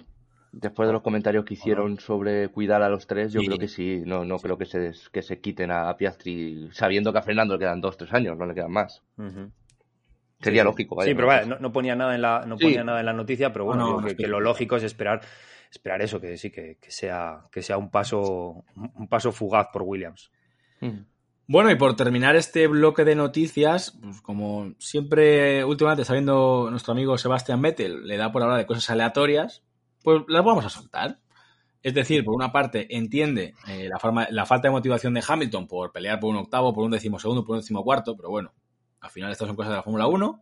Después 0.53 0.85
de 0.87 0.91
los 0.93 1.01
comentarios 1.01 1.45
que 1.45 1.53
hicieron 1.53 1.97
sobre 1.97 2.49
cuidar 2.49 2.81
a 2.81 2.89
los 2.89 3.07
tres, 3.07 3.31
yo 3.31 3.39
Sí. 3.39 3.47
creo 3.47 3.57
que 3.57 3.69
sí. 3.69 4.03
No, 4.05 4.25
no 4.25 4.37
creo 4.37 4.57
que 4.57 4.65
se, 4.65 4.91
que 5.13 5.21
se 5.21 5.39
quiten 5.39 5.71
a, 5.71 5.87
a 5.89 5.95
Piastri 5.95 6.67
sabiendo 6.73 7.13
que 7.13 7.19
a 7.19 7.21
Fernando 7.21 7.53
le 7.53 7.59
quedan 7.61 7.79
dos, 7.79 7.95
tres 7.95 8.11
años, 8.13 8.37
no 8.37 8.45
le 8.45 8.53
quedan 8.53 8.71
más. 8.71 9.01
Sería 10.41 10.63
Sí, 10.63 10.65
lógico. 10.65 10.95
vaya, 10.95 11.09
Sí, 11.09 11.15
pero 11.15 11.27
¿no? 11.27 11.33
vaya, 11.33 11.45
no, 11.45 11.59
no 11.59 11.71
ponía 11.71 11.95
nada 11.95 12.15
en 12.15 12.21
la, 12.21 12.45
no 12.45 12.57
ponía 12.57 12.83
nada 12.83 12.99
en 12.99 13.05
la 13.05 13.13
noticia, 13.13 13.53
pero 13.53 13.63
bueno, 13.65 13.83
No, 13.83 14.01
digo 14.01 14.15
que- 14.17 14.27
lo 14.27 14.39
lógico 14.41 14.75
es 14.75 14.83
esperar, 14.83 15.21
esperar 15.71 16.01
eso, 16.01 16.19
que 16.19 16.37
sí, 16.37 16.51
que, 16.51 16.77
que 16.79 16.91
sea, 16.91 17.45
que 17.51 17.61
sea 17.61 17.77
un 17.77 17.89
paso, 17.89 18.65
un 18.75 19.07
paso 19.07 19.31
fugaz 19.31 19.67
por 19.71 19.83
Williams. 19.83 20.31
Mm. 20.81 21.05
Bueno, 21.47 21.71
y 21.71 21.75
por 21.75 21.95
terminar 21.95 22.35
este 22.35 22.67
bloque 22.67 23.03
de 23.03 23.15
noticias, 23.15 23.97
pues 24.01 24.21
como 24.21 24.73
siempre 24.77 25.65
últimamente 25.65 26.03
está 26.03 26.13
viendo 26.13 26.69
nuestro 26.69 26.93
amigo 26.93 27.17
Sebastián 27.17 27.61
Vettel, 27.61 28.07
le 28.07 28.17
da 28.17 28.31
por 28.31 28.43
hablar 28.43 28.57
de 28.57 28.65
cosas 28.65 28.89
aleatorias, 28.89 29.63
pues 30.03 30.21
las 30.27 30.45
vamos 30.45 30.65
a 30.65 30.69
soltar. 30.69 31.19
Es 31.83 31.93
decir, 31.93 32.23
por 32.23 32.35
una 32.35 32.51
parte, 32.51 32.95
entiende 32.95 33.55
eh, 33.67 33.89
la, 33.89 34.45
falta 34.45 34.67
de 34.67 34.71
motivación 34.71 35.13
de 35.13 35.23
Hamilton 35.27 35.67
por 35.67 35.91
pelear 35.91 36.19
por 36.19 36.29
un 36.29 36.37
octavo, 36.37 36.73
por 36.73 36.83
un 36.83 36.91
decimosegundo, 36.91 37.43
por 37.43 37.55
un 37.55 37.61
decimocuarto, 37.61 38.15
pero 38.15 38.29
bueno, 38.29 38.53
al 38.99 39.09
final 39.09 39.31
estas 39.31 39.47
son 39.47 39.55
cosas 39.55 39.71
de 39.71 39.77
la 39.77 39.83
Fórmula 39.83 40.07
1. 40.07 40.41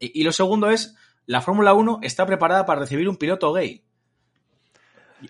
Y, 0.00 0.20
y 0.20 0.24
lo 0.24 0.32
segundo 0.32 0.68
es, 0.68 0.96
la 1.26 1.40
Fórmula 1.40 1.74
1 1.74 2.00
está 2.02 2.26
preparada 2.26 2.66
para 2.66 2.80
recibir 2.80 3.08
un 3.08 3.16
piloto 3.16 3.52
gay. 3.52 3.84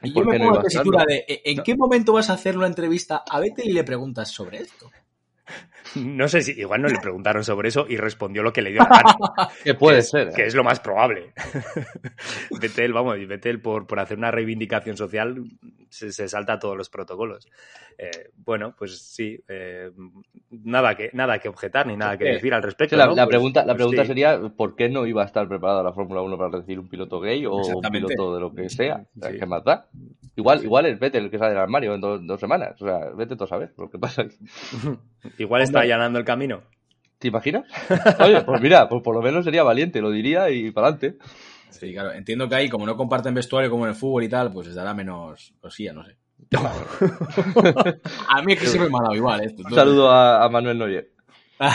Y 0.03 0.11
¿Por 0.13 0.25
yo 0.25 0.31
me 0.31 0.39
pongo 0.39 0.51
iba 0.51 0.59
en 0.59 0.65
a 0.65 0.67
estarlo? 0.67 0.99
tesitura 0.99 1.05
de, 1.07 1.25
¿e- 1.29 1.43
¿en 1.53 1.63
qué 1.63 1.77
momento 1.77 2.13
vas 2.13 2.31
a 2.31 2.35
hacer 2.35 2.57
una 2.57 2.67
entrevista 2.67 3.25
a 3.29 3.41
Vettel 3.41 3.69
y 3.69 3.73
le 3.73 3.85
preguntas 3.85 4.31
sobre 4.31 4.59
esto? 4.59 4.91
No 5.97 6.29
sé 6.29 6.43
si, 6.43 6.53
igual 6.53 6.83
no 6.83 6.89
le 6.89 6.99
preguntaron 6.99 7.45
sobre 7.45 7.69
eso 7.69 7.87
y 7.89 7.97
respondió 7.97 8.43
lo 8.43 8.53
que 8.53 8.63
le 8.63 8.71
dio 8.73 8.81
la 8.81 8.89
gana. 8.89 9.49
Que 9.65 9.75
puede 9.75 9.97
que 9.97 10.01
es, 10.01 10.11
ser. 10.11 10.29
¿eh? 10.29 10.33
Que 10.35 10.47
es 10.47 10.55
lo 10.55 10.65
más 10.65 10.81
probable. 10.81 11.33
Vettel, 12.61 12.93
vamos, 12.93 13.19
y 13.19 13.25
Vettel 13.27 13.61
por, 13.61 13.87
por 13.87 14.01
hacer 14.01 14.17
una 14.19 14.31
reivindicación 14.31 14.97
social 14.97 15.45
se, 15.91 16.13
se 16.13 16.29
salta 16.29 16.59
todos 16.59 16.77
los 16.77 16.89
protocolos. 16.91 17.47
Eh, 17.99 18.31
bueno, 18.37 18.75
pues 18.77 18.99
sí, 18.99 19.39
eh, 19.49 19.91
nada, 20.51 20.97
que, 20.97 21.11
nada 21.13 21.39
que 21.39 21.49
objetar 21.49 21.87
ni 21.87 21.97
nada 21.97 22.17
que 22.19 22.25
decir 22.25 22.53
al 22.53 22.63
Sí, 22.63 22.67
respecto. 22.67 22.97
la, 22.97 23.07
¿no? 23.07 23.15
la 23.15 23.25
Pues- 23.25 23.29
pregunta, 23.37 23.61
la 23.61 23.67
pues 23.67 23.77
pregunta 23.77 24.03
sí. 24.03 24.09
sería 24.09 24.41
¿por 24.57 24.75
qué 24.75 24.89
no 24.89 25.07
iba 25.07 25.23
a 25.23 25.27
estar 25.27 25.47
preparada 25.49 25.83
la 25.83 25.93
Fórmula 25.93 26.21
1 26.23 26.37
para 26.37 26.51
recibir 26.51 26.81
un 26.81 26.89
piloto 26.89 27.21
gay 27.21 27.47
o 27.47 27.55
un 27.57 27.83
piloto 27.93 28.35
de 28.35 28.41
lo 28.41 28.53
que 28.53 28.69
sea? 28.69 29.05
O 29.17 29.21
sea, 29.21 29.31
Sí. 29.31 29.39
¿Qué 29.39 29.47
más 29.47 29.63
da? 29.65 29.87
Igual, 30.37 30.65
igual 30.65 30.87
es 30.87 30.99
Vettel 30.99 31.25
el 31.27 31.31
que 31.31 31.39
sale 31.39 31.51
del 31.51 31.61
armario 31.61 31.95
en 31.95 32.01
do- 32.01 32.19
dos 32.19 32.41
semanas. 32.41 32.81
O 32.83 32.87
sea, 32.87 33.11
vete 33.17 33.37
tú 33.37 33.45
a 33.45 33.47
saber 33.47 33.73
lo 33.79 33.89
que 33.89 33.99
pasa. 33.99 34.25
Igual 35.39 35.63
está 35.63 35.79
Hombre. 35.79 35.93
allanando 35.93 36.19
el 36.19 36.25
camino. 36.25 36.63
¿Te 37.19 37.29
imaginas? 37.29 37.65
Oye, 38.21 38.43
pues 38.43 38.61
mira, 38.61 38.89
pues 38.89 39.03
por 39.03 39.15
lo 39.15 39.23
menos 39.23 39.45
sería 39.45 39.63
valiente, 39.63 40.01
lo 40.01 40.11
diría 40.11 40.51
y 40.51 40.71
para 40.73 40.89
adelante. 40.89 41.19
Sí, 41.71 41.93
claro. 41.93 42.13
Entiendo 42.13 42.49
que 42.49 42.55
ahí, 42.55 42.69
como 42.69 42.85
no 42.87 42.97
comparten 42.97 43.35
vestuario 43.35 43.71
como 43.71 43.85
en 43.85 43.91
el 43.91 43.97
fútbol 43.97 44.25
y 44.25 44.29
tal, 44.29 44.53
pues 44.53 44.67
les 44.67 44.77
dará 44.77 44.93
menos 44.95 45.55
cosilla, 45.61 45.93
no 45.93 46.05
sé. 46.05 46.17
a 48.29 48.43
mí 48.43 48.53
es 48.53 48.61
que 48.61 48.67
siempre 48.67 48.91
me 48.91 48.99
ha 48.99 49.03
dado 49.03 49.15
igual 49.17 49.41
esto. 49.43 49.63
Un 49.65 49.75
saludo 49.75 50.11
a, 50.11 50.45
a 50.45 50.49
Manuel 50.49 50.79
Neuer. 50.79 51.11
A 51.61 51.71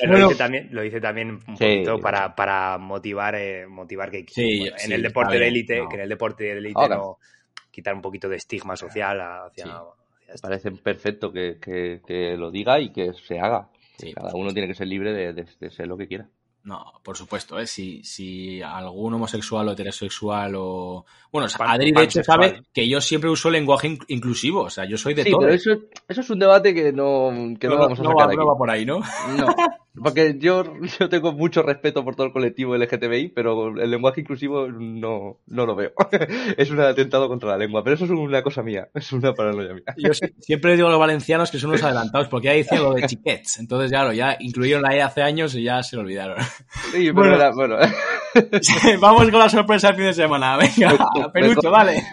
ver, 0.00 0.08
Bueno. 0.08 0.18
lo, 0.18 0.28
dice 0.28 0.38
también, 0.38 0.68
lo 0.70 0.82
dice 0.82 1.00
también 1.00 1.30
un 1.46 1.56
Sí. 1.56 1.64
poquito 1.64 1.98
para, 1.98 2.34
para 2.34 2.78
motivar, 2.78 3.34
eh, 3.34 3.66
motivar 3.66 4.10
que 4.10 4.24
Sí, 4.28 4.60
bueno, 4.60 4.76
en 4.76 4.80
sí, 4.80 4.92
el 4.92 5.02
deporte 5.02 5.38
de 5.38 5.48
élite, 5.48 5.78
no. 5.78 5.88
que 5.88 5.96
en 5.96 6.02
el 6.02 6.08
deporte 6.08 6.44
de 6.44 6.52
élite 6.58 6.88
no 6.88 7.18
quitar 7.70 7.94
un 7.94 8.00
poquito 8.02 8.28
de 8.28 8.36
estigma 8.36 8.76
social 8.76 9.20
hacia, 9.20 9.66
Parece 10.42 10.70
perfecto 10.72 11.32
que, 11.32 11.58
que- 11.60 12.00
que 12.06 12.36
lo 12.36 12.50
diga 12.50 12.80
y 12.80 12.90
que 12.90 13.12
se 13.14 13.38
haga. 13.40 13.68
Sí. 13.98 14.12
Cada 14.12 14.34
uno 14.34 14.52
tiene 14.52 14.68
que 14.68 14.74
ser 14.74 14.88
libre 14.88 15.12
de, 15.12 15.32
de- 15.32 15.46
de 15.60 15.70
ser 15.70 15.86
lo 15.86 15.96
que 15.96 16.08
quiera. 16.08 16.28
No, 16.64 16.82
por 17.02 17.14
supuesto, 17.16 17.58
¿eh? 17.58 17.66
Si, 17.66 18.02
si 18.04 18.62
algún 18.62 19.12
homosexual 19.12 19.68
o 19.68 19.72
heterosexual 19.72 20.54
o... 20.56 21.04
Bueno, 21.30 21.44
o 21.46 21.48
sea, 21.50 21.66
Adri 21.70 21.92
de 21.92 22.04
hecho 22.04 22.22
sabe 22.24 22.62
que 22.72 22.88
yo 22.88 23.00
siempre 23.02 23.28
uso 23.28 23.50
lenguaje 23.50 23.88
in- 23.88 23.98
inclusivo, 24.08 24.62
o 24.62 24.70
sea, 24.70 24.86
yo 24.86 24.96
soy 24.96 25.12
de 25.12 25.24
Sí, 25.24 25.30
todo. 25.30 25.40
pero 25.40 25.52
eso, 25.52 25.72
eso 26.08 26.20
es 26.22 26.30
un 26.30 26.38
debate 26.38 26.72
que 26.72 26.90
no, 26.92 27.30
que 27.60 27.68
no, 27.68 27.76
vamos 27.76 28.00
a 28.00 28.02
no 28.02 28.10
sacar 28.10 28.28
va, 28.28 28.32
aquí. 28.32 28.36
no 28.38 28.46
va 28.46 28.56
por 28.56 28.70
ahí, 28.70 28.86
¿no? 28.86 29.00
No, 29.36 29.46
porque 30.02 30.36
yo, 30.38 30.64
yo 30.98 31.08
tengo 31.10 31.32
mucho 31.32 31.62
respeto 31.62 32.02
por 32.02 32.14
todo 32.16 32.28
el 32.28 32.32
colectivo 32.32 32.74
LGTBI, 32.76 33.28
pero 33.28 33.68
el 33.78 33.90
lenguaje 33.90 34.22
inclusivo 34.22 34.68
no, 34.68 35.40
no 35.46 35.66
lo 35.66 35.74
veo. 35.76 35.92
Es 36.56 36.70
un 36.70 36.80
atentado 36.80 37.28
contra 37.28 37.50
la 37.50 37.58
lengua, 37.58 37.84
pero 37.84 37.96
eso 37.96 38.04
es 38.06 38.10
una 38.10 38.42
cosa 38.42 38.62
mía, 38.62 38.88
es 38.94 39.12
una 39.12 39.34
paranoia 39.34 39.74
mía. 39.74 39.82
Yo 39.98 40.12
siempre 40.38 40.76
digo 40.76 40.88
a 40.88 40.92
los 40.92 41.00
valencianos 41.00 41.50
que 41.50 41.58
son 41.58 41.70
unos 41.70 41.82
adelantados, 41.82 42.28
porque 42.28 42.46
ya 42.46 42.52
dicen 42.54 42.82
lo 42.82 42.94
de 42.94 43.06
chiquets. 43.06 43.58
Entonces, 43.58 43.90
claro, 43.90 44.12
ya 44.14 44.36
incluyeron 44.40 44.82
la 44.82 44.94
E 44.96 45.02
hace 45.02 45.20
años 45.20 45.54
y 45.56 45.64
ya 45.64 45.82
se 45.82 45.96
lo 45.96 46.02
olvidaron. 46.02 46.38
Sí, 46.92 47.10
pero 47.12 47.54
Bueno. 47.54 47.76
Vamos 49.00 49.30
con 49.30 49.38
la 49.38 49.48
sorpresa 49.48 49.88
del 49.88 49.96
fin 49.96 50.06
de 50.06 50.14
semana. 50.14 50.56
Venga, 50.56 51.30
Pelucho, 51.32 51.70
dale. 51.70 52.02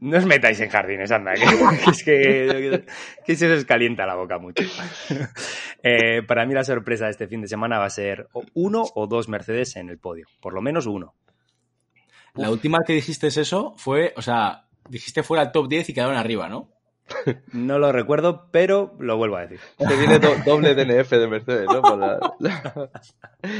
No 0.00 0.18
os 0.18 0.26
metáis 0.26 0.60
en 0.60 0.68
jardines, 0.68 1.10
anda, 1.12 1.32
que, 1.32 1.40
que 1.46 1.90
es 1.90 2.04
que, 2.04 2.84
que 3.24 3.36
se 3.36 3.50
os 3.50 3.64
calienta 3.64 4.04
la 4.04 4.16
boca 4.16 4.38
mucho. 4.38 4.62
Eh, 5.86 6.22
para 6.22 6.46
mí 6.46 6.54
la 6.54 6.64
sorpresa 6.64 7.04
de 7.04 7.10
este 7.10 7.26
fin 7.28 7.42
de 7.42 7.46
semana 7.46 7.78
va 7.78 7.84
a 7.84 7.90
ser 7.90 8.28
uno 8.54 8.84
o 8.94 9.06
dos 9.06 9.28
Mercedes 9.28 9.76
en 9.76 9.90
el 9.90 9.98
podio, 9.98 10.26
por 10.40 10.54
lo 10.54 10.62
menos 10.62 10.86
uno. 10.86 11.14
La 12.32 12.50
última 12.50 12.78
que 12.86 12.94
dijiste 12.94 13.26
eso 13.26 13.74
fue, 13.76 14.14
o 14.16 14.22
sea, 14.22 14.64
dijiste 14.88 15.22
fuera 15.22 15.42
el 15.42 15.52
top 15.52 15.68
10 15.68 15.90
y 15.90 15.92
quedaron 15.92 16.16
arriba, 16.16 16.48
¿no? 16.48 16.70
No 17.52 17.78
lo 17.78 17.92
recuerdo, 17.92 18.48
pero 18.50 18.94
lo 18.98 19.16
vuelvo 19.16 19.36
a 19.36 19.42
decir. 19.42 19.60
se 19.78 19.96
viene 19.96 20.18
do- 20.18 20.36
doble 20.44 20.74
DNF 20.74 21.10
de 21.10 21.26
Mercedes, 21.28 21.66
¿no? 21.72 21.82
Por 21.82 21.98
la- 21.98 22.18
la- 22.38 22.90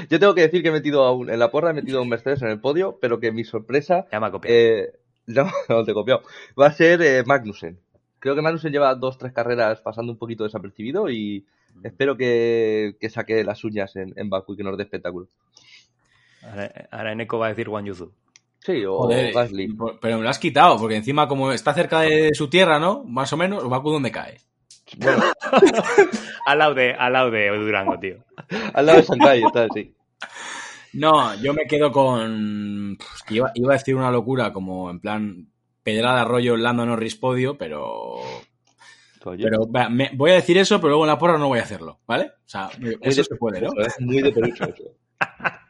Yo 0.09 0.19
tengo 0.19 0.35
que 0.35 0.43
decir 0.43 0.63
que 0.63 0.69
he 0.69 0.73
metido 0.73 1.05
a 1.05 1.13
un, 1.13 1.31
en 1.31 1.39
la 1.39 1.51
porra 1.51 1.71
he 1.71 1.75
metido 1.75 1.99
a 1.99 2.03
un 2.03 2.09
Mercedes 2.09 2.41
en 2.43 2.49
el 2.49 2.61
podio, 2.61 2.99
pero 3.01 3.21
que 3.21 3.33
mi 3.33 3.45
sorpresa 3.45 4.07
Ya 4.11 4.21
me 4.21 4.27
ha 4.27 4.31
copiado. 4.31 4.57
Eh, 4.57 4.93
no, 5.27 5.51
no 5.69 5.85
te 5.85 5.91
he 5.91 5.95
copiado. 5.95 6.23
Va 6.61 6.67
a 6.69 6.73
ser 6.73 7.03
eh, 7.03 7.23
Magnussen. 7.27 7.79
Creo 8.19 8.35
que 8.35 8.41
Magnussen 8.43 8.73
lleva 8.73 8.95
dos, 8.95 9.19
tres 9.19 9.33
carreras 9.33 9.81
pasando 9.83 10.11
un 10.13 10.19
poquito 10.19 10.45
desapercibido 10.45 11.11
y 11.11 11.45
espero 11.83 12.17
que, 12.17 12.97
que 13.01 13.11
saque 13.11 13.45
las 13.45 13.63
uñas 13.65 13.95
en, 13.97 14.15
en 14.17 14.31
Baku 14.31 14.55
y 14.55 14.57
que 14.57 14.65
nos 14.65 14.77
dé 14.79 14.85
espectáculo. 14.85 15.29
Ahora, 16.43 16.89
ahora 16.91 17.13
Eneco 17.13 17.39
va 17.39 17.47
a 17.47 17.49
decir 17.51 17.69
Juan 17.69 17.85
Yuzu. 17.85 18.11
Sí, 18.65 18.83
o 18.85 18.97
Joder, 18.99 19.33
Gasly. 19.35 19.77
pero 20.01 20.17
me 20.17 20.23
lo 20.23 20.29
has 20.31 20.39
quitado, 20.39 20.79
porque 20.79 20.97
encima 20.97 21.29
como 21.29 21.53
está 21.53 21.75
cerca 21.75 22.01
de 22.01 22.31
su 22.35 22.49
tierra, 22.49 22.79
¿no? 22.81 23.05
Más 23.05 23.31
o 23.33 23.37
menos, 23.37 23.69
Baku 23.69 23.91
donde 23.91 24.11
cae. 24.11 24.39
Bueno, 24.97 25.23
Al 26.47 26.59
lado 26.59 26.75
de, 26.75 26.93
al 26.95 27.13
lado 27.13 27.31
de 27.31 27.49
Durango, 27.51 27.99
tío. 27.99 28.17
al 28.75 28.87
lado 28.87 28.99
de 29.01 29.05
Shanghai 29.05 29.43
está 29.43 29.65
así. 29.65 29.95
No, 30.95 31.35
yo 31.43 31.53
me 31.53 31.67
quedo 31.67 31.91
con... 31.91 32.97
pues, 32.99 33.23
que 33.27 33.35
iba, 33.35 33.51
iba 33.55 33.73
a 33.75 33.77
decir 33.77 33.97
una 33.97 34.11
locura 34.11 34.53
como 34.53 34.91
en 34.91 35.01
plan 35.01 35.49
Pedrada 35.83 36.23
Arroyo, 36.23 36.57
Lando 36.57 36.87
Norris 36.87 37.17
podio, 37.17 37.59
pero... 37.59 38.15
Oye, 39.27 39.43
Pero 39.45 39.67
me- 39.91 40.11
voy 40.15 40.31
a 40.33 40.35
decir 40.35 40.57
eso, 40.59 40.77
pero 40.79 40.91
luego 40.91 41.05
en 41.05 41.09
la 41.09 41.19
porra 41.19 41.39
no 41.39 41.49
voy 41.49 41.59
a 41.59 41.63
hacerlo, 41.63 41.99
¿vale? 42.07 42.27
O 42.27 42.49
sea, 42.49 42.69
eso 43.01 43.23
de- 43.23 43.25
se 43.25 43.37
puede, 43.37 43.61
¿no? 43.63 43.71
es 43.81 43.99
muy 44.01 44.21
de 44.23 44.31
pelucho 44.33 44.65
eso. 44.65 44.85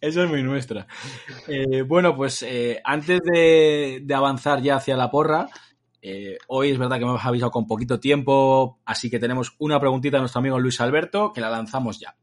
Esa 0.00 0.24
es 0.24 0.28
muy 0.28 0.42
nuestra. 0.42 0.86
Eh, 1.48 1.82
bueno, 1.82 2.16
pues 2.16 2.42
eh, 2.42 2.80
antes 2.84 3.20
de, 3.22 4.04
avanzar 4.14 4.62
ya 4.62 4.76
hacia 4.76 4.96
la 4.96 5.10
porra, 5.10 5.48
eh, 6.02 6.38
hoy 6.48 6.70
es 6.70 6.78
verdad 6.78 6.98
que 6.98 7.04
hemos 7.04 7.24
avisado 7.24 7.50
con 7.50 7.66
poquito 7.66 7.98
tiempo, 7.98 8.78
así 8.84 9.10
que 9.10 9.18
tenemos 9.18 9.54
una 9.58 9.80
preguntita 9.80 10.18
a 10.18 10.20
nuestro 10.20 10.40
amigo 10.40 10.58
Luis 10.58 10.80
Alberto, 10.80 11.32
que 11.32 11.40
la 11.40 11.50
lanzamos 11.50 11.98
ya. 12.00 12.14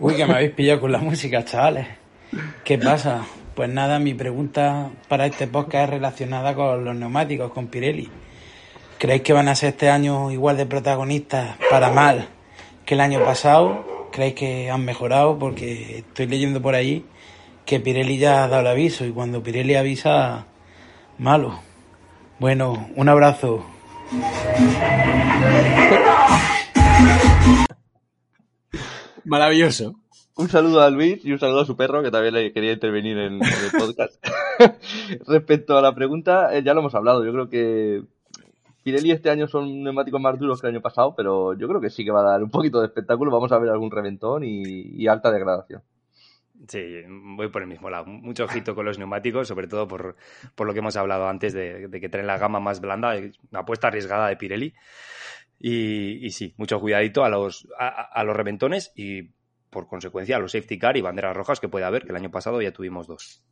Uy, 0.00 0.16
que 0.16 0.26
me 0.26 0.34
habéis 0.34 0.52
pillado 0.52 0.80
con 0.80 0.92
la 0.92 0.98
música, 0.98 1.44
chavales. 1.44 1.86
¿Qué 2.64 2.78
pasa? 2.78 3.24
Pues 3.54 3.70
nada, 3.70 4.00
mi 4.00 4.14
pregunta 4.14 4.90
para 5.08 5.26
este 5.26 5.46
podcast 5.46 5.84
es 5.84 5.90
relacionada 5.90 6.54
con 6.54 6.84
los 6.84 6.96
neumáticos, 6.96 7.52
con 7.52 7.68
Pirelli. 7.68 8.10
¿Creéis 8.98 9.22
que 9.22 9.32
van 9.32 9.48
a 9.48 9.54
ser 9.54 9.70
este 9.70 9.90
año 9.90 10.30
igual 10.30 10.56
de 10.56 10.66
protagonistas 10.66 11.56
para 11.70 11.90
mal 11.90 12.28
que 12.86 12.94
el 12.94 13.00
año 13.00 13.24
pasado? 13.24 14.08
¿Creéis 14.12 14.34
que 14.34 14.70
han 14.70 14.84
mejorado? 14.84 15.38
Porque 15.38 15.98
estoy 15.98 16.26
leyendo 16.26 16.62
por 16.62 16.74
ahí 16.74 17.04
que 17.66 17.80
Pirelli 17.80 18.18
ya 18.18 18.44
ha 18.44 18.48
dado 18.48 18.62
el 18.62 18.66
aviso 18.68 19.04
y 19.04 19.10
cuando 19.10 19.42
Pirelli 19.42 19.74
avisa, 19.74 20.46
malo. 21.18 21.60
Bueno, 22.38 22.88
un 22.94 23.08
abrazo. 23.08 23.64
Maravilloso. 29.24 29.94
Un 30.36 30.48
saludo 30.48 30.82
a 30.82 30.90
Luis 30.90 31.24
y 31.24 31.32
un 31.32 31.38
saludo 31.38 31.60
a 31.60 31.66
su 31.66 31.76
perro, 31.76 32.02
que 32.02 32.10
también 32.10 32.34
le 32.34 32.52
quería 32.52 32.72
intervenir 32.72 33.16
en, 33.18 33.34
en 33.34 33.42
el 33.42 33.70
podcast. 33.78 34.14
Respecto 35.26 35.78
a 35.78 35.82
la 35.82 35.94
pregunta, 35.94 36.54
eh, 36.56 36.62
ya 36.64 36.74
lo 36.74 36.80
hemos 36.80 36.94
hablado. 36.94 37.24
Yo 37.24 37.32
creo 37.32 37.48
que 37.48 38.02
Pirelli 38.84 39.12
este 39.12 39.30
año 39.30 39.48
son 39.48 39.82
neumáticos 39.82 40.20
más 40.20 40.38
duros 40.38 40.60
que 40.60 40.66
el 40.66 40.74
año 40.74 40.82
pasado, 40.82 41.14
pero 41.16 41.54
yo 41.54 41.66
creo 41.66 41.80
que 41.80 41.88
sí 41.88 42.04
que 42.04 42.10
va 42.10 42.20
a 42.20 42.32
dar 42.32 42.42
un 42.42 42.50
poquito 42.50 42.80
de 42.80 42.86
espectáculo. 42.86 43.30
Vamos 43.30 43.50
a 43.50 43.58
ver 43.58 43.70
algún 43.70 43.90
reventón 43.90 44.44
y, 44.44 45.08
alta 45.08 45.32
degradación. 45.32 45.82
Sí, 46.68 47.02
voy 47.08 47.48
por 47.48 47.62
el 47.62 47.68
mismo 47.68 47.88
lado. 47.88 48.04
Mucho 48.04 48.44
ojito 48.44 48.74
con 48.74 48.84
los 48.84 48.98
neumáticos, 48.98 49.48
sobre 49.48 49.68
todo 49.68 49.88
por, 49.88 50.16
por 50.54 50.66
lo 50.66 50.74
que 50.74 50.80
hemos 50.80 50.96
hablado 50.96 51.26
antes 51.28 51.54
de, 51.54 51.88
que 51.90 52.08
traen 52.10 52.26
la 52.26 52.36
gama 52.36 52.60
más 52.60 52.82
blanda, 52.82 53.16
una 53.50 53.60
apuesta 53.60 53.88
arriesgada 53.88 54.28
de 54.28 54.36
Pirelli. 54.36 54.74
Y, 55.58 56.24
y 56.24 56.30
sí, 56.30 56.52
mucho 56.58 56.78
cuidadito 56.78 57.24
a 57.24 57.30
los, 57.30 57.66
a, 57.78 57.88
a, 57.88 58.22
los 58.22 58.36
reventones 58.36 58.92
y 58.94 59.30
por 59.70 59.88
consecuencia 59.88 60.36
a 60.36 60.40
los 60.40 60.52
safety 60.52 60.78
car 60.78 60.98
y 60.98 61.00
banderas 61.00 61.34
rojas 61.34 61.58
que 61.58 61.70
puede 61.70 61.86
haber, 61.86 62.02
que 62.02 62.10
el 62.10 62.16
año 62.16 62.30
pasado 62.30 62.60
ya 62.60 62.72
tuvimos 62.72 63.06
dos. 63.06 63.42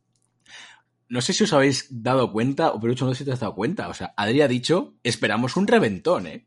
No 1.09 1.21
sé 1.21 1.33
si 1.33 1.43
os 1.43 1.53
habéis 1.53 1.87
dado 1.89 2.31
cuenta, 2.31 2.71
o 2.71 2.79
pero 2.79 2.93
hecho 2.93 3.05
no 3.05 3.11
sé 3.13 3.19
si 3.19 3.25
te 3.25 3.31
has 3.31 3.39
dado 3.39 3.55
cuenta. 3.55 3.89
O 3.89 3.93
sea, 3.93 4.13
Adri 4.17 4.41
ha 4.41 4.47
dicho, 4.47 4.95
esperamos 5.03 5.57
un 5.57 5.67
reventón, 5.67 6.27
¿eh? 6.27 6.45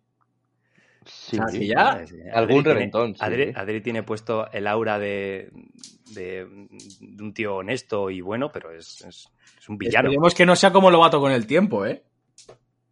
Sí, 1.05 1.39
o 1.39 1.49
sea, 1.49 1.59
que 1.59 1.67
ya 1.67 2.07
sí. 2.07 2.17
algún 2.33 2.61
Adri 2.61 2.73
reventón. 2.73 3.15
Tiene, 3.15 3.27
Adri, 3.27 3.53
Adri, 3.55 3.81
tiene 3.81 4.03
puesto 4.03 4.51
el 4.51 4.67
aura 4.67 4.99
de, 4.99 5.53
de, 6.13 6.47
de, 7.01 7.23
un 7.23 7.33
tío 7.33 7.57
honesto 7.57 8.11
y 8.11 8.21
bueno, 8.21 8.51
pero 8.53 8.73
es, 8.73 9.03
es, 9.03 9.29
es 9.59 9.69
un 9.69 9.79
villano. 9.79 10.09
Esperemos 10.09 10.35
que 10.35 10.47
no 10.47 10.57
sea 10.57 10.73
como 10.73 10.91
Lobato 10.91 11.21
con 11.21 11.31
el 11.31 11.47
tiempo, 11.47 11.87
¿eh? 11.87 12.03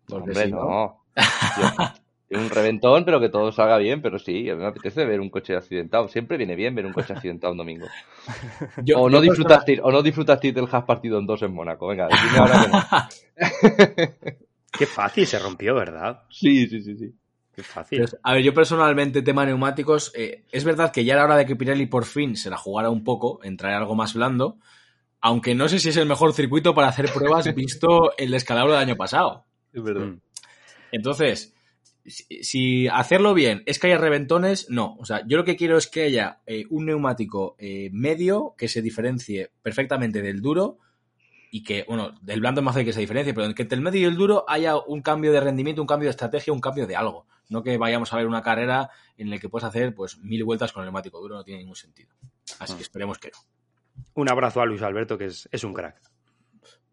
Porque 0.06 0.30
Hombre, 0.30 0.44
si 0.44 0.52
no. 0.52 0.58
no. 0.60 1.04
un 2.36 2.50
reventón, 2.50 3.04
pero 3.04 3.20
que 3.20 3.28
todo 3.28 3.52
salga 3.52 3.78
bien, 3.78 4.02
pero 4.02 4.18
sí, 4.18 4.48
a 4.50 4.54
mí 4.54 4.60
me 4.60 4.68
apetece 4.68 5.04
ver 5.04 5.20
un 5.20 5.30
coche 5.30 5.56
accidentado. 5.56 6.08
Siempre 6.08 6.36
viene 6.36 6.54
bien 6.54 6.74
ver 6.74 6.86
un 6.86 6.92
coche 6.92 7.12
accidentado 7.12 7.52
un 7.52 7.58
domingo. 7.58 7.86
Yo, 8.84 8.98
o, 9.00 9.10
no 9.10 9.20
disfrutaste, 9.20 9.80
o 9.82 9.90
no 9.90 10.02
disfrutaste 10.02 10.52
del 10.52 10.68
Has 10.70 10.84
partido 10.84 11.18
en 11.18 11.26
dos 11.26 11.42
en 11.42 11.52
Mónaco. 11.52 11.86
Venga, 11.88 12.08
dime 12.08 12.38
ahora 12.38 12.64
que 12.64 12.70
no. 12.70 14.36
Qué 14.78 14.86
fácil 14.86 15.26
se 15.26 15.38
rompió, 15.38 15.74
¿verdad? 15.74 16.22
Sí, 16.30 16.66
sí, 16.66 16.82
sí, 16.82 16.96
sí. 16.96 17.14
Qué 17.54 17.62
fácil. 17.62 17.98
Pues, 17.98 18.16
a 18.20 18.32
ver, 18.32 18.42
yo 18.42 18.52
personalmente, 18.52 19.22
tema 19.22 19.46
neumáticos, 19.46 20.12
eh, 20.16 20.44
es 20.50 20.64
verdad 20.64 20.90
que 20.90 21.04
ya 21.04 21.14
era 21.14 21.24
hora 21.24 21.36
de 21.36 21.46
que 21.46 21.54
Pirelli 21.54 21.86
por 21.86 22.04
fin 22.04 22.36
se 22.36 22.50
la 22.50 22.56
jugara 22.56 22.90
un 22.90 23.04
poco 23.04 23.38
en 23.44 23.56
traer 23.56 23.76
algo 23.76 23.94
más 23.94 24.14
blando, 24.14 24.58
aunque 25.20 25.54
no 25.54 25.68
sé 25.68 25.78
si 25.78 25.90
es 25.90 25.96
el 25.96 26.06
mejor 26.06 26.32
circuito 26.32 26.74
para 26.74 26.88
hacer 26.88 27.12
pruebas 27.12 27.54
visto 27.54 28.16
el 28.18 28.32
descalabro 28.32 28.72
del 28.72 28.82
año 28.82 28.96
pasado. 28.96 29.46
Es 29.72 29.82
verdad. 29.82 30.06
Mm. 30.06 30.20
Entonces, 30.90 31.53
si, 32.06 32.42
si, 32.42 32.88
hacerlo 32.88 33.34
bien 33.34 33.62
es 33.66 33.78
que 33.78 33.88
haya 33.88 33.98
reventones, 33.98 34.68
no. 34.70 34.96
O 34.98 35.04
sea, 35.04 35.26
yo 35.26 35.36
lo 35.36 35.44
que 35.44 35.56
quiero 35.56 35.76
es 35.76 35.86
que 35.86 36.04
haya 36.04 36.40
eh, 36.46 36.64
un 36.70 36.86
neumático 36.86 37.56
eh, 37.58 37.90
medio 37.92 38.54
que 38.58 38.68
se 38.68 38.82
diferencie 38.82 39.50
perfectamente 39.62 40.22
del 40.22 40.40
duro 40.40 40.78
y 41.50 41.62
que, 41.62 41.84
bueno, 41.86 42.12
del 42.20 42.40
blando 42.40 42.60
es 42.60 42.64
más 42.64 42.74
fácil 42.74 42.86
que 42.86 42.92
se 42.92 43.00
diferencie, 43.00 43.32
pero 43.32 43.54
que 43.54 43.62
entre 43.62 43.76
el 43.76 43.82
medio 43.82 44.00
y 44.00 44.04
el 44.04 44.16
duro 44.16 44.44
haya 44.48 44.76
un 44.76 45.02
cambio 45.02 45.32
de 45.32 45.40
rendimiento, 45.40 45.80
un 45.80 45.86
cambio 45.86 46.08
de 46.08 46.10
estrategia, 46.10 46.52
un 46.52 46.60
cambio 46.60 46.86
de 46.86 46.96
algo. 46.96 47.26
No 47.48 47.62
que 47.62 47.78
vayamos 47.78 48.12
a 48.12 48.16
ver 48.16 48.26
una 48.26 48.42
carrera 48.42 48.90
en 49.16 49.30
la 49.30 49.38
que 49.38 49.48
puedes 49.48 49.64
hacer 49.64 49.94
pues 49.94 50.18
mil 50.18 50.42
vueltas 50.44 50.72
con 50.72 50.82
el 50.82 50.86
neumático 50.86 51.20
duro, 51.20 51.36
no 51.36 51.44
tiene 51.44 51.60
ningún 51.60 51.76
sentido. 51.76 52.10
Así 52.58 52.74
que 52.74 52.82
esperemos 52.82 53.18
que 53.18 53.30
no. 53.30 53.38
Un 54.14 54.28
abrazo 54.28 54.60
a 54.60 54.66
Luis 54.66 54.82
Alberto, 54.82 55.16
que 55.16 55.26
es, 55.26 55.48
es 55.52 55.62
un 55.62 55.72
crack. 55.72 56.13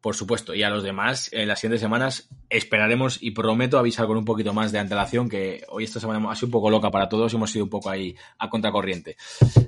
Por 0.02 0.16
supuesto, 0.16 0.56
y 0.56 0.64
a 0.64 0.70
los 0.72 0.82
demás, 0.84 1.30
en 1.32 1.48
las 1.48 1.60
siguientes 1.60 1.82
semanas 1.82 2.28
esperaremos 2.50 3.22
y 3.22 3.32
prometo 3.32 3.78
avisar 3.78 4.08
con 4.08 4.18
un 4.18 4.26
poquito 4.26 4.52
más 4.52 4.72
de 4.72 4.80
antelación, 4.80 5.30
que 5.30 5.64
hoy 5.70 5.84
esta 5.84 6.00
semana 6.00 6.32
ha 6.32 6.36
sido 6.36 6.48
un 6.48 6.52
poco 6.52 6.72
loca 6.72 6.90
para 6.90 7.08
todos 7.08 7.32
y 7.32 7.36
hemos 7.36 7.52
sido 7.52 7.66
un 7.66 7.70
poco 7.70 7.90
ahí 7.90 8.16
a 8.40 8.50
contracorriente. 8.50 9.16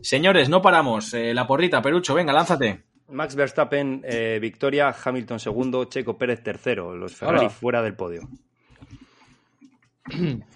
Señores, 0.02 0.50
no 0.50 0.62
paramos. 0.62 1.14
Eh, 1.14 1.36
la 1.36 1.46
porrita, 1.46 1.84
Perucho, 1.84 2.16
venga, 2.16 2.34
lánzate. 2.34 2.82
Max 3.10 3.36
Verstappen, 3.36 4.02
eh, 4.06 4.40
victoria, 4.42 4.96
Hamilton 5.04 5.40
segundo, 5.40 5.86
Checo 5.86 6.18
Pérez 6.18 6.42
tercero, 6.42 6.96
los 6.96 7.14
Ferrari 7.14 7.46
Hola. 7.46 7.50
fuera 7.50 7.82
del 7.84 7.96
podio. 7.96 8.28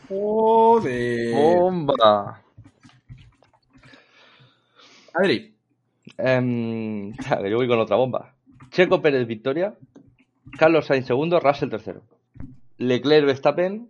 Joder. 0.09 1.33
Bomba. 1.35 2.41
Adri. 5.13 5.53
Um, 6.19 7.13
yo 7.13 7.57
voy 7.57 7.67
con 7.67 7.79
otra 7.79 7.95
bomba. 7.95 8.33
Checo 8.77 9.01
Pérez 9.01 9.25
victoria, 9.25 9.73
Carlos 10.55 10.85
Sainz 10.85 11.07
segundo, 11.07 11.39
Russell 11.39 11.67
tercero. 11.67 12.03
Leclerc 12.77 13.25
Verstappen, 13.25 13.89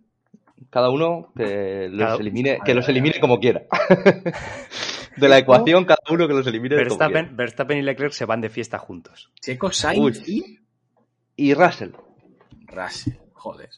cada 0.69 0.89
uno 0.89 1.33
que 1.35 1.89
los 1.91 2.07
cada... 2.07 2.15
elimine, 2.15 2.59
que 2.63 2.73
los 2.73 2.87
elimine 2.87 3.19
como 3.19 3.37
quiera. 3.37 3.63
de 5.17 5.27
la 5.27 5.39
ecuación, 5.39 5.83
cada 5.83 5.99
uno 6.09 6.25
que 6.25 6.33
los 6.33 6.47
elimine 6.47 6.77
Verstappen, 6.77 7.07
como 7.07 7.11
quiera. 7.11 7.35
Verstappen 7.35 7.77
y 7.79 7.81
Leclerc 7.81 8.13
se 8.13 8.23
van 8.23 8.39
de 8.39 8.49
fiesta 8.49 8.79
juntos. 8.79 9.29
Checo 9.41 9.73
Sainz 9.73 10.25
y... 10.25 10.57
y 11.35 11.53
Russell. 11.53 11.91
Russell, 12.67 13.15
joder. 13.33 13.69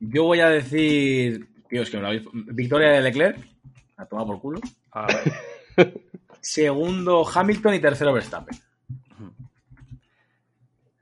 Yo 0.00 0.24
voy 0.24 0.40
a 0.40 0.48
decir. 0.48 1.48
Dios, 1.70 1.90
que 1.90 1.98
me 1.98 2.02
lo 2.02 2.08
habéis... 2.08 2.22
Victoria 2.32 2.92
de 2.92 3.02
Leclerc. 3.02 3.46
A 3.98 4.06
tomar 4.06 4.24
por 4.24 4.40
culo. 4.40 4.60
A 4.90 5.06
ver. 5.76 6.00
Segundo 6.40 7.28
Hamilton 7.28 7.74
y 7.74 7.78
tercero 7.78 8.14
Verstappen. 8.14 8.56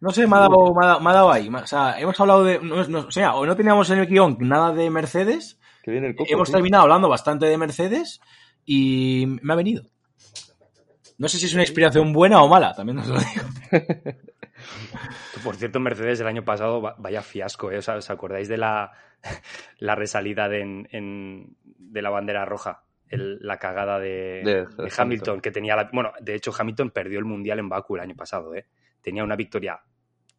No 0.01 0.11
sé, 0.11 0.27
me 0.27 0.37
ha 0.37 0.41
dado, 0.41 0.75
me 0.75 0.85
ha 0.85 0.89
dado, 0.89 1.01
me 1.01 1.11
ha 1.11 1.13
dado 1.13 1.31
ahí. 1.33 1.49
O 1.49 1.67
sea, 1.67 2.01
hemos 2.01 2.19
hablado 2.19 2.43
de. 2.45 2.59
No, 2.61 2.83
no, 2.85 2.99
o 3.01 3.11
sea, 3.11 3.35
o 3.35 3.45
no 3.45 3.55
teníamos 3.55 3.91
en 3.91 3.99
el 3.99 4.07
guion 4.07 4.37
nada 4.41 4.73
de 4.73 4.89
Mercedes. 4.89 5.61
Que 5.83 5.91
viene 5.91 6.09
el 6.09 6.17
coco, 6.17 6.31
hemos 6.33 6.49
tío. 6.49 6.55
terminado 6.57 6.85
hablando 6.85 7.09
bastante 7.09 7.47
de 7.47 7.59
Mercedes 7.59 8.21
y 8.65 9.27
me 9.43 9.53
ha 9.53 9.57
venido. 9.57 9.85
No 11.19 11.29
sé 11.29 11.39
si 11.39 11.47
es 11.47 11.53
una 11.53 11.63
inspiración 11.63 12.15
buena 12.15 12.43
o 12.43 12.49
mala, 12.49 12.75
también 12.75 12.99
os 12.99 13.09
lo 13.09 13.19
digo. 13.19 13.45
Por 15.45 15.57
cierto, 15.57 15.81
Mercedes 15.81 16.21
el 16.21 16.27
año 16.27 16.45
pasado, 16.45 16.81
vaya 16.99 17.23
fiasco, 17.23 17.71
¿eh? 17.71 17.79
¿Os, 17.79 17.89
¿os 17.89 18.11
acordáis 18.11 18.49
de 18.49 18.57
la, 18.57 18.93
la 19.79 19.95
resalida 19.95 20.49
de, 20.49 20.61
en, 20.61 20.89
en, 20.93 21.57
de 21.63 22.03
la 22.03 22.11
bandera 22.11 22.47
roja? 22.47 22.85
El, 23.07 23.39
la 23.41 23.59
cagada 23.59 23.99
de, 23.99 24.43
de, 24.45 24.55
de 24.55 24.65
Hamilton, 24.67 24.95
Hamilton, 24.99 25.41
que 25.41 25.51
tenía 25.51 25.77
la, 25.77 25.91
bueno, 25.93 26.13
de 26.21 26.37
hecho 26.37 26.53
Hamilton 26.57 26.91
perdió 26.91 27.19
el 27.19 27.25
mundial 27.25 27.59
en 27.59 27.69
Baku 27.69 27.97
el 27.97 28.03
año 28.03 28.15
pasado, 28.15 28.55
¿eh? 28.55 28.67
tenía 29.03 29.25
una 29.25 29.35
victoria 29.35 29.81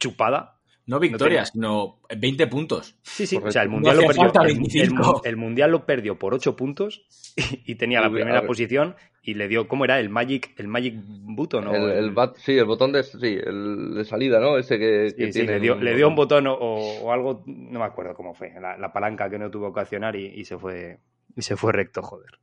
chupada. 0.02 0.58
No 0.88 1.00
victoria, 1.00 1.42
no 1.42 1.46
sino 1.46 2.00
20 2.18 2.48
puntos. 2.48 2.98
Sí, 3.04 3.28
sí, 3.28 3.36
Correcto. 3.36 3.50
o 3.50 3.52
sea, 3.52 3.62
el 3.62 3.70
mundial, 3.70 3.96
no 3.96 4.02
lo 4.02 4.08
perdió, 4.08 4.42
el, 4.44 4.58
el, 4.74 4.92
el, 5.24 5.38
mundial 5.38 5.72
lo 5.72 5.86
perdió 5.86 6.18
por 6.18 6.34
8 6.34 6.56
puntos 6.56 7.06
y, 7.38 7.62
y 7.72 7.76
tenía 7.76 8.02
la 8.02 8.10
primera 8.10 8.46
posición 8.46 8.96
y 9.24 9.36
le 9.36 9.48
dio, 9.48 9.68
¿cómo 9.68 9.86
era? 9.86 10.00
El 10.00 10.10
Magic, 10.10 10.54
el 10.58 10.68
Magic 10.68 10.96
Button. 10.98 11.66
¿no? 11.66 11.76
El, 11.76 11.92
el 11.92 12.12
bat, 12.12 12.36
sí, 12.38 12.58
el 12.58 12.66
botón 12.66 12.92
de, 12.92 13.04
sí, 13.04 13.38
el 13.42 13.94
de 13.94 14.04
salida, 14.04 14.40
¿no? 14.40 14.58
Ese 14.58 14.80
que, 14.80 15.14
que 15.16 15.32
sí, 15.32 15.42
sí, 15.42 15.48
le, 15.48 15.60
dio, 15.60 15.76
un... 15.76 15.84
le 15.86 15.96
dio 15.96 16.08
un 16.08 16.16
botón 16.16 16.48
o, 16.48 16.56
o, 16.56 17.12
algo, 17.12 17.44
no 17.46 17.80
me 17.80 17.86
acuerdo 17.86 18.16
cómo 18.16 18.34
fue, 18.34 18.52
la, 18.60 18.78
la 18.78 18.92
palanca 18.92 19.30
que 19.30 19.38
no 19.38 19.52
tuvo 19.52 19.72
que 19.72 19.82
accionar 19.82 20.16
y, 20.16 20.26
y, 20.26 20.46
se 20.46 20.58
fue 20.58 21.00
y 21.36 21.44
se 21.44 21.56
fue 21.56 21.72
recto, 21.72 22.02
joder. 22.02 22.40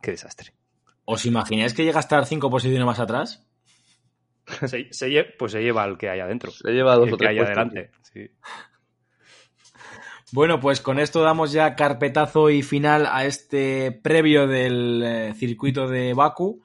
Qué 0.00 0.12
desastre. 0.12 0.52
¿Os 1.04 1.26
imagináis 1.26 1.74
que 1.74 1.84
llega 1.84 1.98
a 1.98 2.00
estar 2.00 2.24
cinco 2.24 2.50
posiciones 2.50 2.86
más 2.86 3.00
atrás? 3.00 3.46
Se, 4.66 4.92
se, 4.92 5.24
pues 5.38 5.52
se 5.52 5.62
lleva 5.62 5.82
al 5.82 5.98
que 5.98 6.08
hay 6.08 6.20
adentro. 6.20 6.50
Se 6.50 6.70
lleva 6.70 6.92
a 6.92 6.96
dos 6.96 7.08
el 7.08 7.14
o 7.14 7.16
tres 7.16 7.28
que 7.28 7.38
hay 7.38 7.44
adelante. 7.44 7.90
Sí. 8.12 8.30
Bueno, 10.30 10.60
pues 10.60 10.80
con 10.80 10.98
esto 10.98 11.22
damos 11.22 11.52
ya 11.52 11.74
carpetazo 11.74 12.50
y 12.50 12.62
final 12.62 13.06
a 13.06 13.24
este 13.24 13.92
previo 13.92 14.46
del 14.46 15.02
eh, 15.02 15.34
circuito 15.34 15.88
de 15.88 16.12
Baku. 16.12 16.62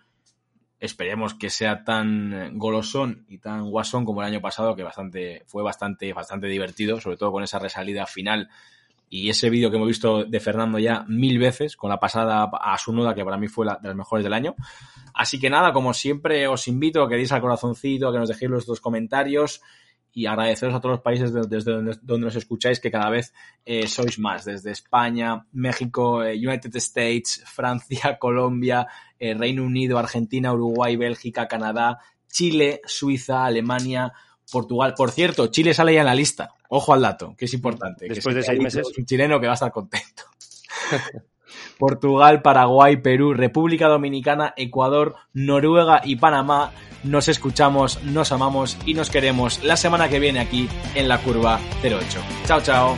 Esperemos 0.81 1.34
que 1.34 1.49
sea 1.49 1.86
tan 1.86 2.57
golosón 2.57 3.25
y 3.29 3.38
tan 3.38 3.69
guasón 3.69 4.03
como 4.03 4.21
el 4.21 4.27
año 4.27 4.41
pasado, 4.41 4.75
que 4.75 4.84
bastante, 4.84 5.43
fue 5.45 5.63
bastante, 5.63 6.11
bastante 6.11 6.47
divertido, 6.47 6.99
sobre 6.99 7.15
todo 7.15 7.31
con 7.31 7.43
esa 7.43 7.57
resalida 7.57 8.05
final 8.05 8.49
y 9.16 9.30
ese 9.30 9.51
vídeo 9.51 9.70
que 9.70 9.76
hemos 9.76 9.88
visto 9.88 10.26
de 10.26 10.39
Fernando 10.39 10.80
ya 10.80 11.05
mil 11.07 11.38
veces, 11.38 11.78
con 11.78 11.88
la 11.91 11.99
pasada 11.99 12.49
a 12.51 12.76
su 12.80 12.91
nuda, 12.91 13.14
que 13.14 13.24
para 13.24 13.38
mí 13.38 13.47
fue 13.47 13.64
la 13.64 13.78
de 13.80 13.89
las 13.89 13.95
mejores 13.95 14.24
del 14.24 14.34
año. 14.34 14.55
Así 15.14 15.39
que 15.39 15.51
nada, 15.51 15.72
como 15.72 15.93
siempre, 15.93 16.47
os 16.47 16.68
invito 16.68 17.03
a 17.03 17.07
que 17.07 17.14
deis 17.14 17.32
al 17.32 17.39
corazoncito, 17.39 18.07
a 18.07 18.11
que 18.11 18.18
nos 18.18 18.30
dejéis 18.30 18.49
vuestros 18.49 18.82
comentarios 18.82 19.61
y 20.11 20.26
agradeceros 20.26 20.74
a 20.74 20.80
todos 20.80 20.93
los 20.93 21.01
países 21.01 21.32
desde 21.32 21.74
donde, 21.74 22.26
nos 22.26 22.36
escucháis 22.36 22.80
que 22.80 22.89
cada 22.89 23.11
vez 23.11 23.36
eh, 23.66 23.88
sois 23.88 24.18
más, 24.18 24.45
desde 24.45 24.72
España, 24.72 25.45
México, 25.51 26.24
eh, 26.24 26.34
United 26.36 26.76
States, 26.78 27.43
Francia, 27.45 28.18
Colombia, 28.18 28.88
eh, 29.20 29.36
Reino 29.36 29.64
Unido, 29.64 29.99
Argentina, 29.99 30.53
Uruguay, 30.53 30.95
Bélgica, 30.95 31.47
Canadá, 31.47 31.99
Chile, 32.28 32.82
Suiza, 32.88 33.45
Alemania, 33.45 34.11
Portugal. 34.51 34.95
Por 34.97 35.11
cierto, 35.11 35.47
Chile 35.47 35.76
sale 35.76 35.93
ya 35.93 35.99
en 35.99 36.07
la 36.07 36.16
lista. 36.16 36.55
Ojo 36.76 36.91
al 36.91 37.03
dato, 37.03 37.36
que 37.38 37.45
es 37.45 37.53
importante. 37.53 38.07
Después 38.07 38.34
de 38.36 38.41
seis 38.41 38.59
meses. 38.59 38.88
Un 38.97 39.05
chileno 39.05 39.39
que 39.39 39.45
va 39.45 39.53
a 39.53 39.55
estar 39.55 39.71
contento. 39.71 40.24
Portugal, 41.78 42.41
Paraguay, 42.41 42.97
Perú, 42.97 43.36
República 43.36 43.88
Dominicana, 43.88 44.55
Ecuador, 44.57 45.15
Noruega 45.34 46.01
y 46.03 46.15
Panamá. 46.15 46.71
Nos 47.03 47.28
escuchamos, 47.28 48.01
nos 48.03 48.32
amamos 48.32 48.76
y 48.88 48.95
nos 48.95 49.11
queremos 49.11 49.63
la 49.63 49.78
semana 49.78 50.09
que 50.09 50.19
viene 50.19 50.39
aquí 50.39 50.67
en 50.95 51.07
la 51.07 51.19
curva 51.19 51.59
08. 51.84 52.19
Chao, 52.47 52.61
chao. 52.61 52.97